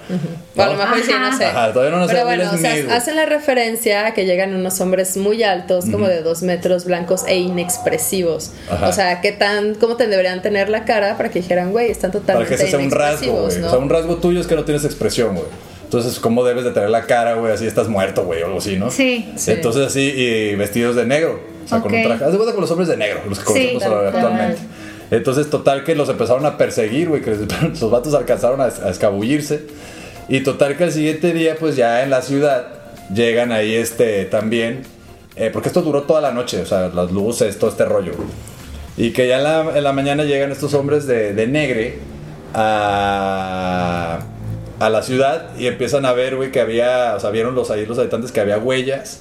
A 0.56 0.66
lo 0.66 0.72
¿no? 0.74 0.78
mejor 0.78 0.98
sí, 1.02 1.10
no 1.18 1.36
sé. 1.36 1.46
Ajá, 1.46 1.72
todavía 1.72 1.90
no 1.96 2.06
nacía 2.06 2.14
Pero 2.14 2.26
bueno, 2.26 2.44
Will 2.52 2.54
o 2.54 2.60
sea, 2.60 2.96
hacen 2.96 3.16
la 3.16 3.26
referencia 3.26 4.06
a 4.06 4.14
que 4.14 4.24
llegan 4.24 4.54
unos 4.54 4.80
hombres 4.80 5.16
muy 5.16 5.42
altos, 5.42 5.86
como 5.90 6.06
de 6.06 6.22
dos 6.22 6.42
metros, 6.42 6.84
blancos 6.84 7.24
e 7.26 7.36
inexpresivos. 7.38 8.52
Ajá. 8.70 8.88
O 8.88 8.92
sea, 8.92 9.20
¿qué 9.20 9.32
tan, 9.32 9.74
cómo 9.74 9.96
te 9.96 10.06
deberían 10.06 10.40
tener 10.40 10.68
la 10.68 10.84
cara 10.84 11.16
para 11.16 11.30
que 11.30 11.40
dijeran, 11.40 11.72
güey, 11.72 11.90
están 11.90 12.12
Para 12.12 12.20
totalmente 12.20 12.54
que 12.56 12.62
ese 12.62 12.70
sea 12.70 12.78
un 12.78 12.92
rasgo. 12.92 13.32
¿no? 13.32 13.66
O 13.66 13.70
sea, 13.70 13.78
un 13.78 13.90
rasgo 13.90 14.18
tuyo 14.18 14.40
es 14.40 14.46
que 14.46 14.54
no 14.54 14.64
tienes 14.64 14.84
expresión, 14.84 15.34
güey. 15.34 15.46
Entonces, 15.88 16.20
¿cómo 16.20 16.44
debes 16.44 16.64
de 16.64 16.70
tener 16.72 16.90
la 16.90 17.06
cara, 17.06 17.34
güey? 17.36 17.50
Así 17.50 17.66
estás 17.66 17.88
muerto, 17.88 18.24
güey, 18.24 18.42
o 18.42 18.46
algo 18.46 18.58
así, 18.58 18.76
¿no? 18.76 18.90
Sí. 18.90 19.32
Sí. 19.36 19.52
Entonces, 19.52 19.86
así, 19.86 20.00
y 20.02 20.54
vestidos 20.54 20.94
de 20.96 21.06
negro. 21.06 21.40
O 21.64 21.68
sea, 21.68 21.80
con 21.80 21.94
un 21.94 22.02
traje. 22.02 22.24
Haz 22.24 22.32
de 22.32 22.36
cuenta 22.36 22.52
con 22.52 22.60
los 22.60 22.70
hombres 22.70 22.88
de 22.88 22.96
negro, 22.98 23.20
los 23.28 23.38
que 23.38 23.44
conocemos 23.46 23.82
cual. 23.84 24.06
actualmente. 24.08 24.58
Entonces, 25.10 25.48
total 25.48 25.84
que 25.84 25.94
los 25.94 26.08
empezaron 26.10 26.44
a 26.44 26.58
perseguir, 26.58 27.08
güey, 27.08 27.22
que 27.22 27.30
los 27.80 27.90
vatos 27.90 28.12
alcanzaron 28.12 28.60
a, 28.60 28.64
a 28.64 28.90
escabullirse. 28.90 29.62
Y 30.28 30.40
total 30.40 30.76
que 30.76 30.84
al 30.84 30.92
siguiente 30.92 31.32
día, 31.32 31.56
pues 31.58 31.74
ya 31.76 32.02
en 32.02 32.10
la 32.10 32.20
ciudad, 32.20 32.66
llegan 33.14 33.50
ahí 33.50 33.74
este 33.74 34.26
también. 34.26 34.82
eh, 35.36 35.48
porque 35.50 35.68
esto 35.68 35.80
duró 35.80 36.02
toda 36.02 36.20
la 36.20 36.32
noche, 36.32 36.60
o 36.60 36.66
sea, 36.66 36.88
las 36.88 37.10
luces, 37.12 37.58
todo 37.58 37.70
este 37.70 37.86
rollo. 37.86 38.12
Y 38.98 39.12
que 39.12 39.26
ya 39.26 39.38
en 39.38 39.44
la, 39.44 39.72
en 39.78 39.84
la 39.84 39.92
mañana 39.94 40.24
llegan 40.24 40.52
estos 40.52 40.74
hombres 40.74 41.06
de, 41.06 41.32
de 41.32 41.46
negre 41.46 41.98
a, 42.52 44.18
a 44.78 44.90
la 44.90 45.02
ciudad 45.02 45.50
y 45.58 45.66
empiezan 45.66 46.04
a 46.06 46.12
ver, 46.12 46.36
güey, 46.36 46.52
que 46.52 46.60
había, 46.60 47.14
o 47.16 47.20
sea, 47.20 47.30
vieron 47.30 47.54
los, 47.54 47.70
ahí 47.70 47.84
los 47.86 47.98
habitantes 47.98 48.32
que 48.32 48.40
había 48.40 48.58
huellas, 48.58 49.20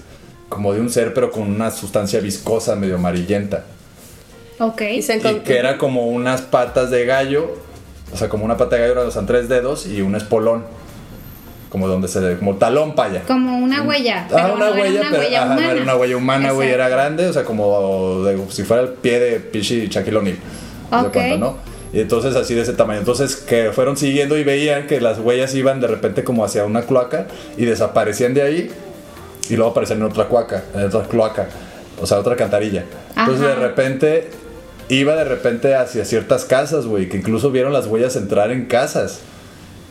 como 0.49 0.73
de 0.73 0.79
un 0.81 0.89
ser, 0.89 1.13
pero 1.13 1.31
con 1.31 1.43
una 1.43 1.71
sustancia 1.71 2.19
viscosa, 2.19 2.75
medio 2.75 2.95
amarillenta. 2.95 3.63
Ok. 4.59 4.81
Y 4.81 5.01
se 5.01 5.17
Y 5.17 5.19
que 5.39 5.57
era 5.57 5.77
como 5.77 6.07
unas 6.07 6.41
patas 6.41 6.89
de 6.89 7.05
gallo, 7.05 7.55
o 8.13 8.17
sea, 8.17 8.29
como 8.29 8.45
una 8.45 8.57
pata 8.57 8.75
de 8.77 8.87
gallo, 8.87 9.07
o 9.07 9.11
sea, 9.11 9.23
tres 9.25 9.49
dedos 9.49 9.85
y 9.85 10.01
un 10.01 10.15
espolón. 10.15 10.63
Como 11.69 11.89
donde 11.89 12.07
se 12.07 12.37
como 12.37 12.55
talón 12.55 12.95
paya. 12.95 13.23
Como 13.27 13.57
una 13.57 13.81
huella. 13.81 14.25
Ah, 14.31 14.33
pero 14.35 14.53
una 14.55 14.69
no 14.69 14.73
era 14.75 14.81
huella, 14.83 15.01
una 15.01 15.09
pero 15.09 15.21
huella 15.23 15.43
ajá, 15.43 15.53
no 15.55 15.59
era 15.59 15.67
humana. 15.71 15.83
una 15.83 15.95
huella 15.97 16.17
humana, 16.17 16.51
güey, 16.51 16.69
era 16.69 16.87
grande, 16.87 17.27
o 17.27 17.33
sea, 17.33 17.43
como 17.43 18.23
de- 18.23 18.39
si 18.51 18.63
fuera 18.63 18.83
el 18.83 18.89
pie 18.89 19.19
de 19.19 19.39
Pichi 19.41 19.87
Shaquille 19.89 20.15
O'Neal. 20.17 20.37
Ok. 20.91 21.11
cuenta, 21.11 21.37
¿no? 21.37 21.57
Y 21.93 21.99
entonces 21.99 22.35
así 22.35 22.53
de 22.53 22.61
ese 22.61 22.73
tamaño. 22.73 22.99
Entonces 22.99 23.35
que 23.35 23.71
fueron 23.71 23.97
siguiendo 23.97 24.37
y 24.37 24.43
veían 24.43 24.87
que 24.87 24.99
las 25.01 25.19
huellas 25.19 25.55
iban 25.55 25.79
de 25.79 25.87
repente 25.87 26.23
como 26.23 26.43
hacia 26.43 26.65
una 26.65 26.83
cloaca 26.83 27.27
y 27.57 27.65
desaparecían 27.65 28.33
de 28.33 28.41
ahí 28.41 28.71
y 29.49 29.55
luego 29.55 29.71
aparecían 29.71 29.99
en 29.99 30.05
otra 30.05 30.27
cloaca, 30.27 30.63
en 30.73 30.83
otra 30.83 31.03
cloaca, 31.03 31.47
o 32.01 32.05
sea, 32.05 32.19
otra 32.19 32.35
cantarilla. 32.35 32.83
Entonces 33.15 33.45
Ajá. 33.45 33.55
de 33.55 33.55
repente 33.55 34.29
iba 34.89 35.15
de 35.15 35.23
repente 35.23 35.75
hacia 35.75 36.05
ciertas 36.05 36.45
casas, 36.45 36.85
güey, 36.85 37.09
que 37.09 37.17
incluso 37.17 37.51
vieron 37.51 37.73
las 37.73 37.87
huellas 37.87 38.15
entrar 38.15 38.51
en 38.51 38.65
casas. 38.65 39.19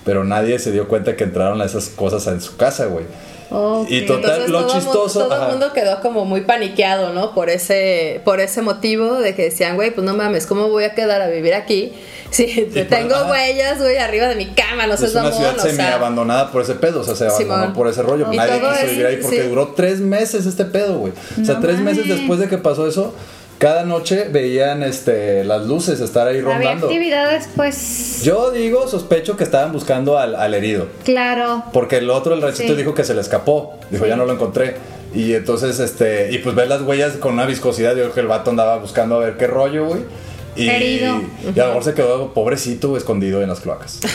Pero 0.05 0.23
nadie 0.23 0.59
se 0.61 0.71
dio 0.71 0.87
cuenta 0.87 1.17
que 1.17 1.25
entraron 1.25 1.61
esas 1.63 1.89
cosas 1.89 2.27
en 2.29 2.41
su 2.41 2.57
casa, 2.57 2.87
güey. 2.87 3.05
Ok. 3.51 3.87
Y 3.91 4.03
total, 4.07 4.41
Entonces, 4.43 4.51
lo 4.51 4.59
todo 4.61 4.69
el 4.69 4.75
mundo- 4.75 4.75
chistoso. 4.75 5.25
todo 5.29 5.43
el 5.45 5.51
mundo 5.51 5.73
quedó 5.73 6.01
como 6.01 6.25
muy 6.25 6.41
paniqueado, 6.43 7.13
¿no? 7.13 7.33
Por 7.35 7.49
ese, 7.51 8.21
por 8.25 8.41
ese 8.41 8.63
motivo 8.63 9.15
de 9.21 9.35
que 9.35 9.45
decían, 9.45 9.77
güey, 9.77 9.93
pues 9.93 10.05
no 10.05 10.15
mames, 10.15 10.47
¿cómo 10.47 10.69
voy 10.69 10.85
a 10.85 10.95
quedar 10.95 11.23
a 11.23 11.29
vivir 11.29 11.55
aquí? 11.55 11.93
Si 12.29 12.45
pues, 12.73 12.89
tengo 12.89 13.15
ajá. 13.15 13.31
huellas, 13.31 13.79
güey, 13.79 13.97
arriba 13.99 14.27
de 14.27 14.35
mi 14.35 14.47
cama, 14.47 14.89
no 14.89 14.97
sé, 14.97 15.07
es 15.07 15.15
una 15.15 15.31
ciudad 15.31 15.55
o 15.57 15.61
sea. 15.63 15.71
semi-abandonada 15.71 16.51
por 16.51 16.61
ese 16.63 16.75
pedo, 16.75 17.01
o 17.01 17.05
sea, 17.05 17.15
se 17.15 17.25
abandonó 17.27 17.55
Simón. 17.61 17.73
por 17.73 17.87
ese 17.89 18.03
rollo. 18.03 18.27
Nadie 18.33 18.61
quiso 18.61 18.87
vivir 18.91 19.07
ahí 19.07 19.17
porque 19.23 19.43
sí. 19.43 19.49
duró 19.49 19.69
tres 19.77 20.01
meses 20.01 20.45
este 20.45 20.65
pedo, 20.65 20.99
güey. 20.99 21.13
O 21.41 21.45
sea, 21.45 21.55
No 21.55 21.61
tres 21.61 21.79
meses 21.79 22.09
después 22.09 22.41
de 22.41 22.49
que 22.49 22.59
pasó 22.59 22.87
eso, 22.89 23.15
cada 23.59 23.85
noche 23.85 24.29
veían 24.31 24.83
este, 24.83 25.45
las 25.45 25.65
luces 25.67 26.01
estar 26.01 26.27
ahí 26.29 26.39
Había 26.39 26.53
rondando. 26.55 26.87
actividades, 26.87 27.49
pues. 27.57 28.23
Yo 28.23 28.51
digo, 28.51 28.87
sospecho 28.89 29.37
que 29.37 29.45
estaban 29.45 29.73
buscando 29.73 30.19
al, 30.19 30.35
al 30.35 30.55
herido. 30.55 30.87
Claro. 31.05 31.65
Porque 31.73 31.99
el 31.99 32.11
otro, 32.11 32.35
el 32.35 32.43
ranchito, 32.43 32.73
Sí. 32.73 32.79
dijo 32.79 32.95
que 32.95 33.05
se 33.05 33.15
le 33.15 33.21
escapó. 33.21 33.79
Dijo, 33.91 34.05
Sí. 34.05 34.11
ya 34.11 34.17
no 34.17 34.27
lo 34.27 34.33
encontré. 34.33 34.77
Y 35.15 35.33
entonces, 35.35 35.79
este, 35.81 36.31
y 36.33 36.39
pues 36.39 36.55
ver 36.55 36.69
las 36.69 36.83
huellas 36.83 37.13
con 37.15 37.33
una 37.35 37.47
viscosidad. 37.47 37.93
Yo 37.97 38.03
creo 38.03 38.13
que 38.15 38.21
el 38.21 38.27
vato 38.27 38.51
andaba 38.51 38.77
buscando 38.79 39.17
a 39.17 39.19
ver 39.21 39.37
qué 39.39 39.47
rollo, 39.47 39.87
güey. 39.87 40.03
Y, 40.57 40.69
Herido. 40.69 41.21
y 41.55 41.59
a 41.61 41.63
lo 41.65 41.69
mejor 41.69 41.85
se 41.85 41.95
quedó 41.95 42.33
pobrecito 42.35 42.97
escondido 42.97 43.43
en 43.43 43.49
las 43.49 43.61
cloacas. 43.61 44.01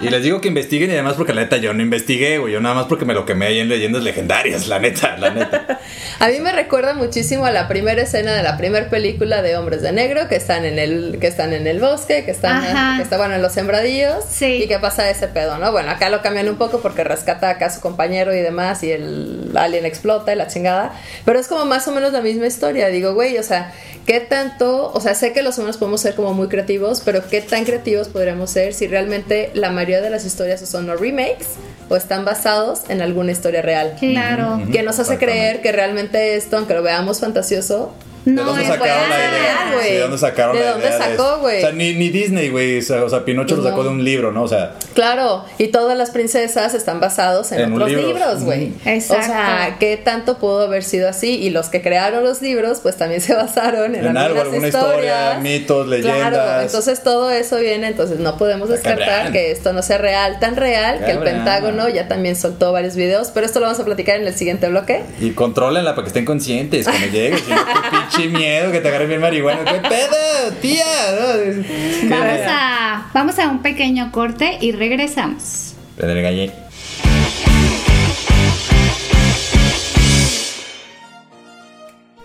Y 0.00 0.08
les 0.08 0.22
digo 0.22 0.40
que 0.40 0.48
investiguen 0.48 0.88
y 0.90 0.94
además 0.94 1.14
porque 1.14 1.34
la 1.34 1.42
neta 1.42 1.56
yo 1.58 1.74
no 1.74 1.82
investigué, 1.82 2.38
güey. 2.38 2.52
Yo 2.54 2.60
nada 2.60 2.74
más 2.74 2.86
porque 2.86 3.04
me 3.04 3.12
lo 3.12 3.26
quemé 3.26 3.46
ahí 3.46 3.58
en 3.58 3.68
leyendas 3.68 4.02
legendarias, 4.02 4.66
la 4.68 4.78
neta, 4.78 5.16
la 5.18 5.30
neta. 5.30 5.80
A 6.20 6.28
mí 6.28 6.38
me 6.40 6.52
recuerda 6.52 6.94
muchísimo 6.94 7.44
a 7.44 7.50
la 7.50 7.66
primera 7.68 8.00
escena 8.02 8.32
de 8.34 8.42
la 8.42 8.56
primera 8.56 8.88
película 8.88 9.42
de 9.42 9.56
Hombres 9.56 9.82
de 9.82 9.90
Negro 9.92 10.28
que 10.28 10.36
están 10.36 10.64
en 10.64 10.78
el 10.78 11.18
que 11.20 11.26
están 11.26 11.52
en 11.52 11.66
el 11.66 11.80
bosque, 11.80 12.24
que 12.24 12.30
están 12.30 12.58
Ajá. 12.64 12.96
que 12.98 13.02
está 13.02 13.16
bueno 13.18 13.34
en 13.34 13.42
los 13.42 13.52
sembradíos 13.52 14.24
Sí. 14.30 14.62
y 14.64 14.68
que 14.68 14.78
pasa 14.78 15.08
ese 15.10 15.28
pedo, 15.28 15.58
¿no? 15.58 15.72
Bueno, 15.72 15.90
acá 15.90 16.08
lo 16.10 16.22
cambian 16.22 16.48
un 16.48 16.56
poco 16.56 16.80
porque 16.80 17.04
rescata 17.04 17.48
acá 17.50 17.66
a 17.66 17.70
su 17.70 17.80
compañero 17.80 18.34
y 18.34 18.40
demás 18.40 18.82
y 18.82 18.92
el 18.92 19.50
alien 19.56 19.84
explota 19.86 20.32
y 20.32 20.36
la 20.36 20.46
chingada, 20.46 20.92
pero 21.24 21.38
es 21.38 21.48
como 21.48 21.64
más 21.64 21.88
o 21.88 21.92
menos 21.92 22.12
la 22.12 22.20
misma 22.20 22.46
historia. 22.46 22.88
Digo, 22.88 23.14
güey, 23.14 23.36
o 23.38 23.42
sea, 23.42 23.72
¿qué 24.06 24.20
tanto, 24.20 24.90
o 24.92 25.00
sea, 25.00 25.14
sé 25.14 25.32
que 25.32 25.39
los 25.42 25.58
humanos 25.58 25.76
podemos 25.76 26.00
ser 26.00 26.14
como 26.14 26.34
muy 26.34 26.48
creativos, 26.48 27.02
pero 27.04 27.26
qué 27.28 27.40
tan 27.40 27.64
creativos 27.64 28.08
podríamos 28.08 28.50
ser 28.50 28.74
si 28.74 28.86
realmente 28.86 29.50
la 29.54 29.70
mayoría 29.70 30.00
de 30.00 30.10
las 30.10 30.24
historias 30.24 30.60
son 30.60 30.88
o 30.88 30.96
remakes 30.96 31.48
o 31.88 31.96
están 31.96 32.24
basados 32.24 32.82
en 32.88 33.02
alguna 33.02 33.32
historia 33.32 33.62
real? 33.62 33.96
Claro. 33.98 34.60
que 34.72 34.82
nos 34.82 34.98
hace 34.98 35.18
creer 35.18 35.62
que 35.62 35.72
realmente 35.72 36.36
esto, 36.36 36.56
aunque 36.56 36.74
lo 36.74 36.82
veamos 36.82 37.20
fantasioso, 37.20 37.92
¿De 38.24 38.32
No 38.32 38.44
dónde 38.44 38.62
la 38.68 38.76
idea? 38.76 39.70
güey. 39.74 39.92
¿De 39.94 39.98
dónde 40.00 40.18
sacaron 40.18 40.56
¿De 40.56 40.62
la 40.62 40.72
dónde 40.72 40.86
idea? 40.88 40.98
de 40.98 41.04
sacó, 41.16 41.22
eso? 41.32 41.38
güey? 41.40 41.58
O 41.58 41.60
sea, 41.60 41.72
ni, 41.72 41.94
ni 41.94 42.08
Disney, 42.10 42.48
güey. 42.50 42.78
O 42.78 42.82
sea, 42.82 43.04
o 43.04 43.08
sea, 43.08 43.24
Pinocho 43.24 43.56
lo 43.56 43.62
sacó 43.62 43.82
de 43.82 43.88
un 43.88 44.04
libro, 44.04 44.30
¿no? 44.32 44.42
O 44.42 44.48
sea, 44.48 44.74
claro, 44.94 45.44
y 45.58 45.68
todas 45.68 45.96
las 45.96 46.10
princesas 46.10 46.74
están 46.74 47.00
basados 47.00 47.50
en, 47.52 47.60
En 47.60 47.72
otros 47.72 47.88
libro. 47.88 48.06
libros, 48.08 48.42
güey. 48.44 48.68
Ujú. 48.70 48.88
Exacto. 48.90 49.22
O 49.22 49.26
sea, 49.26 49.76
¿qué 49.80 49.96
tanto 49.96 50.36
pudo 50.38 50.62
haber 50.62 50.82
sido 50.84 51.08
así? 51.08 51.36
Y 51.40 51.50
los 51.50 51.68
que 51.70 51.80
crearon 51.80 52.22
los 52.24 52.42
libros, 52.42 52.80
pues 52.82 52.96
también 52.96 53.20
se 53.22 53.34
basaron 53.34 53.94
en, 53.94 54.04
En 54.04 54.16
algo, 54.16 54.40
algunas 54.40 54.44
alguna 54.52 54.68
historias. 54.68 55.36
historia, 55.36 55.38
mitos, 55.40 55.86
Claro, 55.86 55.90
leyendas. 56.30 56.62
entonces 56.66 57.02
todo 57.02 57.30
eso 57.30 57.58
viene, 57.58 57.86
entonces 57.88 58.18
no 58.18 58.36
podemos 58.36 58.68
descartar 58.68 59.32
que 59.32 59.50
esto 59.50 59.72
no 59.72 59.82
sea 59.82 59.96
real, 59.98 60.38
tan 60.40 60.56
real 60.56 61.02
que 61.04 61.12
el. 61.12 61.20
Pentágono 61.20 61.88
ya 61.88 62.08
también 62.08 62.34
soltó 62.34 62.72
varios 62.72 62.96
videos, 62.96 63.30
pero 63.32 63.46
esto 63.46 63.60
lo 63.60 63.66
vamos 63.66 63.78
a 63.80 63.84
platicar 63.84 64.16
en 64.20 64.26
el 64.26 64.34
siguiente 64.34 64.68
bloque. 64.68 65.02
Y 65.20 65.30
contrólenla 65.30 65.94
para 65.94 66.04
que 66.04 66.08
estén 66.08 66.24
conscientes 66.24 66.86
cuando 66.88 67.06
lleguen. 67.06 67.38
Si 67.38 67.50
no, 67.50 67.56
qué 68.10 68.16
pinche 68.16 68.38
miedo 68.38 68.72
que 68.72 68.80
te 68.80 68.88
agarren 68.88 69.08
bien 69.08 69.20
marihuana. 69.20 69.64
¿Qué 69.64 69.80
pedo, 69.80 70.52
tía? 70.60 70.84
¿No? 71.12 72.08
Vamos 72.08 72.40
a, 72.46 73.10
vamos 73.12 73.38
a 73.38 73.48
un 73.48 73.60
pequeño 73.60 74.10
corte 74.12 74.58
y 74.60 74.72
regresamos. 74.72 75.74
Pedro 75.96 76.22
Galle. 76.22 76.52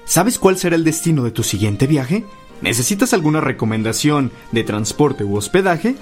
¿Sabes 0.06 0.40
cuál 0.40 0.58
será 0.58 0.76
el 0.76 0.84
destino 0.84 1.24
de 1.24 1.32
tu 1.32 1.44
siguiente 1.44 1.88
viaje? 1.88 2.24
¿Necesitas 2.62 3.14
alguna 3.14 3.42
recomendación 3.42 4.32
de 4.52 4.64
transporte 4.64 5.26
u 5.26 5.36
hospedaje? 5.36 5.96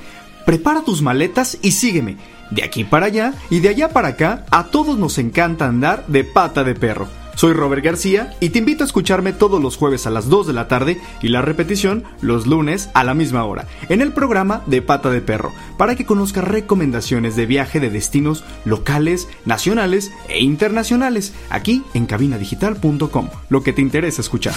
Prepara 0.46 0.82
tus 0.82 1.02
maletas 1.02 1.58
y 1.62 1.72
sígueme. 1.72 2.18
De 2.52 2.64
aquí 2.64 2.84
para 2.84 3.08
allá 3.08 3.34
y 3.50 3.60
de 3.60 3.70
allá 3.70 3.90
para 3.90 4.10
acá, 4.10 4.46
a 4.52 4.66
todos 4.66 5.00
nos 5.00 5.18
encanta 5.18 5.66
andar 5.66 6.06
de 6.08 6.24
pata 6.24 6.64
de 6.64 6.76
perro. 6.76 7.08
Soy 7.36 7.54
Robert 7.54 7.84
García 7.84 8.36
y 8.40 8.50
te 8.50 8.60
invito 8.60 8.84
a 8.84 8.88
escucharme 8.88 9.34
todos 9.34 9.62
los 9.62 9.78
jueves 9.78 10.06
a 10.08 10.10
las 10.10 10.30
2 10.30 10.48
de 10.48 10.54
la 10.54 10.68
tarde 10.68 11.02
y 11.22 11.30
la 11.30 11.42
repetición 11.42 12.04
los 12.22 12.48
lunes 12.48 12.90
a 12.94 13.04
la 13.04 13.14
misma 13.14 13.44
hora 13.46 13.68
en 13.90 14.02
el 14.02 14.14
programa 14.14 14.62
de 14.68 14.82
Pata 14.82 15.10
de 15.10 15.22
Perro 15.22 15.52
para 15.78 15.96
que 15.96 16.06
conozcas 16.06 16.48
recomendaciones 16.48 17.36
de 17.36 17.46
viaje 17.46 17.80
de 17.80 17.90
destinos 17.90 18.44
locales, 18.66 19.28
nacionales 19.46 20.12
e 20.30 20.42
internacionales 20.42 21.34
aquí 21.50 21.84
en 21.94 22.06
cabinadigital.com, 22.06 23.30
lo 23.50 23.64
que 23.64 23.74
te 23.74 23.82
interesa 23.82 24.22
escuchar. 24.22 24.54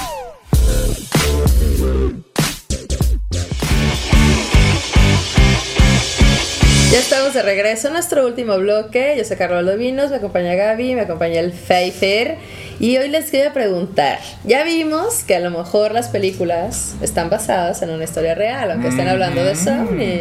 Ya 6.93 7.01
estamos 7.01 7.35
de 7.35 7.43
regreso 7.43 7.89
en 7.89 7.95
nuestro 7.95 8.25
último 8.25 8.57
bloque. 8.59 9.15
Yo 9.19 9.25
soy 9.25 9.37
Carlos 9.37 9.65
Lovinos, 9.65 10.11
me 10.11 10.17
acompaña 10.17 10.55
Gaby, 10.55 10.95
me 10.95 11.01
acompaña 11.03 11.41
el 11.41 11.53
Pfeiffer. 11.53 12.37
Y 12.79 12.97
hoy 12.97 13.09
les 13.09 13.31
quería 13.31 13.53
preguntar: 13.53 14.21
Ya 14.45 14.63
vimos 14.63 15.25
que 15.25 15.35
a 15.37 15.41
lo 15.41 15.51
mejor 15.51 15.93
las 15.93 16.09
películas 16.09 16.95
están 17.03 17.29
basadas 17.29 17.83
en 17.83 17.91
una 17.91 18.05
historia 18.05 18.35
real, 18.35 18.71
aunque 18.71 18.89
estén 18.89 19.09
hablando 19.09 19.43
de 19.43 19.57
Sony. 19.57 20.21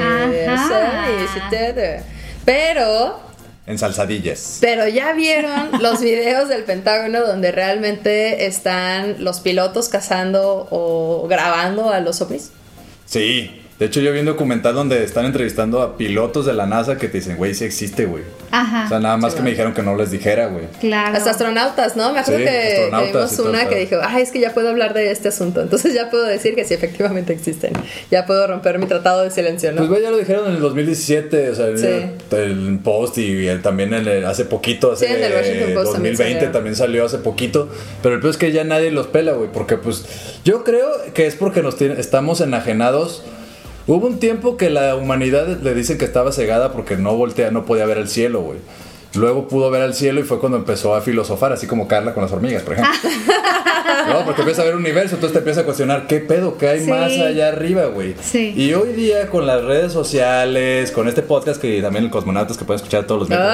Pero 2.45 3.19
En 3.67 3.77
salsadillas. 3.77 4.57
pero 4.61 4.87
ya 4.87 5.13
vieron 5.13 5.69
los 5.81 6.01
videos 6.01 6.49
del 6.49 6.63
Pentágono 6.63 7.21
donde 7.25 7.51
realmente 7.51 8.47
están 8.47 9.23
los 9.23 9.39
pilotos 9.39 9.89
cazando 9.89 10.67
o 10.71 11.27
grabando 11.29 11.91
a 11.91 11.99
los 11.99 12.21
ovnis. 12.21 12.49
Sí. 13.05 13.61
De 13.79 13.87
hecho, 13.87 13.99
yo 13.99 14.13
vi 14.13 14.19
un 14.19 14.25
documental 14.25 14.73
donde 14.73 15.03
están 15.03 15.25
entrevistando 15.25 15.81
a 15.81 15.97
pilotos 15.97 16.45
de 16.45 16.53
la 16.53 16.65
NASA 16.65 16.97
que 16.97 17.09
te 17.09 17.17
dicen, 17.17 17.35
güey, 17.35 17.53
sí 17.53 17.65
existe, 17.65 18.05
güey. 18.05 18.23
Ajá. 18.51 18.85
O 18.85 18.87
sea, 18.87 18.99
nada 19.01 19.17
más 19.17 19.33
Sí, 19.33 19.37
que 19.39 19.43
me 19.43 19.49
dijeron 19.49 19.73
que 19.73 19.83
no 19.83 19.97
les 19.97 20.11
dijera, 20.11 20.47
güey. 20.47 20.63
claro. 20.79 21.17
Hasta 21.17 21.31
astronautas, 21.31 21.97
¿no? 21.97 22.13
Me 22.13 22.19
acuerdo 22.19 22.39
Sí, 22.39 22.45
que 22.45 22.89
vimos 23.11 23.35
todo 23.35 23.49
una 23.49 23.63
el 23.63 23.67
que 23.67 23.75
dijo, 23.79 23.97
ay, 24.01 24.23
es 24.23 24.31
que 24.31 24.39
ya 24.39 24.53
puedo 24.53 24.69
hablar 24.69 24.93
de 24.93 25.11
este 25.11 25.27
asunto. 25.27 25.61
Entonces 25.61 25.93
ya 25.93 26.09
puedo 26.09 26.23
decir 26.23 26.55
que 26.55 26.63
sí, 26.63 26.73
efectivamente 26.73 27.33
existen. 27.33 27.73
Ya 28.09 28.25
puedo 28.25 28.47
romper 28.47 28.79
mi 28.79 28.85
tratado 28.85 29.23
de 29.23 29.29
silencio, 29.31 29.73
¿no? 29.73 29.79
Pues, 29.79 29.89
güey, 29.89 30.03
ya 30.03 30.09
lo 30.11 30.17
dijeron 30.19 30.47
en 30.47 30.53
el 30.55 30.61
2017, 30.61 31.49
o 31.49 31.55
sea, 31.55 31.65
Sí. 31.77 31.85
el, 31.85 32.37
el 32.37 32.79
Post 32.81 33.17
y 33.17 33.45
el- 33.47 33.61
también 33.61 33.93
en 33.93 34.07
el- 34.07 34.25
hace 34.25 34.45
poquito, 34.45 34.93
hace 34.93 35.07
Sí, 35.07 35.13
en 35.15 35.21
el 35.21 35.33
Washington 35.33 35.73
Post 35.73 35.91
también 35.95 36.13
2020 36.13 36.39
salió. 36.39 36.51
también 36.53 36.75
salió 36.77 37.05
hace 37.07 37.17
poquito, 37.17 37.67
pero 38.01 38.15
el 38.15 38.21
peor 38.21 38.31
es 38.31 38.37
que 38.37 38.53
ya 38.53 38.63
nadie 38.63 38.89
los 38.91 39.07
pela, 39.07 39.33
güey, 39.33 39.49
porque 39.51 39.75
pues 39.75 40.05
yo 40.45 40.63
creo 40.63 40.87
que 41.13 41.27
es 41.27 41.35
porque 41.35 41.61
nos 41.61 41.75
tiene- 41.75 41.99
estamos 41.99 42.39
enajenados. 42.39 43.23
Hubo 43.87 44.07
un 44.07 44.19
tiempo 44.19 44.57
que 44.57 44.69
la 44.69 44.95
humanidad 44.95 45.59
le 45.61 45.73
dicen 45.75 45.97
que 45.97 46.05
estaba 46.05 46.31
cegada 46.31 46.71
porque 46.71 46.97
no 46.97 47.15
voltea, 47.15 47.51
no 47.51 47.65
podía 47.65 47.85
ver 47.85 47.97
el 47.99 48.07
cielo, 48.07 48.41
güey. 48.41 48.57
Luego 49.13 49.47
pudo 49.47 49.69
ver 49.71 49.83
el 49.83 49.93
cielo 49.93 50.19
y 50.19 50.23
fue 50.23 50.39
cuando 50.39 50.57
empezó 50.57 50.93
a 50.95 51.01
filosofar, 51.01 51.53
así 51.53 51.67
como 51.67 51.87
Carla 51.87 52.13
con 52.13 52.23
las 52.23 52.31
hormigas, 52.33 52.63
por 52.63 52.73
ejemplo. 52.73 52.93
no, 54.09 54.25
porque 54.25 54.41
empieza 54.41 54.63
a 54.63 54.65
ver 54.65 54.75
un 54.75 54.81
universo, 54.81 55.15
entonces 55.15 55.33
te 55.33 55.39
empieza 55.39 55.61
a 55.61 55.63
cuestionar 55.63 56.07
qué 56.07 56.19
pedo, 56.19 56.57
qué 56.57 56.67
hay 56.67 56.79
Sí. 56.83 56.89
más 56.89 57.11
allá 57.13 57.47
arriba, 57.49 57.85
güey. 57.85 58.15
Sí. 58.21 58.53
Y 58.57 58.73
hoy 58.73 58.91
día 58.93 59.27
con 59.29 59.45
las 59.47 59.63
redes 59.63 59.93
sociales, 59.93 60.91
con 60.91 61.07
este 61.07 61.21
podcast 61.21 61.61
que 61.61 61.81
también 61.81 62.05
el 62.05 62.11
Cosmonautas 62.11 62.57
que 62.57 62.65
pueden 62.65 62.77
escuchar 62.77 63.05
todos 63.05 63.21
los 63.21 63.29
miércoles. 63.29 63.53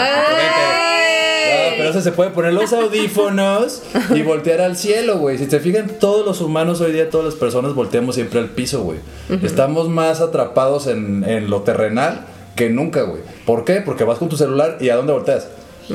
Pero 1.81 1.91
eso 1.91 2.01
se 2.01 2.11
puede 2.11 2.31
poner 2.31 2.53
los 2.53 2.73
audífonos 2.73 3.83
y 4.15 4.21
voltear 4.23 4.61
al 4.61 4.77
cielo, 4.77 5.17
güey. 5.17 5.37
Si 5.37 5.47
te 5.47 5.59
fijan, 5.59 5.87
todos 5.99 6.25
los 6.25 6.41
humanos 6.41 6.81
hoy 6.81 6.91
día, 6.91 7.09
todas 7.09 7.25
las 7.25 7.35
personas 7.35 7.73
volteamos 7.73 8.15
siempre 8.15 8.39
al 8.39 8.49
piso, 8.49 8.83
güey. 8.83 8.99
Estamos 9.43 9.89
más 9.89 10.21
atrapados 10.21 10.87
en, 10.87 11.23
en 11.27 11.49
lo 11.49 11.61
terrenal 11.61 12.25
que 12.55 12.69
nunca, 12.69 13.01
güey. 13.03 13.21
¿Por 13.45 13.65
qué? 13.65 13.81
Porque 13.81 14.03
vas 14.03 14.17
con 14.17 14.29
tu 14.29 14.37
celular 14.37 14.77
y 14.79 14.89
¿a 14.89 14.95
dónde 14.95 15.13
volteas? 15.13 15.47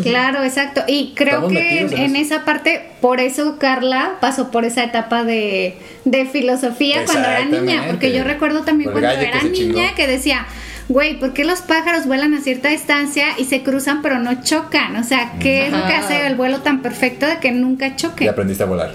Claro, 0.03 0.43
exacto. 0.43 0.83
Y 0.87 1.13
creo 1.15 1.49
Estamos 1.49 1.53
que 1.53 1.81
en, 1.81 2.17
esa 2.17 2.45
parte, 2.45 2.85
por 3.01 3.21
eso 3.21 3.57
Carla 3.59 4.17
pasó 4.21 4.51
por 4.51 4.65
esa 4.65 4.85
etapa 4.85 5.25
de, 5.25 5.77
de 6.05 6.27
filosofía 6.27 7.05
cuando 7.05 7.29
era 7.29 7.45
niña. 7.45 7.85
Porque 7.89 8.13
yo 8.13 8.25
recuerdo 8.25 8.63
también 8.63 8.91
Por 8.91 9.01
cuando 9.01 9.21
que 9.21 9.29
era 9.29 9.43
niña 9.43 9.95
que 9.95 10.07
decía, 10.07 10.47
güey, 10.89 11.19
¿por 11.19 11.33
qué 11.33 11.45
los 11.45 11.61
pájaros 11.63 12.07
vuelan 12.07 12.35
a 12.35 12.41
cierta 12.41 12.69
distancia 12.69 13.27
y 13.39 13.45
se 13.45 13.63
cruzan 13.63 14.03
pero 14.03 14.19
no 14.19 14.43
chocan? 14.43 14.97
O 14.97 15.05
sea, 15.05 15.33
¿qué 15.41 15.67
es 15.67 15.73
lo 15.73 15.79
que 15.87 15.95
Ajá. 15.95 16.07
hace 16.07 16.27
el 16.27 16.35
vuelo 16.37 16.61
tan 16.61 16.83
perfecto 16.83 17.27
de 17.27 17.39
que 17.39 17.51
nunca 17.53 17.89
Y 17.89 17.97
choque? 17.97 18.29
aprendiste 18.29 18.63
a 18.63 18.67
volar. 18.67 18.93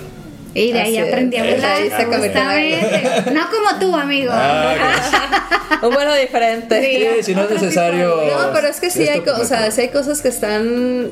Y 0.53 0.73
de 0.73 0.81
ahí 0.81 0.97
Así 0.97 1.07
aprendí 1.09 1.37
a 1.37 1.43
volar. 1.43 1.65
Ahí 1.71 1.89
se. 1.89 3.31
No 3.31 3.41
como 3.49 3.79
tú, 3.79 3.95
amigo. 3.95 4.31
Ah, 4.33 5.79
Un 5.81 5.93
vuelo 5.93 6.13
diferente. 6.15 7.15
Sí, 7.17 7.23
si 7.23 7.35
no 7.35 7.43
es 7.43 7.51
necesario. 7.51 8.15
No, 8.37 8.51
pero 8.53 8.67
es 8.67 8.79
que 8.81 8.89
sí 8.89 9.07
hay, 9.07 9.21
co- 9.21 9.31
o 9.39 9.45
sea, 9.45 9.71
sí 9.71 9.81
hay 9.81 9.89
cosas 9.89 10.21
que 10.21 10.27
están 10.27 11.09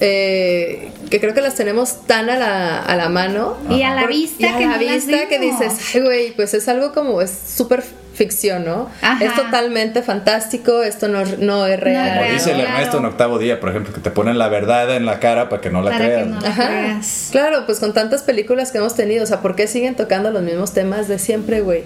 eh, 0.00 0.90
que 1.10 1.20
creo 1.20 1.32
que 1.34 1.40
las 1.40 1.54
tenemos 1.54 2.06
tan 2.06 2.28
a 2.28 2.36
la, 2.36 2.78
a 2.82 2.96
la 2.96 3.08
mano 3.08 3.56
Y 3.70 3.82
a 3.82 3.94
la 3.94 4.02
Por- 4.02 4.10
vista 4.10 4.42
y 4.42 4.46
a 4.50 4.58
que 4.58 4.64
la 4.66 4.76
no 4.76 4.82
las 4.82 5.06
vista 5.06 5.28
que 5.28 5.38
dices, 5.38 5.72
ay 5.94 6.00
güey, 6.00 6.32
pues 6.32 6.52
es 6.54 6.66
algo 6.68 6.92
como 6.92 7.22
es 7.22 7.30
súper 7.30 7.84
ficción, 8.22 8.64
¿no? 8.64 8.88
Ajá. 9.00 9.24
Es 9.24 9.34
totalmente 9.34 10.02
fantástico, 10.02 10.82
esto 10.82 11.08
no, 11.08 11.24
no 11.38 11.66
es 11.66 11.80
real. 11.80 12.18
Como 12.18 12.32
dice 12.32 12.50
el 12.52 12.56
Claro. 12.60 12.70
Ernesto 12.76 12.98
en 12.98 13.04
octavo 13.06 13.38
día, 13.38 13.58
por 13.60 13.70
ejemplo, 13.70 13.92
que 13.92 14.00
te 14.00 14.10
ponen 14.10 14.38
la 14.38 14.48
verdad 14.48 14.94
en 14.94 15.06
la 15.06 15.18
cara 15.18 15.48
para 15.48 15.60
que 15.60 15.70
no 15.70 15.82
la 15.82 15.90
Para 15.90 16.04
que 16.04 16.12
creas. 16.12 16.26
no 16.28 16.40
la 16.40 16.48
Ajá. 16.48 16.66
creas. 16.68 17.28
Claro, 17.32 17.66
pues 17.66 17.80
con 17.80 17.92
tantas 17.92 18.22
películas 18.22 18.70
que 18.70 18.78
hemos 18.78 18.94
tenido, 18.94 19.24
o 19.24 19.26
sea, 19.26 19.40
¿por 19.40 19.56
qué 19.56 19.66
siguen 19.66 19.94
tocando 19.96 20.30
los 20.30 20.42
mismos 20.42 20.72
temas 20.72 21.08
de 21.08 21.18
siempre, 21.18 21.60
güey? 21.62 21.82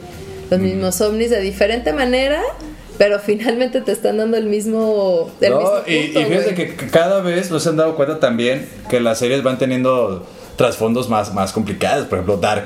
Los 0.51 0.61
mismos 0.61 1.01
ovnis 1.01 1.31
de 1.31 1.41
diferente 1.41 1.93
manera, 1.93 2.41
pero 2.99 3.19
finalmente 3.25 3.81
te 3.81 3.93
están 3.93 4.19
dando 4.19 4.37
el 4.37 4.47
mismo. 4.47 5.31
El 5.41 5.51
No, 5.51 5.59
mismo 5.61 5.73
y, 5.87 5.93
y 6.19 6.25
güey. 6.25 6.55
que 6.55 6.77
cada 6.91 7.21
vez 7.21 7.51
nos 7.51 7.67
han 7.67 7.77
dado 7.77 7.97
cuenta 7.97 8.21
también 8.21 8.69
que 8.91 9.01
las 9.01 9.19
series 9.19 9.43
van 9.43 9.59
teniendo 9.59 10.27
trasfondos 10.57 11.09
más, 11.09 11.33
más 11.35 11.53
complicados. 11.53 12.07
Por 12.07 12.19
ejemplo, 12.19 12.37
Dark, 12.37 12.65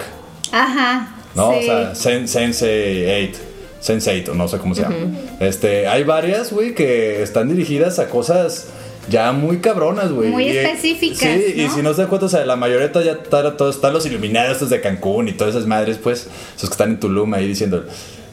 Ajá. 0.52 1.14
¿no? 1.34 1.52
sí. 1.52 1.58
O 1.60 1.62
sea, 1.62 1.92
Sen- 1.94 2.24
Sense8, 2.26 3.34
Sense8, 3.82 4.28
o 4.30 4.34
no 4.34 4.48
sé 4.48 4.58
cómo 4.58 4.74
se 4.74 4.82
llama. 4.82 4.96
Este, 5.40 5.86
hay 5.86 6.04
varias, 6.04 6.52
güey, 6.52 6.74
que 6.74 7.22
están 7.22 7.48
dirigidas 7.48 7.98
a 7.98 8.08
cosas 8.08 8.66
ya 9.08 9.32
muy 9.32 9.58
cabronas, 9.58 10.12
güey. 10.12 10.28
Muy 10.30 10.44
Y- 10.48 10.58
específicas, 10.58 11.18
Sí, 11.20 11.54
y 11.62 11.68
si 11.68 11.82
no 11.82 11.94
se 11.94 12.02
dan 12.02 12.08
cuenta, 12.08 12.26
o 12.26 12.28
sea, 12.28 12.44
la 12.44 12.56
mayoría 12.56 12.92
ya 13.02 13.12
está- 13.12 13.56
todos 13.56 13.76
están 13.76 13.92
los 13.92 14.04
iluminados 14.06 14.52
estos 14.52 14.70
de 14.70 14.80
Cancún 14.80 15.28
y 15.28 15.32
todas 15.32 15.54
esas 15.54 15.66
madres, 15.66 15.98
pues, 16.02 16.28
esos 16.56 16.68
que 16.68 16.74
están 16.74 16.90
en 16.90 17.00
Tulum 17.00 17.32
ahí 17.34 17.48
diciendo, 17.48 17.84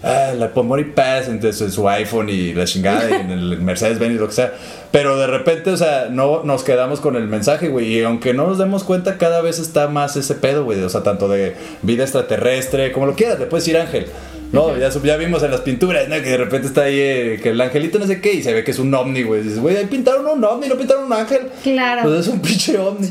ah, 0.04 0.34
la 0.38 0.54
Pomori 0.54 0.84
Pass 0.84 1.30
en 1.30 1.41
su, 1.54 1.72
su 1.72 1.89
iPhone 1.89 2.30
y 2.30 2.54
la 2.54 2.66
chingada 2.66 3.10
y 3.10 3.14
en 3.14 3.32
el 3.32 3.58
Mercedes-Benz 3.60 4.16
y 4.16 4.20
lo 4.20 4.28
que 4.28 4.34
sea. 4.34 4.54
Pero 4.91 5.18
de 5.18 5.26
repente, 5.28 5.72
o 5.72 5.78
sea, 5.78 6.10
no 6.12 6.43
nos 6.43 6.64
quedamos 6.64 7.00
con 7.00 7.16
el 7.16 7.28
mensaje, 7.28 7.70
güey. 7.70 7.88
Y 7.98 8.04
aunque 8.04 8.34
no 8.34 8.45
nos 8.48 8.58
demos 8.58 8.84
cuenta, 8.84 9.18
cada 9.18 9.41
vez 9.41 9.58
está 9.60 9.88
más 9.88 10.16
ese 10.18 10.36
pedo, 10.36 10.66
güey. 10.66 10.82
O 10.84 10.89
sea, 10.89 11.02
tanto 11.02 11.28
de 11.28 11.56
vida 11.82 12.04
extraterrestre, 12.04 12.91
como 12.91 13.06
lo 13.08 13.16
quieras, 13.16 13.39
le 13.39 13.45
puedes 13.48 13.66
decir 13.66 13.80
ángel. 13.80 14.08
No, 14.52 14.78
ya, 14.78 14.89
ya 14.89 15.18
vimos 15.18 15.43
en 15.43 15.52
las 15.52 15.62
pinturas, 15.62 16.08
¿no? 16.08 16.16
Que 16.16 16.30
de 16.30 16.38
repente 16.38 16.68
está 16.68 16.84
ahí, 16.84 17.00
eh, 17.00 17.39
que 17.41 17.50
el 17.50 17.60
angelito 17.62 18.00
no 18.00 18.08
sé 18.08 18.22
qué, 18.22 18.34
y 18.34 18.43
se 18.43 18.54
ve 18.54 18.64
que 18.64 18.72
es 18.72 18.80
un 18.80 18.93
ovni, 18.93 19.24
güey. 19.24 19.43
Dices, 19.43 19.60
güey, 19.60 19.76
ahí 19.76 19.86
pintaron 19.86 20.26
un 20.26 20.43
ovni, 20.43 20.68
no 20.68 20.78
pintaron 20.78 21.06
un 21.06 21.14
ángel. 21.14 21.50
Claro. 21.64 22.04
Pues 22.04 22.22
es 22.22 22.28
un 22.28 22.39
pinche 22.41 22.78
ovni. 22.78 23.08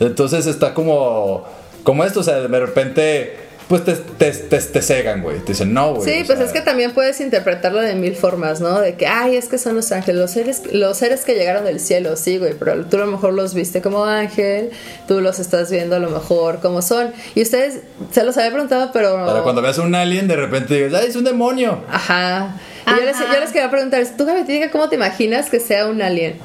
Entonces 0.00 0.46
está 0.46 0.74
como, 0.74 1.44
como 1.82 2.04
esto, 2.04 2.20
o 2.20 2.22
sea, 2.22 2.40
de 2.40 2.60
repente, 2.60 3.36
pues 3.68 3.84
te, 3.84 3.92
te, 3.92 4.30
te, 4.32 4.58
te 4.58 4.82
cegan, 4.82 5.22
güey. 5.22 5.40
Te 5.40 5.52
dicen, 5.52 5.74
no, 5.74 5.94
güey. 5.94 6.10
Sí, 6.10 6.24
pues 6.24 6.38
sea, 6.38 6.46
es 6.46 6.52
que 6.52 6.62
también 6.62 6.92
puedes 6.92 7.20
interpretarlo 7.20 7.80
de 7.80 7.94
mil 7.94 8.16
formas, 8.16 8.62
¿no? 8.62 8.80
De 8.80 8.94
que, 8.94 9.06
ay, 9.06 9.36
es 9.36 9.48
que 9.48 9.58
son 9.58 9.76
los 9.76 9.92
ángeles, 9.92 10.18
los 10.18 10.30
seres, 10.30 10.62
los 10.72 10.96
seres 10.96 11.24
que 11.26 11.34
llegaron 11.34 11.64
del 11.64 11.78
cielo, 11.78 12.16
sí, 12.16 12.38
güey, 12.38 12.54
pero 12.54 12.86
tú 12.86 12.96
a 12.96 13.00
lo 13.00 13.06
mejor 13.06 13.34
los 13.34 13.52
viste 13.52 13.82
como 13.82 14.04
ángel, 14.04 14.70
tú 15.06 15.20
los 15.20 15.38
estás 15.38 15.70
viendo 15.70 15.96
a 15.96 15.98
lo 15.98 16.08
mejor 16.08 16.60
como 16.60 16.80
son. 16.80 17.12
Y 17.34 17.42
ustedes, 17.42 17.82
se 18.10 18.24
los 18.24 18.38
había 18.38 18.52
preguntado, 18.52 18.90
pero... 18.90 19.26
Para 19.26 19.42
cuando 19.42 19.60
veas 19.60 19.76
un 19.76 19.94
alien, 19.94 20.28
de 20.28 20.36
repente 20.36 20.74
digas, 20.74 21.02
ay, 21.02 21.10
es 21.10 21.16
un 21.16 21.24
demonio. 21.24 21.84
Ajá. 21.90 22.56
Y 22.86 22.90
yo 22.90 23.04
les, 23.04 23.16
Ajá. 23.16 23.34
yo 23.34 23.40
les 23.40 23.50
quería 23.50 23.70
preguntar, 23.70 24.02
tú, 24.16 24.24
Gaby, 24.24 24.44
diga 24.44 24.70
cómo 24.70 24.88
te 24.88 24.96
imaginas 24.96 25.50
que 25.50 25.60
sea 25.60 25.86
un 25.88 26.00
alien. 26.00 26.38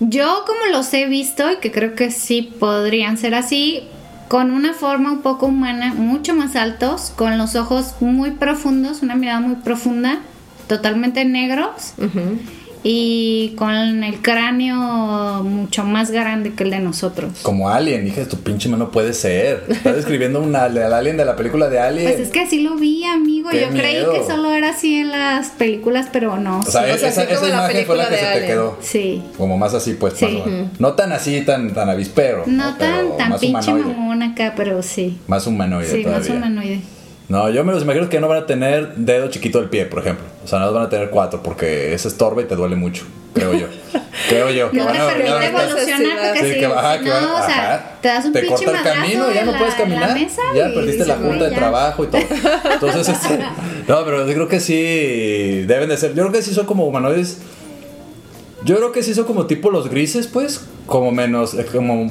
Yo 0.00 0.44
como 0.46 0.66
los 0.70 0.92
he 0.92 1.06
visto 1.06 1.50
y 1.50 1.56
que 1.56 1.72
creo 1.72 1.94
que 1.94 2.10
sí 2.10 2.42
podrían 2.42 3.16
ser 3.16 3.34
así, 3.34 3.88
con 4.28 4.50
una 4.50 4.72
forma 4.72 5.12
un 5.12 5.22
poco 5.22 5.46
humana, 5.46 5.94
mucho 5.94 6.34
más 6.34 6.56
altos, 6.56 7.12
con 7.16 7.38
los 7.38 7.54
ojos 7.56 7.94
muy 8.00 8.32
profundos, 8.32 9.02
una 9.02 9.14
mirada 9.14 9.40
muy 9.40 9.56
profunda, 9.56 10.20
totalmente 10.66 11.24
negros 11.24 11.94
y 12.86 13.54
con 13.56 14.04
el 14.04 14.20
cráneo 14.20 15.42
mucho 15.42 15.84
más 15.84 16.10
grande 16.10 16.52
que 16.52 16.64
el 16.64 16.70
de 16.70 16.80
nosotros. 16.80 17.32
Como 17.42 17.70
Alien, 17.70 18.04
dije, 18.04 18.26
tu 18.26 18.36
pinche 18.36 18.68
mano 18.68 18.90
puede 18.90 19.14
ser. 19.14 19.64
Estás 19.68 19.96
describiendo 19.96 20.40
una, 20.40 20.64
al 20.64 20.92
Alien 20.92 21.16
de 21.16 21.24
la 21.24 21.34
película 21.34 21.70
de 21.70 21.80
Alien. 21.80 22.06
Pues 22.12 22.20
es 22.20 22.28
que 22.30 22.40
así 22.40 22.60
lo 22.60 22.76
vi, 22.76 23.04
amigo. 23.04 23.48
Qué 23.48 23.62
Yo 23.62 23.70
creí 23.70 24.04
que 24.12 24.22
solo 24.26 24.52
era 24.52 24.70
así 24.70 24.96
en 24.96 25.10
las 25.10 25.48
películas, 25.48 26.08
pero 26.12 26.36
no. 26.36 26.60
O 26.60 26.62
sea, 26.64 26.82
o 26.82 26.98
sea, 26.98 27.08
esa, 27.08 27.24
la 27.24 27.32
imagen 27.32 27.38
fue 27.38 27.48
la 27.50 27.66
película 27.66 28.08
que 28.08 28.16
se 28.16 28.40
te 28.40 28.46
quedó. 28.46 28.78
sí. 28.82 29.22
Como 29.38 29.56
más 29.56 29.72
así, 29.72 29.94
pues. 29.94 30.14
Sí. 30.14 30.26
más 30.26 30.78
no 30.78 30.92
tan 30.92 31.12
así, 31.12 31.40
tan, 31.40 31.72
tan 31.72 31.88
avispero. 31.88 32.44
No 32.46 32.76
tan, 32.76 33.16
tan 33.16 33.30
más 33.30 33.40
pinche 33.40 33.72
mamón 33.72 34.22
acá, 34.22 34.52
pero 34.56 34.82
sí. 34.82 35.18
Más 35.26 35.46
humanoide 35.46 35.90
Sí, 35.90 36.04
más 36.04 36.28
humanoide. 36.28 36.82
No, 37.28 37.48
yo 37.48 37.64
me 37.64 37.72
los 37.72 37.82
imagino 37.84 38.08
que 38.10 38.20
no 38.20 38.28
van 38.28 38.42
a 38.42 38.46
tener 38.46 38.94
dedo 38.96 39.28
chiquito 39.28 39.58
del 39.60 39.70
pie, 39.70 39.86
por 39.86 40.00
ejemplo. 40.00 40.24
O 40.44 40.46
sea, 40.46 40.58
no 40.58 40.72
van 40.72 40.82
a 40.84 40.88
tener 40.90 41.08
cuatro 41.10 41.42
porque 41.42 41.94
ese 41.94 42.08
estorba 42.08 42.42
y 42.42 42.44
te 42.44 42.54
duele 42.54 42.76
mucho, 42.76 43.04
creo 43.32 43.54
yo. 43.54 43.66
creo 44.28 44.50
yo. 44.50 44.70
que 44.70 44.76
No 44.76 44.84
van 44.84 44.94
a- 44.94 44.98
ya 44.98 45.06
permite 45.08 45.30
van 45.30 45.42
a 45.44 45.68
porque 45.74 45.84
Sí, 45.86 46.54
que 46.60 46.66
va- 46.66 46.98
si 46.98 47.04
que 47.04 47.08
no, 47.10 47.14
va- 47.16 47.42
o 47.42 47.46
sea, 47.46 47.74
ajá. 47.74 47.90
te 48.02 48.08
das 48.08 48.24
un 48.26 48.32
te 48.34 48.46
corta 48.46 48.70
el 48.72 48.82
camino, 48.82 49.32
ya 49.32 49.40
en 49.40 49.46
no 49.46 49.52
la- 49.52 49.58
puedes 49.58 49.74
caminar. 49.74 50.14
mesa 50.14 50.42
ya 50.54 50.68
y 50.68 50.74
perdiste 50.74 51.06
la 51.06 51.14
junta 51.14 51.28
"Güey, 51.28 51.40
de 51.40 51.50
ya". 51.50 51.56
trabajo 51.56 52.04
y 52.04 52.06
todo. 52.08 52.20
Entonces, 52.74 53.08
este, 53.08 53.38
no, 53.88 54.04
pero 54.04 54.26
yo 54.26 54.34
creo 54.34 54.48
que 54.48 54.60
sí 54.60 55.62
deben 55.66 55.88
de 55.88 55.96
ser. 55.96 56.10
Yo 56.14 56.24
creo 56.24 56.32
que 56.32 56.42
sí 56.42 56.52
son 56.52 56.66
como 56.66 56.84
humanoides. 56.86 57.38
Yo 58.64 58.76
creo 58.76 58.92
que 58.92 59.02
sí 59.02 59.14
son 59.14 59.24
como 59.24 59.46
tipo 59.46 59.70
los 59.70 59.88
grises, 59.90 60.26
pues, 60.26 60.60
como 60.86 61.10
menos, 61.10 61.54
eh, 61.54 61.66
como 61.70 62.10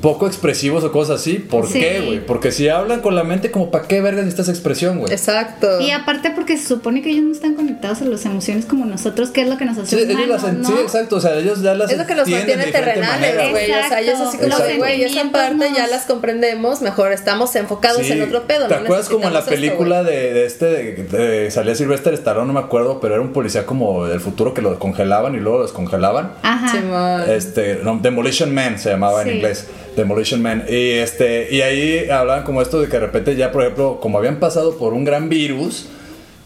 poco 0.00 0.26
expresivos 0.26 0.82
o 0.84 0.92
cosas 0.92 1.20
así. 1.20 1.34
¿Por 1.34 1.66
Sí. 1.66 1.80
qué, 1.80 2.00
güey? 2.00 2.24
Porque 2.26 2.52
si 2.52 2.68
hablan 2.68 3.00
con 3.00 3.14
la 3.14 3.24
mente, 3.24 3.50
como 3.50 3.70
para 3.70 3.86
qué 3.86 4.00
vergas 4.00 4.24
necesitas 4.24 4.48
expresión, 4.48 4.98
güey. 4.98 5.12
Exacto. 5.12 5.80
Y 5.80 5.90
aparte 5.90 6.30
porque 6.30 6.56
se 6.56 6.66
supone 6.68 7.02
que 7.02 7.10
ellos 7.10 7.24
no 7.24 7.32
están 7.32 7.54
conectados 7.54 8.02
a 8.02 8.04
las 8.06 8.24
emociones 8.24 8.64
como 8.66 8.86
nosotros, 8.86 9.30
que 9.30 9.42
es 9.42 9.48
lo 9.48 9.56
que 9.58 9.64
nos 9.64 9.78
hace 9.78 9.96
Sí, 9.96 10.02
ellos 10.10 10.28
las 10.28 10.42
sí, 10.42 10.72
exacto. 10.80 11.16
O 11.16 11.20
sea, 11.20 11.34
ellos 11.38 11.62
ya 11.62 11.74
las 11.74 11.90
Es 11.90 11.98
lo 11.98 12.06
que 12.06 12.12
entienden 12.12 12.58
mantiene 12.58 12.72
terrenales, 12.72 13.50
güey. 13.50 13.70
O 13.70 13.88
sea, 13.88 14.00
ellos 14.00 14.20
así 14.20 14.38
como 14.38 14.56
güey, 14.78 15.02
esa 15.02 15.22
Los 15.24 15.32
parte 15.32 15.68
ya 15.76 15.86
las 15.86 16.04
comprendemos, 16.06 16.80
mejor 16.82 17.12
estamos 17.12 17.54
enfocados 17.56 18.02
Sí. 18.06 18.12
en 18.12 18.22
otro 18.22 18.42
pedo. 18.46 18.66
¿Te 18.68 18.74
no 18.76 18.80
acuerdas 18.82 19.08
como 19.08 19.26
en 19.26 19.32
la 19.34 19.40
esto, 19.40 19.50
película 19.50 20.02
de, 20.02 20.32
de 20.32 20.46
este, 20.46 20.64
de, 20.66 20.92
de- 21.04 21.50
salía 21.50 21.74
Sylvester 21.74 22.14
Stallone, 22.14 22.46
no 22.46 22.52
me 22.52 22.60
acuerdo, 22.60 23.00
pero 23.00 23.14
era 23.14 23.22
un 23.22 23.32
policía 23.32 23.66
como 23.66 24.06
del 24.06 24.20
futuro 24.20 24.54
que 24.54 24.62
lo 24.62 24.78
congelaban 24.78 25.34
y 25.34 25.40
luego 25.40 25.58
lo 25.58 25.64
descongelaban? 25.64 26.32
Ajá. 26.42 27.26
Este, 27.34 27.80
no, 27.82 27.98
Demolition 28.00 28.54
Man 28.54 28.78
se 28.78 28.90
llamaba 28.90 29.22
en 29.22 29.36
inglés. 29.36 29.66
Demolition 29.96 30.40
Man. 30.42 30.64
Y 30.68 30.90
este, 30.92 31.48
y 31.54 31.62
ahí 31.62 32.08
hablaban 32.10 32.44
como 32.44 32.62
esto 32.62 32.80
de 32.80 32.86
que 32.88 32.94
de 32.94 33.00
repente 33.06 33.36
ya, 33.36 33.52
por 33.52 33.62
ejemplo, 33.62 33.98
como 34.00 34.18
habían 34.18 34.36
pasado 34.40 34.76
por 34.76 34.92
un 34.94 35.04
gran 35.04 35.28
virus, 35.28 35.86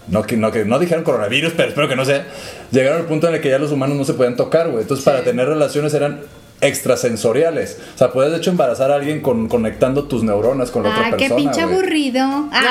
no 0.09 0.23
que 0.23 0.37
no, 0.37 0.51
que 0.53 0.65
no 0.65 0.79
dijeron 0.79 1.05
coronavirus, 1.05 1.53
pero 1.57 1.69
espero 1.71 1.89
que 1.89 1.97
no 1.97 2.05
sea, 2.05 2.27
llegaron 2.71 3.01
al 3.01 3.07
punto 3.07 3.29
en 3.29 3.35
el 3.35 3.41
que 3.41 3.49
ya 3.51 3.59
los 3.59 3.73
humanos 3.73 3.97
no 3.97 4.05
se 4.05 4.15
podían 4.15 4.37
tocar, 4.37 4.69
güey. 4.69 4.83
Entonces, 4.83 5.05
para 5.05 5.23
tener 5.23 5.47
relaciones 5.49 5.95
eran 5.95 6.21
extrasensoriales. 6.61 7.79
O 7.95 7.99
sea, 7.99 8.11
puedes 8.13 8.31
de 8.33 8.39
hecho 8.39 8.51
embarazar 8.51 8.91
a 8.91 8.97
alguien 8.97 9.21
con, 9.21 9.49
conectando 9.49 10.05
tus 10.05 10.23
neuronas 10.23 10.71
con 10.71 10.83
la 10.83 10.91
Ah, 10.91 10.99
otra 11.07 11.17
qué 11.17 11.29
persona. 11.29 11.37
pinche 11.37 11.63
güey. 11.65 11.75
aburrido. 11.77 12.23
Ah, 12.53 12.63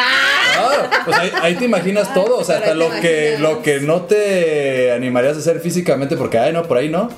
Claro, 0.53 0.89
pues 1.05 1.17
ahí, 1.17 1.31
ahí 1.41 1.55
te 1.55 1.65
imaginas 1.65 2.13
todo, 2.13 2.37
o 2.37 2.43
sea, 2.43 2.57
hasta 2.57 2.73
lo 2.75 2.89
que, 3.01 3.37
lo 3.39 3.61
que 3.63 3.79
no 3.79 4.01
te 4.03 4.91
animarías 4.91 5.35
a 5.35 5.39
hacer 5.39 5.59
físicamente 5.59 6.15
porque, 6.15 6.37
ay, 6.37 6.53
no, 6.53 6.63
por 6.63 6.77
ahí 6.77 6.89
no. 6.89 7.09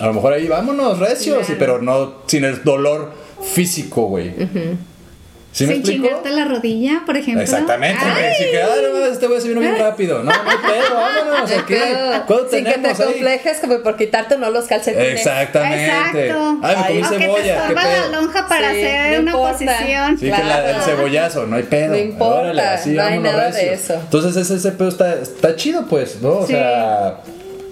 A 0.00 0.06
lo 0.06 0.14
mejor 0.14 0.32
ahí 0.32 0.46
vámonos, 0.48 0.98
recios, 0.98 1.38
Claro. 1.38 1.52
y- 1.52 1.56
pero 1.58 1.82
no 1.82 2.14
sin 2.26 2.44
el 2.44 2.62
dolor 2.64 3.12
físico, 3.54 4.02
güey. 4.06 4.32
¿Sí 5.54 5.66
me 5.66 5.74
sin 5.74 5.80
explico? 5.82 6.06
chingarte 6.06 6.30
la 6.30 6.46
rodilla, 6.46 7.02
por 7.04 7.14
ejemplo. 7.14 7.42
Exactamente. 7.42 8.00
Si 8.38 8.44
que, 8.50 8.62
ah, 8.62 8.68
no 8.82 8.92
mames, 8.98 9.12
este 9.12 9.26
güey 9.26 9.38
se 9.38 9.48
vino 9.48 9.60
bien 9.60 9.76
rápido. 9.78 10.22
No, 10.22 10.30
pedo, 10.32 10.94
vámonos. 10.94 11.50
Ay, 11.50 11.58
aquí. 11.58 11.74
pero 11.74 12.22
¿Cuánto 12.26 12.48
Sin 12.48 12.64
que 12.64 12.72
te 12.78 12.88
ahí? 12.88 12.94
complejes 12.94 13.58
como 13.60 13.78
por 13.82 13.96
quitarte 13.98 14.38
no 14.38 14.48
los 14.48 14.64
calcetines. 14.64 15.08
Exactamente. 15.20 15.84
Exacto. 15.84 16.58
Ay, 16.62 16.76
me 16.76 16.86
comí 16.86 17.02
O 17.02 17.10
que 17.10 17.16
te 17.16 17.22
cebolla. 17.24 17.42
¿Qué 17.42 17.50
estorba 17.50 17.84
la 17.84 18.08
lonja 18.20 18.48
para 18.48 18.72
Sí, 18.72 18.78
hacer 18.82 19.12
no 19.16 19.20
una 19.20 19.30
importa. 19.32 19.52
posición. 19.52 20.18
Sí, 20.18 20.24
que 20.24 20.30
la- 20.44 20.70
el 20.70 20.82
cebollazo, 20.82 21.46
no 21.46 21.56
hay 21.56 21.62
pedo. 21.64 21.88
No 21.92 21.98
importa, 21.98 22.40
Órale, 22.40 22.62
así, 22.62 22.90
no 22.92 23.02
hay 23.02 23.18
de 23.18 23.74
eso. 23.74 23.94
Entonces 23.94 24.36
ese, 24.36 24.54
ese 24.56 24.72
pedo 24.72 24.88
está, 24.88 25.14
está 25.20 25.54
chido, 25.54 25.84
pues, 25.86 26.22
¿no? 26.22 26.30
O 26.30 26.46
Sí. 26.46 26.54
sea, 26.54 27.18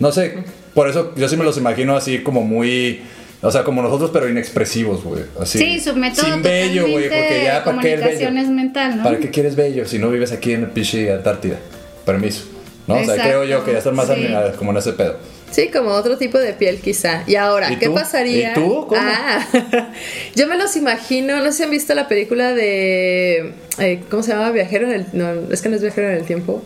no 0.01 0.13
sé, 0.13 0.45
por 0.75 0.89
eso 0.89 1.12
yo 1.16 1.29
sí 1.29 1.37
me 1.37 1.45
los 1.45 1.57
imagino 1.57 1.97
así 1.97 2.18
como 2.21 2.43
muy... 2.43 3.03
O 3.43 3.51
sea, 3.51 3.64
como 3.64 3.81
nosotros, 3.81 4.11
pero 4.12 4.29
inexpresivos, 4.29 5.03
güey. 5.03 5.23
Así. 5.41 5.59
Sí, 5.59 5.81
su 5.81 5.97
método 5.97 6.27
Sin 6.27 6.43
bello, 6.43 6.83
güey, 6.83 7.09
porque 7.09 7.43
ya, 7.45 7.64
¿para 7.64 7.81
qué 7.81 7.95
el 7.95 8.01
comunicación 8.01 8.35
bello? 8.35 8.47
es 8.47 8.53
mental, 8.55 8.97
¿no? 8.99 9.03
¿Para 9.03 9.18
qué 9.18 9.31
quieres 9.31 9.57
bello 9.57 9.87
si 9.87 9.99
no 9.99 10.11
vives 10.11 10.31
aquí 10.33 10.53
en 10.53 10.64
el 10.64 10.71
pinche 10.71 11.11
Antártida? 11.11 11.57
Permiso. 12.05 12.45
¿No? 12.87 12.97
O 12.97 13.05
sea, 13.05 13.14
creo 13.14 13.45
yo 13.45 13.64
que 13.64 13.73
ya 13.73 13.79
están 13.79 13.95
más 13.95 14.09
sí. 14.09 14.12
animadas 14.12 14.57
como 14.57 14.73
en 14.73 14.77
ese 14.77 14.93
pedo. 14.93 15.16
Sí, 15.51 15.68
como 15.68 15.91
otro 15.91 16.18
tipo 16.18 16.39
de 16.39 16.53
piel 16.53 16.81
quizá. 16.81 17.25
Y 17.27 17.37
ahora, 17.37 17.73
¿Y 17.73 17.77
¿qué 17.77 17.87
tú? 17.87 17.95
pasaría? 17.95 18.51
¿Y 18.51 18.55
tú? 18.55 18.87
¿Cómo? 18.87 19.01
Ah, 19.01 19.47
yo 20.37 20.47
me 20.47 20.57
los 20.59 20.77
imagino, 20.77 21.39
no 21.39 21.45
sé 21.47 21.53
si 21.53 21.62
han 21.62 21.71
visto 21.71 21.95
la 21.95 22.09
película 22.09 22.53
de... 22.53 23.53
eh, 23.79 24.01
¿Cómo 24.11 24.23
se 24.23 24.33
llama? 24.33 24.51
Viajero 24.51 24.87
en 24.87 24.93
el... 24.93 25.07
No, 25.12 25.51
es 25.51 25.62
que 25.62 25.68
no 25.71 25.77
es 25.77 25.83
Viajero 25.83 26.09
en 26.11 26.16
el 26.18 26.25
Tiempo. 26.25 26.62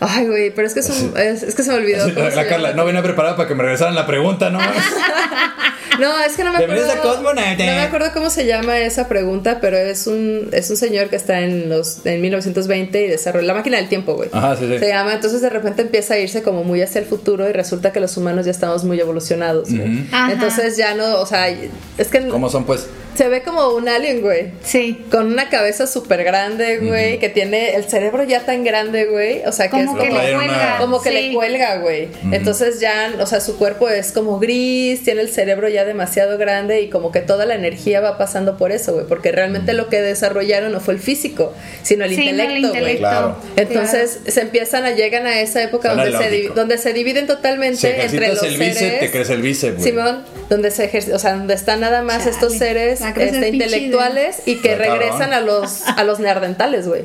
Ay, 0.00 0.26
güey, 0.26 0.50
pero 0.54 0.66
es 0.66 0.74
que, 0.74 0.80
es, 0.80 0.90
un- 0.90 1.16
es, 1.16 1.42
es 1.42 1.54
que 1.54 1.62
se 1.62 1.70
me 1.70 1.76
olvidó. 1.78 2.06
La 2.08 2.30
se 2.30 2.46
Carla, 2.46 2.72
no 2.74 2.84
venía 2.84 3.02
preparada 3.02 3.36
para 3.36 3.48
que 3.48 3.54
me 3.54 3.62
regresaran 3.62 3.94
la 3.94 4.06
pregunta, 4.06 4.50
¿no? 4.50 4.58
No, 6.00 6.20
es 6.24 6.36
que 6.36 6.44
no 6.44 6.52
me 6.52 6.64
acuerdo. 6.64 6.86
No 7.24 7.34
me 7.56 7.82
acuerdo 7.82 8.10
cómo 8.12 8.30
se 8.30 8.46
llama 8.46 8.78
esa 8.78 9.08
pregunta, 9.08 9.58
pero 9.60 9.76
es 9.76 10.06
un, 10.06 10.50
es 10.52 10.70
un 10.70 10.76
señor 10.76 11.08
que 11.08 11.16
está 11.16 11.40
en 11.40 11.68
los 11.68 12.04
en 12.06 12.20
1920 12.20 13.02
y 13.04 13.08
desarrolla 13.08 13.46
la 13.46 13.54
máquina 13.54 13.76
del 13.78 13.88
tiempo, 13.88 14.14
güey. 14.14 14.28
Ajá, 14.32 14.56
sí, 14.56 14.66
sí. 14.68 14.78
Se 14.78 14.88
llama, 14.88 15.14
entonces 15.14 15.40
de 15.40 15.50
repente 15.50 15.82
empieza 15.82 16.14
a 16.14 16.18
irse 16.18 16.42
como 16.42 16.64
muy 16.64 16.82
hacia 16.82 17.00
el 17.00 17.06
futuro 17.06 17.48
y 17.48 17.52
resulta 17.52 17.92
que 17.92 18.00
los 18.00 18.16
humanos 18.16 18.44
ya 18.46 18.50
estamos 18.52 18.84
muy 18.84 19.00
evolucionados, 19.00 19.72
güey. 19.74 20.06
Entonces 20.30 20.76
ya 20.76 20.94
no, 20.94 21.20
o 21.20 21.26
sea, 21.26 21.48
es 21.48 22.08
que 22.10 22.26
¿Cómo 22.28 22.48
son, 22.50 22.64
pues? 22.64 22.86
se 23.16 23.28
ve 23.30 23.40
como 23.42 23.68
un 23.70 23.88
alien, 23.88 24.20
güey. 24.20 24.50
Sí. 24.62 25.02
Con 25.10 25.32
una 25.32 25.48
cabeza 25.48 25.86
súper 25.86 26.22
grande, 26.22 26.76
güey, 26.80 27.18
que 27.18 27.30
tiene 27.30 27.74
el 27.74 27.84
cerebro 27.84 28.24
ya 28.24 28.44
tan 28.44 28.62
grande, 28.62 29.06
güey. 29.06 29.42
O 29.46 29.52
sea, 29.52 29.70
que 29.70 29.86
Como 29.86 29.96
es 29.98 30.04
que 30.04 30.10
Lo 30.12 30.22
le 30.22 30.34
cuelga. 30.34 30.76
como 30.78 31.00
que 31.00 31.08
Sí. 31.08 31.14
le 31.28 31.32
cuelga, 31.34 31.78
güey. 31.78 32.08
Entonces 32.30 32.78
ya, 32.78 33.14
o 33.18 33.24
sea, 33.24 33.40
su 33.40 33.56
cuerpo 33.56 33.88
es 33.88 34.12
como 34.12 34.38
gris, 34.38 35.02
tiene 35.02 35.22
el 35.22 35.30
cerebro 35.30 35.66
ya 35.70 35.85
demasiado 35.86 36.36
grande 36.38 36.80
y 36.82 36.90
como 36.90 37.12
que 37.12 37.20
toda 37.20 37.46
la 37.46 37.54
energía 37.54 38.00
va 38.00 38.18
pasando 38.18 38.56
por 38.58 38.72
eso, 38.72 38.92
güey. 38.92 39.06
Porque 39.06 39.32
realmente 39.32 39.72
lo 39.72 39.88
que 39.88 40.02
desarrollaron 40.02 40.72
no 40.72 40.80
fue 40.80 40.94
el 40.94 41.00
físico, 41.00 41.54
sino 41.82 42.04
el 42.04 42.14
Sí, 42.14 42.28
intelecto, 42.28 42.70
güey. 42.78 42.98
Claro. 42.98 43.36
Entonces 43.56 44.20
se 44.26 44.40
empiezan 44.40 44.84
a 44.84 44.90
llegan 44.90 45.26
a 45.26 45.40
esa 45.40 45.62
época 45.62 45.94
donde 45.94 46.12
se, 46.16 46.48
donde 46.54 46.78
se 46.78 46.92
dividen 46.92 47.26
totalmente 47.26 47.76
Si 47.78 47.86
entre 47.86 48.28
los 48.28 48.42
el 48.42 48.58
bíceps, 48.58 48.78
seres. 48.78 49.00
te 49.00 49.10
crece 49.10 49.32
el 49.32 49.42
bíceps, 49.42 49.78
güey. 49.78 49.90
Simón, 49.90 50.24
donde 50.50 50.70
se 50.70 50.84
ejerce, 50.84 51.14
o 51.14 51.18
sea, 51.18 51.34
donde 51.36 51.54
están 51.54 51.80
nada 51.80 52.02
más 52.02 52.18
Chale, 52.18 52.30
estos 52.30 52.52
seres 52.54 53.00
este, 53.00 53.48
intelectuales 53.48 54.42
y 54.46 54.56
que 54.56 54.70
cabrón. 54.76 54.98
regresan 54.98 55.32
a 55.32 55.40
los 55.40 55.82
a 55.86 56.04
los 56.04 56.18
neandertales, 56.20 56.88
güey. 56.88 57.02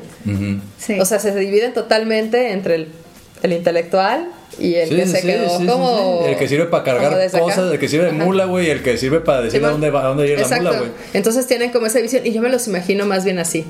Sí. 0.78 0.98
O 1.00 1.04
sea, 1.04 1.18
se 1.18 1.34
dividen 1.34 1.72
totalmente 1.72 2.50
entre 2.52 2.74
el, 2.74 2.88
el 3.42 3.52
intelectual 3.52 4.28
y 4.58 4.74
el 4.74 4.88
Sí, 4.88 4.94
que 4.96 5.06
se 5.06 5.20
sí, 5.20 5.26
quedó 5.26 5.58
sí, 5.58 5.66
como. 5.66 6.22
sí. 6.24 6.30
El 6.32 6.36
que 6.38 6.48
sirve 6.48 6.66
para 6.66 6.84
cargar 6.84 7.30
cosas, 7.30 7.72
el 7.72 7.78
que 7.78 7.88
sirve 7.88 8.06
de 8.06 8.12
mula, 8.12 8.44
güey, 8.44 8.66
y 8.66 8.70
el 8.70 8.82
que 8.82 8.96
sirve 8.98 9.20
para 9.20 9.42
decir 9.42 9.64
a 9.64 9.70
dónde 9.70 9.90
va, 9.90 10.02
a 10.04 10.08
dónde 10.08 10.26
ir 10.28 10.36
la 10.36 10.42
Exacto. 10.42 10.64
mula, 10.64 10.78
güey. 10.78 10.90
Entonces 11.14 11.46
tienen 11.46 11.70
como 11.70 11.86
esa 11.86 12.00
visión 12.00 12.26
y 12.26 12.32
yo 12.32 12.42
me 12.42 12.48
los 12.50 12.66
imagino 12.68 13.06
más 13.06 13.24
bien 13.24 13.38
así. 13.38 13.64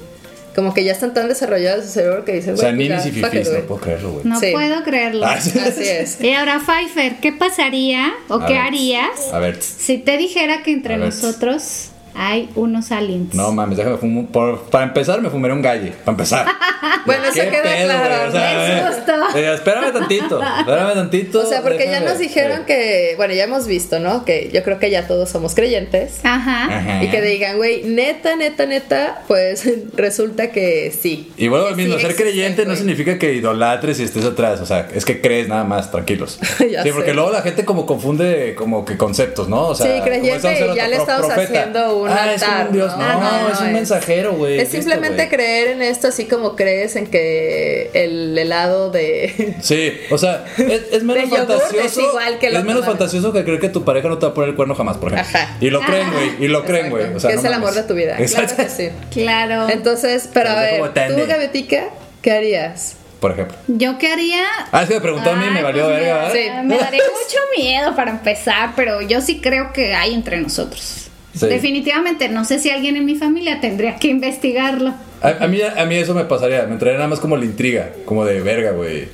Como 0.54 0.74
que 0.74 0.84
ya 0.84 0.92
están 0.92 1.14
tan 1.14 1.28
desarrollados 1.28 1.86
su 1.86 1.92
cerebro 1.92 2.26
que 2.26 2.32
dicen, 2.34 2.52
O 2.52 2.56
sea, 2.58 2.72
güey, 2.74 2.88
ninis 2.88 3.04
pues 3.04 3.06
y 3.06 3.10
fifís, 3.22 3.44
no 3.46 3.50
güey. 3.52 3.66
puedo 3.66 3.80
creerlo, 3.80 4.10
güey. 4.12 4.24
No 4.26 4.38
Sí. 4.38 4.50
puedo 4.52 4.82
creerlo. 4.82 5.24
Ah, 5.26 5.40
sí. 5.40 5.58
Así 5.58 5.88
es. 5.88 6.20
Y 6.20 6.30
ahora, 6.34 6.60
Pfeiffer, 6.60 7.20
¿qué 7.22 7.32
pasaría 7.32 8.12
o 8.28 8.34
A 8.34 8.46
qué 8.46 8.52
ver. 8.52 8.62
harías 8.62 9.32
A 9.32 9.38
ver. 9.38 9.56
si 9.62 9.96
te 9.96 10.18
dijera 10.18 10.62
que 10.62 10.72
entre 10.72 10.94
A 10.94 10.98
ver. 10.98 11.06
nosotros 11.06 11.91
hay 12.14 12.48
unos 12.54 12.90
aliens? 12.92 13.34
No 13.34 13.52
mames, 13.52 13.76
déjame 13.78 13.96
fumar. 13.96 14.26
por- 14.26 14.62
para 14.70 14.84
empezar, 14.84 15.20
me 15.20 15.30
fumaré 15.30 15.54
un 15.54 15.62
galle. 15.62 15.92
Para 16.04 16.12
empezar. 16.12 16.46
Bueno, 17.04 17.24
eso 17.24 17.34
¿Qué 17.34 17.48
queda 17.48 17.62
pedo, 17.62 17.84
claro. 17.88 18.28
O 18.28 18.32
sea, 18.32 18.64
Es 18.64 18.70
eh, 18.70 18.96
justo. 18.96 19.38
eh, 19.38 19.54
espérame 19.54 19.92
tantito. 19.92 20.40
Espérame 20.42 20.94
tantito. 20.94 21.40
O 21.40 21.46
sea, 21.46 21.62
porque 21.62 21.86
ya 21.86 22.00
nos 22.00 22.18
dijeron 22.18 22.60
eh. 22.60 22.64
que, 22.66 23.14
bueno, 23.16 23.34
ya 23.34 23.44
hemos 23.44 23.66
visto, 23.66 23.98
¿no? 23.98 24.24
Que 24.24 24.50
yo 24.52 24.62
creo 24.62 24.78
que 24.78 24.88
ya 24.90 25.06
todos 25.08 25.28
somos 25.28 25.54
creyentes. 25.56 26.20
Ajá. 26.24 26.64
Ajá. 26.78 27.02
Y 27.04 27.08
que 27.10 27.20
digan, 27.20 27.56
güey, 27.56 27.82
neta, 27.84 28.36
neta, 28.36 28.66
neta, 28.66 29.22
pues 29.26 29.68
resulta 29.96 30.50
que 30.52 30.92
sí. 30.92 31.32
Y 31.36 31.48
Que 31.48 31.74
mismo, 31.74 31.96
sí 31.96 32.02
ser 32.02 32.14
creyente 32.16 32.66
no 32.66 32.76
significa 32.76 33.18
que 33.18 33.32
idolatres 33.34 33.98
y 34.00 34.04
estés 34.04 34.24
atrás, 34.24 34.60
o 34.60 34.66
sea, 34.66 34.88
es 34.94 35.04
que 35.04 35.20
crees 35.20 35.48
nada 35.48 35.64
más, 35.64 35.90
tranquilos. 35.90 36.38
Ya 36.70 36.82
sí, 36.84 36.90
porque 36.92 37.10
sé. 37.10 37.14
luego 37.14 37.30
la 37.32 37.42
gente 37.42 37.64
como 37.64 37.84
confunde 37.86 38.54
como 38.56 38.84
que 38.84 38.96
conceptos, 38.96 39.48
¿no? 39.48 39.68
O 39.68 39.74
sea, 39.74 39.86
Sí, 39.96 40.02
creyente 40.02 40.72
ya 40.76 40.86
le 40.88 40.96
estamos 40.96 41.26
profeta. 41.26 41.42
haciendo 41.60 41.96
un 42.02 42.10
ah, 42.10 42.32
es 42.34 42.42
como 42.42 42.62
un 42.62 42.72
dios, 42.72 42.96
¿no? 42.96 43.48
es 43.48 43.60
un 43.60 43.66
es- 43.68 43.72
mensajero, 43.72 44.32
güey. 44.34 44.58
Es 44.58 44.68
simplemente 44.68 45.28
creer 45.28 45.68
en 45.68 45.82
esto, 45.82 46.08
así 46.08 46.26
como 46.26 46.56
crees 46.56 46.96
en 46.96 47.06
que 47.06 47.90
el 47.94 48.36
helado 48.36 48.90
de. 48.90 49.56
Sí, 49.62 49.92
o 50.10 50.18
sea, 50.18 50.44
es, 50.56 50.82
es 50.92 51.02
menos 51.02 51.30
fantasioso. 51.36 51.80
es 51.84 51.98
igual 51.98 52.38
que 52.38 52.48
es 52.48 52.52
lo 52.52 52.64
menos 52.64 52.84
fantasioso 52.84 53.32
que 53.32 53.44
creer 53.44 53.60
que 53.60 53.68
tu 53.68 53.84
pareja 53.84 54.08
no 54.08 54.18
te 54.18 54.26
va 54.26 54.32
a 54.32 54.34
poner 54.34 54.50
el 54.50 54.56
cuerno 54.56 54.74
jamás, 54.74 54.96
por 54.96 55.12
ejemplo. 55.12 55.38
Ajá. 55.38 55.56
Y 55.60 55.70
lo 55.70 55.80
creen, 55.80 56.10
güey. 56.12 56.44
Y 56.44 56.48
lo 56.48 56.64
creen, 56.64 56.90
güey. 56.90 57.14
O 57.14 57.20
sea, 57.20 57.30
que 57.30 57.36
no 57.36 57.40
es 57.42 57.46
el 57.46 57.52
amor 57.54 57.74
de 57.74 57.82
tu 57.82 57.94
vida. 57.94 58.16
Exacto. 58.18 58.54
Claro 58.56 58.70
que 58.70 58.74
sí. 58.74 58.90
Claro. 59.10 59.68
Entonces, 59.68 60.28
pero 60.32 60.50
a 60.50 60.60
ver, 60.60 60.80
tú, 60.92 61.26
Gabetica, 61.26 61.84
¿qué 62.20 62.32
harías? 62.32 62.96
por 63.22 63.30
ejemplo. 63.30 63.56
¿Yo 63.68 63.98
qué 63.98 64.12
haría? 64.12 64.42
Ah, 64.72 64.82
es 64.82 64.88
que 64.88 64.94
me 64.96 65.00
preguntó 65.00 65.30
a 65.30 65.36
mí, 65.36 65.46
me 65.48 65.62
valió 65.62 65.84
pues 65.84 66.00
verga. 66.00 66.30
Sí. 66.32 66.40
Me 66.64 66.76
daría 66.76 67.02
mucho 67.22 67.38
miedo 67.56 67.94
para 67.94 68.10
empezar, 68.10 68.72
pero 68.74 69.00
yo 69.00 69.20
sí 69.20 69.40
creo 69.40 69.72
que 69.72 69.94
hay 69.94 70.12
entre 70.12 70.40
nosotros. 70.40 71.01
Sí. 71.34 71.46
Definitivamente, 71.46 72.28
no 72.28 72.44
sé 72.44 72.58
si 72.58 72.70
alguien 72.70 72.96
en 72.96 73.04
mi 73.06 73.14
familia 73.14 73.60
tendría 73.60 73.96
que 73.96 74.08
investigarlo. 74.08 74.94
A, 75.22 75.44
a 75.44 75.48
mí, 75.48 75.60
a 75.62 75.84
mí 75.86 75.96
eso 75.96 76.14
me 76.14 76.24
pasaría, 76.24 76.64
me 76.66 76.72
entraría 76.72 76.98
nada 76.98 77.08
más 77.08 77.20
como 77.20 77.36
la 77.36 77.44
intriga, 77.44 77.90
como 78.04 78.24
de 78.24 78.40
verga, 78.40 78.72
güey. 78.72 79.08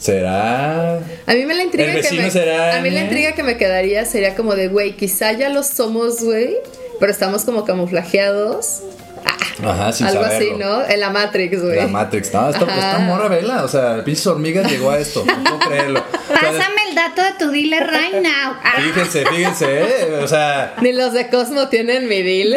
¿Será? 0.00 0.96
A 1.26 1.34
mí 1.34 1.44
me 1.44 1.54
la 1.54 1.62
intriga 1.62 1.92
que 1.92 2.16
me, 2.16 2.30
será, 2.30 2.78
a 2.78 2.80
mí 2.80 2.88
la 2.90 3.02
intriga 3.02 3.32
que 3.32 3.42
me 3.42 3.58
quedaría 3.58 4.06
sería 4.06 4.34
como 4.34 4.54
de, 4.54 4.68
güey, 4.68 4.96
quizá 4.96 5.32
ya 5.32 5.50
lo 5.50 5.62
somos, 5.62 6.22
güey, 6.22 6.56
pero 6.98 7.12
estamos 7.12 7.44
como 7.44 7.66
camuflajeados. 7.66 8.80
Ajá, 9.62 9.92
sin 9.92 10.06
Algo 10.06 10.22
saberlo. 10.22 10.48
así, 10.48 10.58
¿no? 10.58 10.88
En 10.88 11.00
la 11.00 11.10
Matrix, 11.10 11.62
güey. 11.62 11.76
La 11.76 11.86
Matrix, 11.86 12.32
no, 12.32 12.48
esta, 12.48 12.64
Ajá. 12.64 12.74
esta 12.92 12.98
morra 13.00 13.28
vela, 13.28 13.62
o 13.62 13.68
sea, 13.68 14.02
pinches 14.02 14.26
hormigas 14.26 14.70
llegó 14.70 14.90
a 14.90 14.98
esto, 14.98 15.22
no 15.26 15.44
puedo 15.44 15.58
creerlo. 15.58 16.02
Pásame 16.28 16.79
dato 17.08 17.22
de 17.22 17.32
tu 17.38 17.50
dealer 17.50 17.86
right 17.88 18.14
now. 18.22 18.56
Ah, 18.62 18.74
Fíjense, 18.76 19.24
fíjense, 19.26 19.66
¿eh? 19.82 20.20
o 20.22 20.28
sea, 20.28 20.74
Ni 20.80 20.92
los 20.92 21.12
de 21.12 21.28
Cosmo 21.28 21.68
tienen 21.68 22.08
mi 22.08 22.22
deal. 22.22 22.54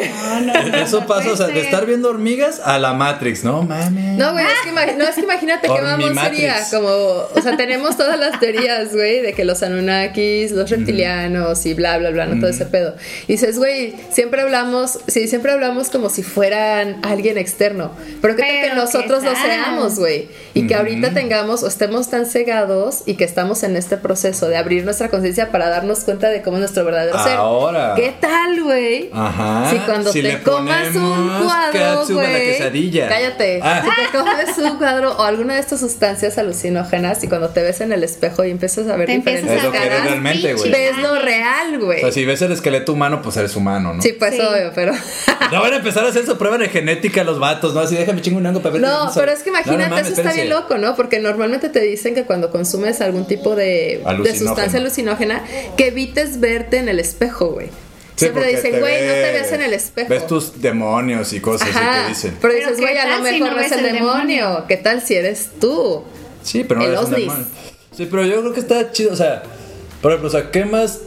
eso 0.75 1.05
pasa, 1.05 1.31
o 1.31 1.35
sea, 1.37 1.47
de 1.47 1.61
estar 1.61 1.85
viendo 1.85 2.09
hormigas 2.09 2.59
a 2.63 2.77
la 2.79 2.93
Matrix, 2.93 3.43
no 3.43 3.63
mames. 3.63 4.17
No, 4.17 4.33
güey, 4.33 4.45
es 4.45 4.59
que, 4.63 4.95
no, 4.95 5.03
es 5.03 5.15
que 5.15 5.21
imagínate 5.21 5.67
qué 5.67 5.81
mamón 5.81 6.15
sería. 6.15 6.55
Como, 6.71 6.87
o 6.87 7.39
sea, 7.41 7.55
tenemos 7.57 7.97
todas 7.97 8.19
las 8.19 8.39
teorías, 8.39 8.93
güey, 8.93 9.21
de 9.21 9.33
que 9.33 9.45
los 9.45 9.63
Anunnakis, 9.63 10.51
los 10.51 10.69
reptilianos 10.69 11.65
y 11.65 11.73
bla, 11.73 11.97
bla, 11.97 12.09
bla, 12.11 12.25
no 12.25 12.39
todo 12.39 12.49
ese 12.49 12.65
pedo. 12.65 12.95
Y 13.27 13.33
dices, 13.33 13.57
güey, 13.57 13.95
siempre 14.11 14.41
hablamos, 14.41 14.99
sí, 15.07 15.27
siempre 15.27 15.51
hablamos 15.51 15.89
como 15.89 16.09
si 16.09 16.23
fueran 16.23 16.99
alguien 17.03 17.37
externo. 17.37 17.91
Pero 18.21 18.35
que 18.35 18.41
tal 18.43 18.51
que 18.69 18.75
nosotros 18.75 19.23
¿qué 19.23 19.29
lo 19.29 19.35
seamos, 19.35 19.99
güey. 19.99 20.27
Y 20.53 20.67
que 20.67 20.75
ahorita 20.75 21.13
tengamos 21.13 21.63
o 21.63 21.67
estemos 21.67 22.09
tan 22.09 22.25
cegados 22.25 23.03
y 23.05 23.15
que 23.15 23.23
estamos 23.23 23.63
en 23.63 23.75
este 23.75 23.97
proceso 23.97 24.32
de 24.41 24.57
abrir 24.57 24.84
nuestra 24.84 25.09
conciencia 25.09 25.51
para 25.51 25.69
darnos 25.69 25.99
cuenta 26.01 26.29
de 26.29 26.41
cómo 26.41 26.57
es 26.57 26.61
nuestro 26.61 26.84
verdadero 26.86 27.17
Ahora. 27.17 27.95
ser. 27.95 28.03
¿Qué 28.05 28.13
tal, 28.19 28.61
güey? 28.63 29.09
Ajá. 29.13 29.69
Si 29.69 29.77
cuando 29.79 30.11
Si 30.11 30.21
te 30.21 30.27
le 30.29 30.41
comas 30.43 30.95
un 30.95 31.43
cuadro, 31.45 32.01
a 32.01 32.05
güey. 32.05 32.45
quesadilla. 32.45 33.07
Cállate. 33.09 33.59
Ah. 33.63 33.81
Si 33.84 34.11
te 34.11 34.17
comes 34.17 34.57
un 34.57 34.77
cuadro 34.77 35.11
o 35.17 35.23
alguna 35.23 35.53
de 35.55 35.59
estas 35.59 35.79
sustancias 35.79 36.38
alucinógenas 36.38 37.23
y 37.23 37.27
cuando 37.27 37.49
te 37.49 37.61
ves 37.61 37.81
en 37.81 37.91
el 37.91 38.03
espejo 38.03 38.43
y 38.43 38.51
empiezas 38.51 38.88
a 38.88 38.95
ver 38.95 39.07
Te 39.07 39.15
diferentes 39.17 39.63
lo 39.63 39.71
que 39.71 39.77
eres 39.77 39.89
caras, 39.89 40.03
realmente, 40.05 40.53
güey. 40.53 40.71
ves 40.71 40.97
lo 40.97 41.19
real, 41.19 41.79
güey. 41.79 41.99
O 41.99 42.01
sea, 42.01 42.11
si 42.11 42.25
ves 42.25 42.41
el 42.41 42.51
esqueleto 42.51 42.93
humano, 42.93 43.21
pues 43.21 43.38
eres 43.38 43.55
humano, 43.55 43.93
¿no? 43.93 44.01
Sí, 44.01 44.13
pues 44.13 44.34
Sí. 44.36 44.39
obvio, 44.41 44.71
pero. 44.73 44.93
No 45.51 45.61
van 45.61 45.73
a 45.73 45.75
empezar 45.77 46.03
a 46.05 46.09
hacer 46.09 46.25
su 46.25 46.38
prueba 46.38 46.57
de 46.57 46.69
genética 46.69 47.23
los 47.23 47.38
vatos, 47.38 47.73
¿no? 47.73 47.81
Así 47.81 47.95
déjame 47.95 48.21
chingo 48.21 48.38
un 48.39 48.43
para 48.61 48.71
ver 48.71 48.81
No, 48.81 49.11
pero 49.13 49.31
es 49.31 49.43
que 49.43 49.49
imagínate, 49.49 49.77
No, 49.84 49.89
no 49.89 49.95
mames, 49.95 50.11
eso 50.11 50.21
está 50.21 50.34
bien 50.34 50.49
loco, 50.49 50.77
¿no? 50.77 50.95
Porque 50.95 51.19
normalmente 51.19 51.69
te 51.69 51.79
dicen 51.81 52.15
que 52.15 52.23
cuando 52.23 52.49
consumes 52.49 53.01
algún 53.01 53.25
tipo 53.27 53.55
de, 53.55 54.01
de 54.24 54.38
sustancia 54.38 54.80
alucinógena, 54.80 55.43
que 55.78 55.88
evites 55.88 56.39
verte 56.39 56.78
en 56.78 56.89
el 56.89 56.99
espejo, 56.99 57.47
güey. 57.51 57.67
Sí, 58.15 58.26
Siempre 58.26 58.45
dicen, 58.47 58.71
te 58.74 58.80
güey, 58.80 58.93
no 58.93 59.11
te 59.13 59.21
ves- 59.21 59.34
veas 59.34 59.51
en 59.53 59.61
el 59.63 59.74
espejo. 59.74 60.09
Ves 60.09 60.28
tus 60.28 60.61
demonios 60.61 61.34
y 61.34 61.39
cosas 61.39 61.67
así 61.69 61.78
Ajá. 61.80 62.03
que 62.03 62.09
dicen. 62.09 62.38
Pero 62.41 62.53
dices, 62.53 62.74
¿qué 62.76 62.82
güey, 62.82 62.97
a 62.97 63.17
lo 63.17 63.24
mejor 63.24 63.53
no 63.53 63.59
es 63.59 63.69
ves 63.69 63.80
el 63.80 63.86
el 63.86 63.93
demonio. 63.95 64.45
demonio? 64.47 64.65
¿Qué 64.67 64.78
tal 64.78 65.01
si 65.01 65.15
eres 65.15 65.49
tú? 65.59 66.03
Sí, 66.43 66.63
pero 66.63 66.82
no 66.82 66.86
El 66.86 66.91
eres 66.93 67.05
un 67.05 67.11
demonio. 67.11 67.45
Sí, 67.97 68.07
pero 68.09 68.24
yo 68.26 68.39
creo 68.41 68.53
que 68.53 68.59
está 68.59 68.91
chido, 68.91 69.13
o 69.13 69.15
sea, 69.15 69.41
por 70.01 70.11
ejemplo, 70.11 70.28
o 70.28 70.32
sea, 70.32 70.51
¿qué 70.51 70.63
más? 70.65 70.99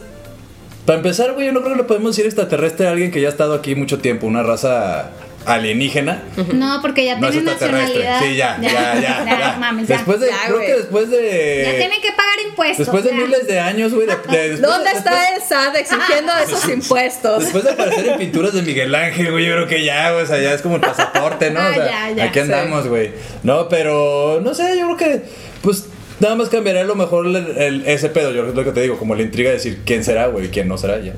Para 0.85 0.99
empezar, 0.99 1.33
güey, 1.35 1.47
yo 1.47 1.53
no 1.53 1.61
creo 1.63 1.73
que 1.75 1.79
le 1.83 1.85
podemos 1.89 2.13
decir 2.13 2.27
extraterrestre 2.27 2.87
a 2.89 2.91
alguien 2.91 3.11
que 3.13 3.21
ya 3.21 3.29
ha 3.29 3.31
estado 3.31 3.55
aquí 3.55 3.75
mucho 3.77 3.99
tiempo, 3.99 4.27
una 4.27 4.43
raza 4.43 5.11
alienígena. 5.47 6.23
No, 6.53 6.81
porque 6.83 7.05
ya 7.05 7.17
No 7.19 7.31
tienen 7.31 7.45
nacionalidad. 7.53 8.21
Sí, 8.23 8.37
ya, 8.37 8.59
ya, 8.61 8.71
ya. 8.95 9.01
ya. 9.01 9.25
ya. 9.59 9.73
Después 9.87 10.21
de, 10.21 10.27
Ya, 10.29 10.37
creo 10.47 10.61
que 10.61 10.75
después 10.75 11.11
de. 11.11 11.63
Ya 11.65 11.79
tienen 11.79 12.01
que 12.03 12.11
pagar 12.13 12.35
impuestos. 12.47 12.79
Después 12.87 13.05
de 13.05 13.11
ya. 13.11 13.17
miles 13.17 13.47
de 13.47 13.61
años, 13.61 13.95
güey, 13.95 14.07
de, 14.07 14.57
¿Dónde 14.61 14.91
está 14.91 15.35
el 15.35 15.43
SAT 15.43 15.77
exigiendo 15.77 16.33
esos 16.45 16.69
impuestos? 16.69 17.45
Después 17.45 17.65
de 17.65 17.71
aparecer 17.71 18.09
en 18.09 18.19
pinturas 18.19 18.53
de 18.53 18.63
Miguel 18.63 18.95
Ángel, 18.95 19.31
güey, 19.33 19.47
yo 19.47 19.53
creo 19.53 19.67
que 19.69 19.85
ya, 19.85 20.13
güey, 20.13 20.25
o 20.25 20.27
sea, 20.27 20.39
ya 20.41 20.53
es 20.53 20.63
como 20.63 20.77
el 20.77 20.81
pasaporte, 20.83 21.51
¿no? 21.51 21.61
O 21.61 21.63
Ah, 21.63 21.75
sea, 21.75 21.87
ya, 21.87 22.11
ya. 22.17 22.25
aquí 22.25 22.39
andamos, 22.41 22.87
güey. 22.89 23.13
No, 23.43 23.69
pero, 23.69 24.41
no 24.43 24.55
sé, 24.55 24.77
yo 24.79 24.87
creo 24.87 24.97
que, 24.97 25.23
pues, 25.63 25.87
nada 26.21 26.35
más 26.35 26.49
cambiaré 26.49 26.81
a 26.81 26.85
lo 26.85 26.95
mejor 26.97 27.27
el, 27.27 27.37
el- 27.37 27.87
ese 27.87 28.09
pedo, 28.09 28.33
yo 28.33 28.47
es 28.49 28.55
lo 28.55 28.65
que 28.65 28.73
te 28.73 28.81
digo, 28.81 28.99
como 28.99 29.15
la 29.15 29.23
intriga 29.23 29.51
de 29.51 29.57
decir 29.57 29.83
quién 29.85 30.03
será, 30.05 30.27
güey, 30.29 30.47
y 30.47 30.49
quién 30.49 30.67
no 30.69 30.77
será, 30.79 30.99
ya. 30.99 31.13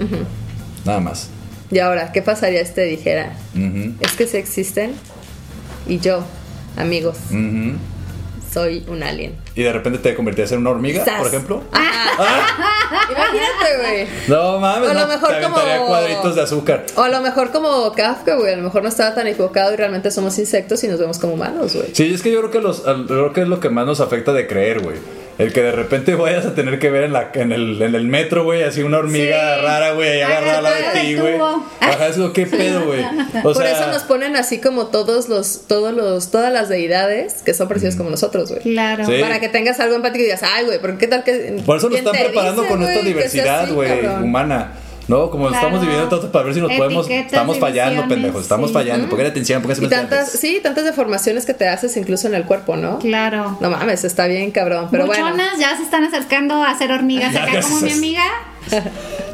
Nada 0.85 1.01
más. 1.01 1.31
Y 1.71 1.79
ahora, 1.81 2.13
¿qué 2.13 2.23
pasaría 2.23 2.65
si 2.65 2.73
te 2.75 2.83
dijera? 2.85 3.33
Ujú, 3.55 3.95
Es 4.01 4.13
que 4.13 4.27
sí 4.27 4.37
existen 4.39 4.93
y 5.87 5.99
yo, 5.99 6.23
amigos, 6.77 7.17
ujú. 7.31 7.77
soy 8.53 8.85
un 8.89 9.03
alien. 9.03 9.35
Y 9.55 9.63
de 9.63 9.73
repente 9.73 9.99
te 9.99 10.15
convertirías 10.15 10.53
en 10.53 10.59
una 10.61 10.71
hormiga, 10.71 11.05
Sas. 11.05 11.19
por 11.19 11.27
ejemplo. 11.29 11.63
Imagínate, 13.11 13.79
güey. 13.81 14.07
No 14.29 14.59
mames, 14.59 14.89
O 14.89 14.91
a 14.91 14.95
lo 14.95 15.01
no, 15.01 15.07
mejor 15.09 15.29
te 15.35 15.43
como- 15.43 15.87
cuadritos 15.87 16.35
de 16.37 16.43
azúcar. 16.43 16.87
O 16.97 17.03
a 17.03 17.09
lo 17.09 17.21
mejor 17.21 17.51
como 17.53 17.93
Kafka, 17.93 18.37
güey. 18.37 18.55
A 18.55 18.57
lo 18.57 18.63
mejor 18.63 18.83
no 18.83 18.89
estaba 18.89 19.15
tan 19.15 19.27
equivocado 19.27 19.73
y 19.73 19.77
realmente 19.77 20.11
somos 20.11 20.39
insectos 20.39 20.83
y 20.85 20.89
nos 20.89 20.99
vemos 20.99 21.19
como 21.19 21.35
humanos, 21.35 21.75
güey. 21.75 21.89
Sí, 21.95 22.13
es 22.13 22.23
que 22.23 22.31
yo 22.31 22.39
creo 22.41 22.51
que 22.51 22.61
los, 22.61 22.81
creo 23.07 23.33
que 23.33 23.43
es 23.43 23.49
lo 23.49 23.61
que 23.61 23.69
más 23.69 23.87
nos 23.87 24.01
afecta 24.01 24.33
de 24.33 24.47
creer, 24.47 24.81
güey. 24.81 24.97
El 25.39 25.53
que 25.53 25.63
de 25.63 25.71
repente 25.71 26.17
vayas 26.17 26.45
a 26.47 26.55
tener 26.55 26.81
que 26.81 26.91
ver 26.91 27.05
en, 27.05 27.13
la, 27.13 27.31
en, 27.33 27.53
el, 27.53 27.81
en 27.81 27.95
el 27.95 28.09
metro, 28.09 28.43
güey, 28.43 28.65
así 28.65 28.83
una 28.83 28.99
hormiga 28.99 29.57
Sí. 29.57 29.63
rara, 29.63 29.93
güey, 29.93 30.09
ahí 30.09 30.23
agarrada 30.23 30.71
de 30.75 31.01
ti, 31.01 31.15
güey. 31.15 31.37
Ajá, 31.81 32.09
es 32.09 32.17
como, 32.17 32.33
¿qué 32.33 32.47
pedo, 32.47 32.87
güey? 32.87 33.05
Por 33.43 33.57
sea, 33.57 33.71
eso 33.71 33.87
nos 33.93 34.03
ponen 34.03 34.35
así 34.35 34.59
como 34.59 34.89
todos 34.89 35.29
los, 35.29 35.63
todos 35.69 35.95
los, 35.95 36.33
todas 36.33 36.53
las 36.53 36.69
deidades 36.69 37.43
que 37.45 37.55
son 37.55 37.69
parecidos 37.69 37.95
como 37.95 38.11
nosotros, 38.11 38.51
güey. 38.51 38.63
Claro. 38.63 39.07
Sí. 39.07 39.19
Para 39.21 39.39
que 39.39 39.49
tengas 39.49 39.79
algo 39.79 39.95
empático 39.95 40.23
y 40.23 40.25
digas, 40.25 40.43
ay, 40.43 40.65
güey, 40.65 40.81
¿por 40.81 40.99
qué 40.99 41.07
tal 41.07 41.23
que. 41.23 41.63
por 41.65 41.77
eso 41.77 41.89
nos 41.89 42.01
¿quién 42.01 42.07
están 42.07 42.25
preparando 42.25 42.63
dice, 42.63 42.75
con 42.75 42.83
esta 42.83 42.95
que 42.95 43.01
sea 43.01 43.09
diversidad, 43.09 43.73
güey, 43.73 44.07
humana. 44.23 44.73
No, 45.09 45.31
como 45.31 45.49
Claro. 45.49 45.57
estamos 45.67 45.81
dividiendo 45.81 46.09
todo 46.09 46.31
para 46.31 46.45
ver 46.45 46.55
si 46.55 46.61
nos 46.61 46.71
podemos. 46.73 47.09
Estamos 47.09 47.59
fallando, 47.59 48.07
pendejos. 48.07 48.43
Estamos 48.43 48.69
sí. 48.69 48.75
fallando. 48.75 49.09
Pongan 49.09 49.27
atención, 49.27 49.63
pónganse 49.63 49.85
Y 49.85 49.89
tantas, 49.89 50.31
sí, 50.31 50.61
tantas 50.63 50.85
deformaciones 50.85 51.47
que 51.47 51.55
te 51.55 51.67
haces 51.67 51.97
incluso 51.97 52.29
en 52.29 52.35
el 52.35 52.45
cuerpo, 52.45 52.77
¿no? 52.77 52.99
Claro. 52.99 53.57
No 53.61 53.71
mames, 53.71 54.05
está 54.05 54.27
bien, 54.27 54.51
cabrón. 54.51 54.89
Pero 54.91 55.07
bueno. 55.07 55.25
Buchonas 55.25 55.59
ya 55.59 55.77
se 55.77 55.83
están 55.83 56.05
acercando 56.05 56.63
a 56.63 56.77
ser 56.77 56.93
hormigas 56.93 57.33
Ya, 57.33 57.45
acá 57.45 57.61
como 57.63 57.81
mi 57.81 57.91
amiga. 57.93 58.23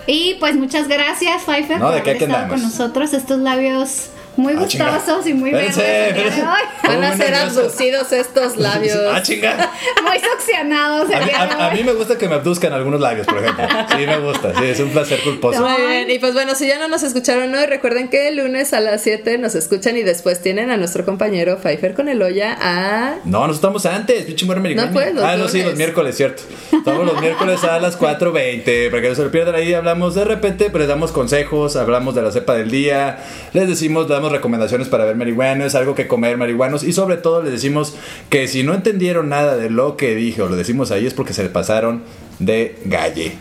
Y 0.07 0.35
pues 0.39 0.55
muchas 0.57 0.87
gracias, 0.87 1.43
Pfeiffer, 1.45 1.79
No, 1.81 1.87
por 1.87 1.95
¿de 1.97 2.03
qué 2.03 2.11
haber 2.11 2.17
aquí 2.17 2.25
estado 2.25 2.43
andamos? 2.45 2.61
con 2.63 2.71
nosotros. 2.71 3.13
Estos 3.15 3.39
labios 3.41 4.11
muy 4.37 4.55
Ah, 4.59 4.65
chinga. 4.67 4.91
gustosos 4.97 5.27
y 5.27 5.35
muy 5.35 5.51
verdes 5.51 5.77
el. 5.79 6.43
Van 6.83 7.05
a 7.05 7.17
ser 7.17 7.35
abducidos 7.35 8.13
estos 8.13 8.57
labios. 8.59 8.99
Ah, 9.13 9.23
chinga. 9.23 9.55
Muy 10.05 10.19
succionados 10.21 11.11
A 11.11 11.19
el 11.19 11.25
mí, 11.25 11.31
a- 11.35 11.67
a 11.71 11.75
me 11.75 11.93
gusta 11.95 12.17
que 12.19 12.29
me 12.29 12.35
abduzcan 12.35 12.73
algunos 12.73 13.01
labios, 13.01 13.27
por 13.27 13.39
ejemplo. 13.39 13.65
Sí, 13.91 14.07
me 14.07 14.19
gusta. 14.19 14.53
Sí, 14.59 14.65
es 14.65 14.81
un 14.81 14.91
placer 14.91 15.21
culposo. 15.23 15.61
Muy 15.61 15.87
bien, 15.87 16.11
y 16.11 16.19
pues 16.19 16.35
bueno, 16.35 16.55
si 16.55 16.67
ya 16.67 16.79
no 16.79 16.89
nos 16.89 17.03
escucharon 17.03 17.55
hoy, 17.55 17.67
recuerden 17.67 18.09
que 18.09 18.29
el 18.29 18.37
lunes 18.37 18.73
a 18.75 18.81
las 18.81 19.03
7 19.03 19.39
nos 19.39 19.55
escuchan 19.55 19.97
y 19.97 20.03
después 20.03 20.41
tienen 20.43 20.71
a 20.71 20.77
nuestro 20.77 21.05
compañero 21.05 21.59
Pfeiffer 21.59 21.95
con 21.95 22.09
Eloya 22.09 22.57
a... 22.61 23.15
No, 23.25 23.47
nosotros 23.47 23.57
estamos 23.57 23.87
antes, 23.87 24.25
pinche 24.25 24.45
mujer 24.47 24.59
americana. 24.59 24.89
No, 24.89 24.93
pues, 24.95 25.15
los 25.15 25.25
Ah, 25.25 25.37
no, 25.37 25.49
sí, 25.49 25.63
los 25.63 25.75
miércoles, 25.75 26.17
cierto. 26.17 26.43
Estamos 26.73 27.07
los 27.07 27.21
miércoles 27.21 27.63
a 27.65 27.79
las 27.81 27.99
4.20. 27.99 28.91
Para 28.91 29.03
que 29.03 29.09
no 29.09 29.15
se 29.15 29.23
lo 29.25 29.31
pierdan 29.31 29.55
ahí, 29.55 29.73
hablamos 29.75 30.15
de 30.15 30.25
repente, 30.25 30.67
pero 30.67 30.81
les 30.81 30.89
damos 30.89 31.13
consejos, 31.13 31.77
hablamos 31.77 32.15
de 32.15 32.23
la 32.23 32.31
cepa 32.31 32.55
del 32.55 32.71
día, 32.71 33.19
les 33.53 33.69
decimos, 33.69 34.09
damos 34.09 34.24
recomendaciones 34.33 34.89
para 34.89 35.05
ver 35.05 35.17
marihuanos, 35.17 35.75
algo 35.75 35.95
que 35.95 36.07
comer 36.07 36.37
marihuanos 36.37 36.83
y 36.83 36.93
sobre 36.93 37.17
todo 37.17 37.43
les 37.43 37.53
decimos 37.53 37.95
que 38.29 38.49
si 38.49 38.63
no 38.63 38.75
entendieron 38.75 39.29
nada 39.29 39.57
de 39.57 39.71
lo 39.71 39.97
que 39.97 40.15
dije 40.15 40.43
o 40.43 40.49
lo 40.49 40.57
decimos 40.57 40.91
ahí 40.91 41.07
es 41.07 41.15
porque 41.15 41.33
se 41.33 41.43
le 41.43 41.49
pasaron 41.49 42.03
de 42.39 42.77
galle. 42.85 43.33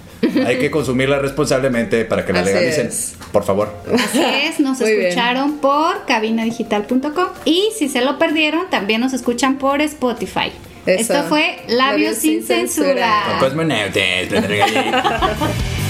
Hay 0.46 0.58
que 0.58 0.72
consumirla 0.72 1.20
responsablemente 1.20 2.06
para 2.06 2.26
que 2.26 2.32
la 2.32 2.40
Así 2.40 2.50
legalicen. 2.54 2.88
es. 2.88 3.16
Por 3.34 3.44
favor. 3.44 3.74
Así 3.94 4.24
es, 4.24 4.60
nos 4.60 4.80
Muy 4.80 4.92
bien. 4.92 5.08
escucharon 5.08 5.58
por 5.58 6.06
cabinadigital.com 6.06 7.28
y 7.44 7.70
si 7.78 7.90
se 7.90 8.02
lo 8.02 8.18
perdieron, 8.18 8.70
también 8.70 9.02
nos 9.02 9.12
escuchan 9.14 9.58
por 9.58 9.82
Spotify. 9.82 10.52
Eso. 10.86 11.14
Esto 11.14 11.24
fue 11.30 11.62
Labios, 11.68 12.18
sin, 12.18 12.44
censura. 12.44 13.40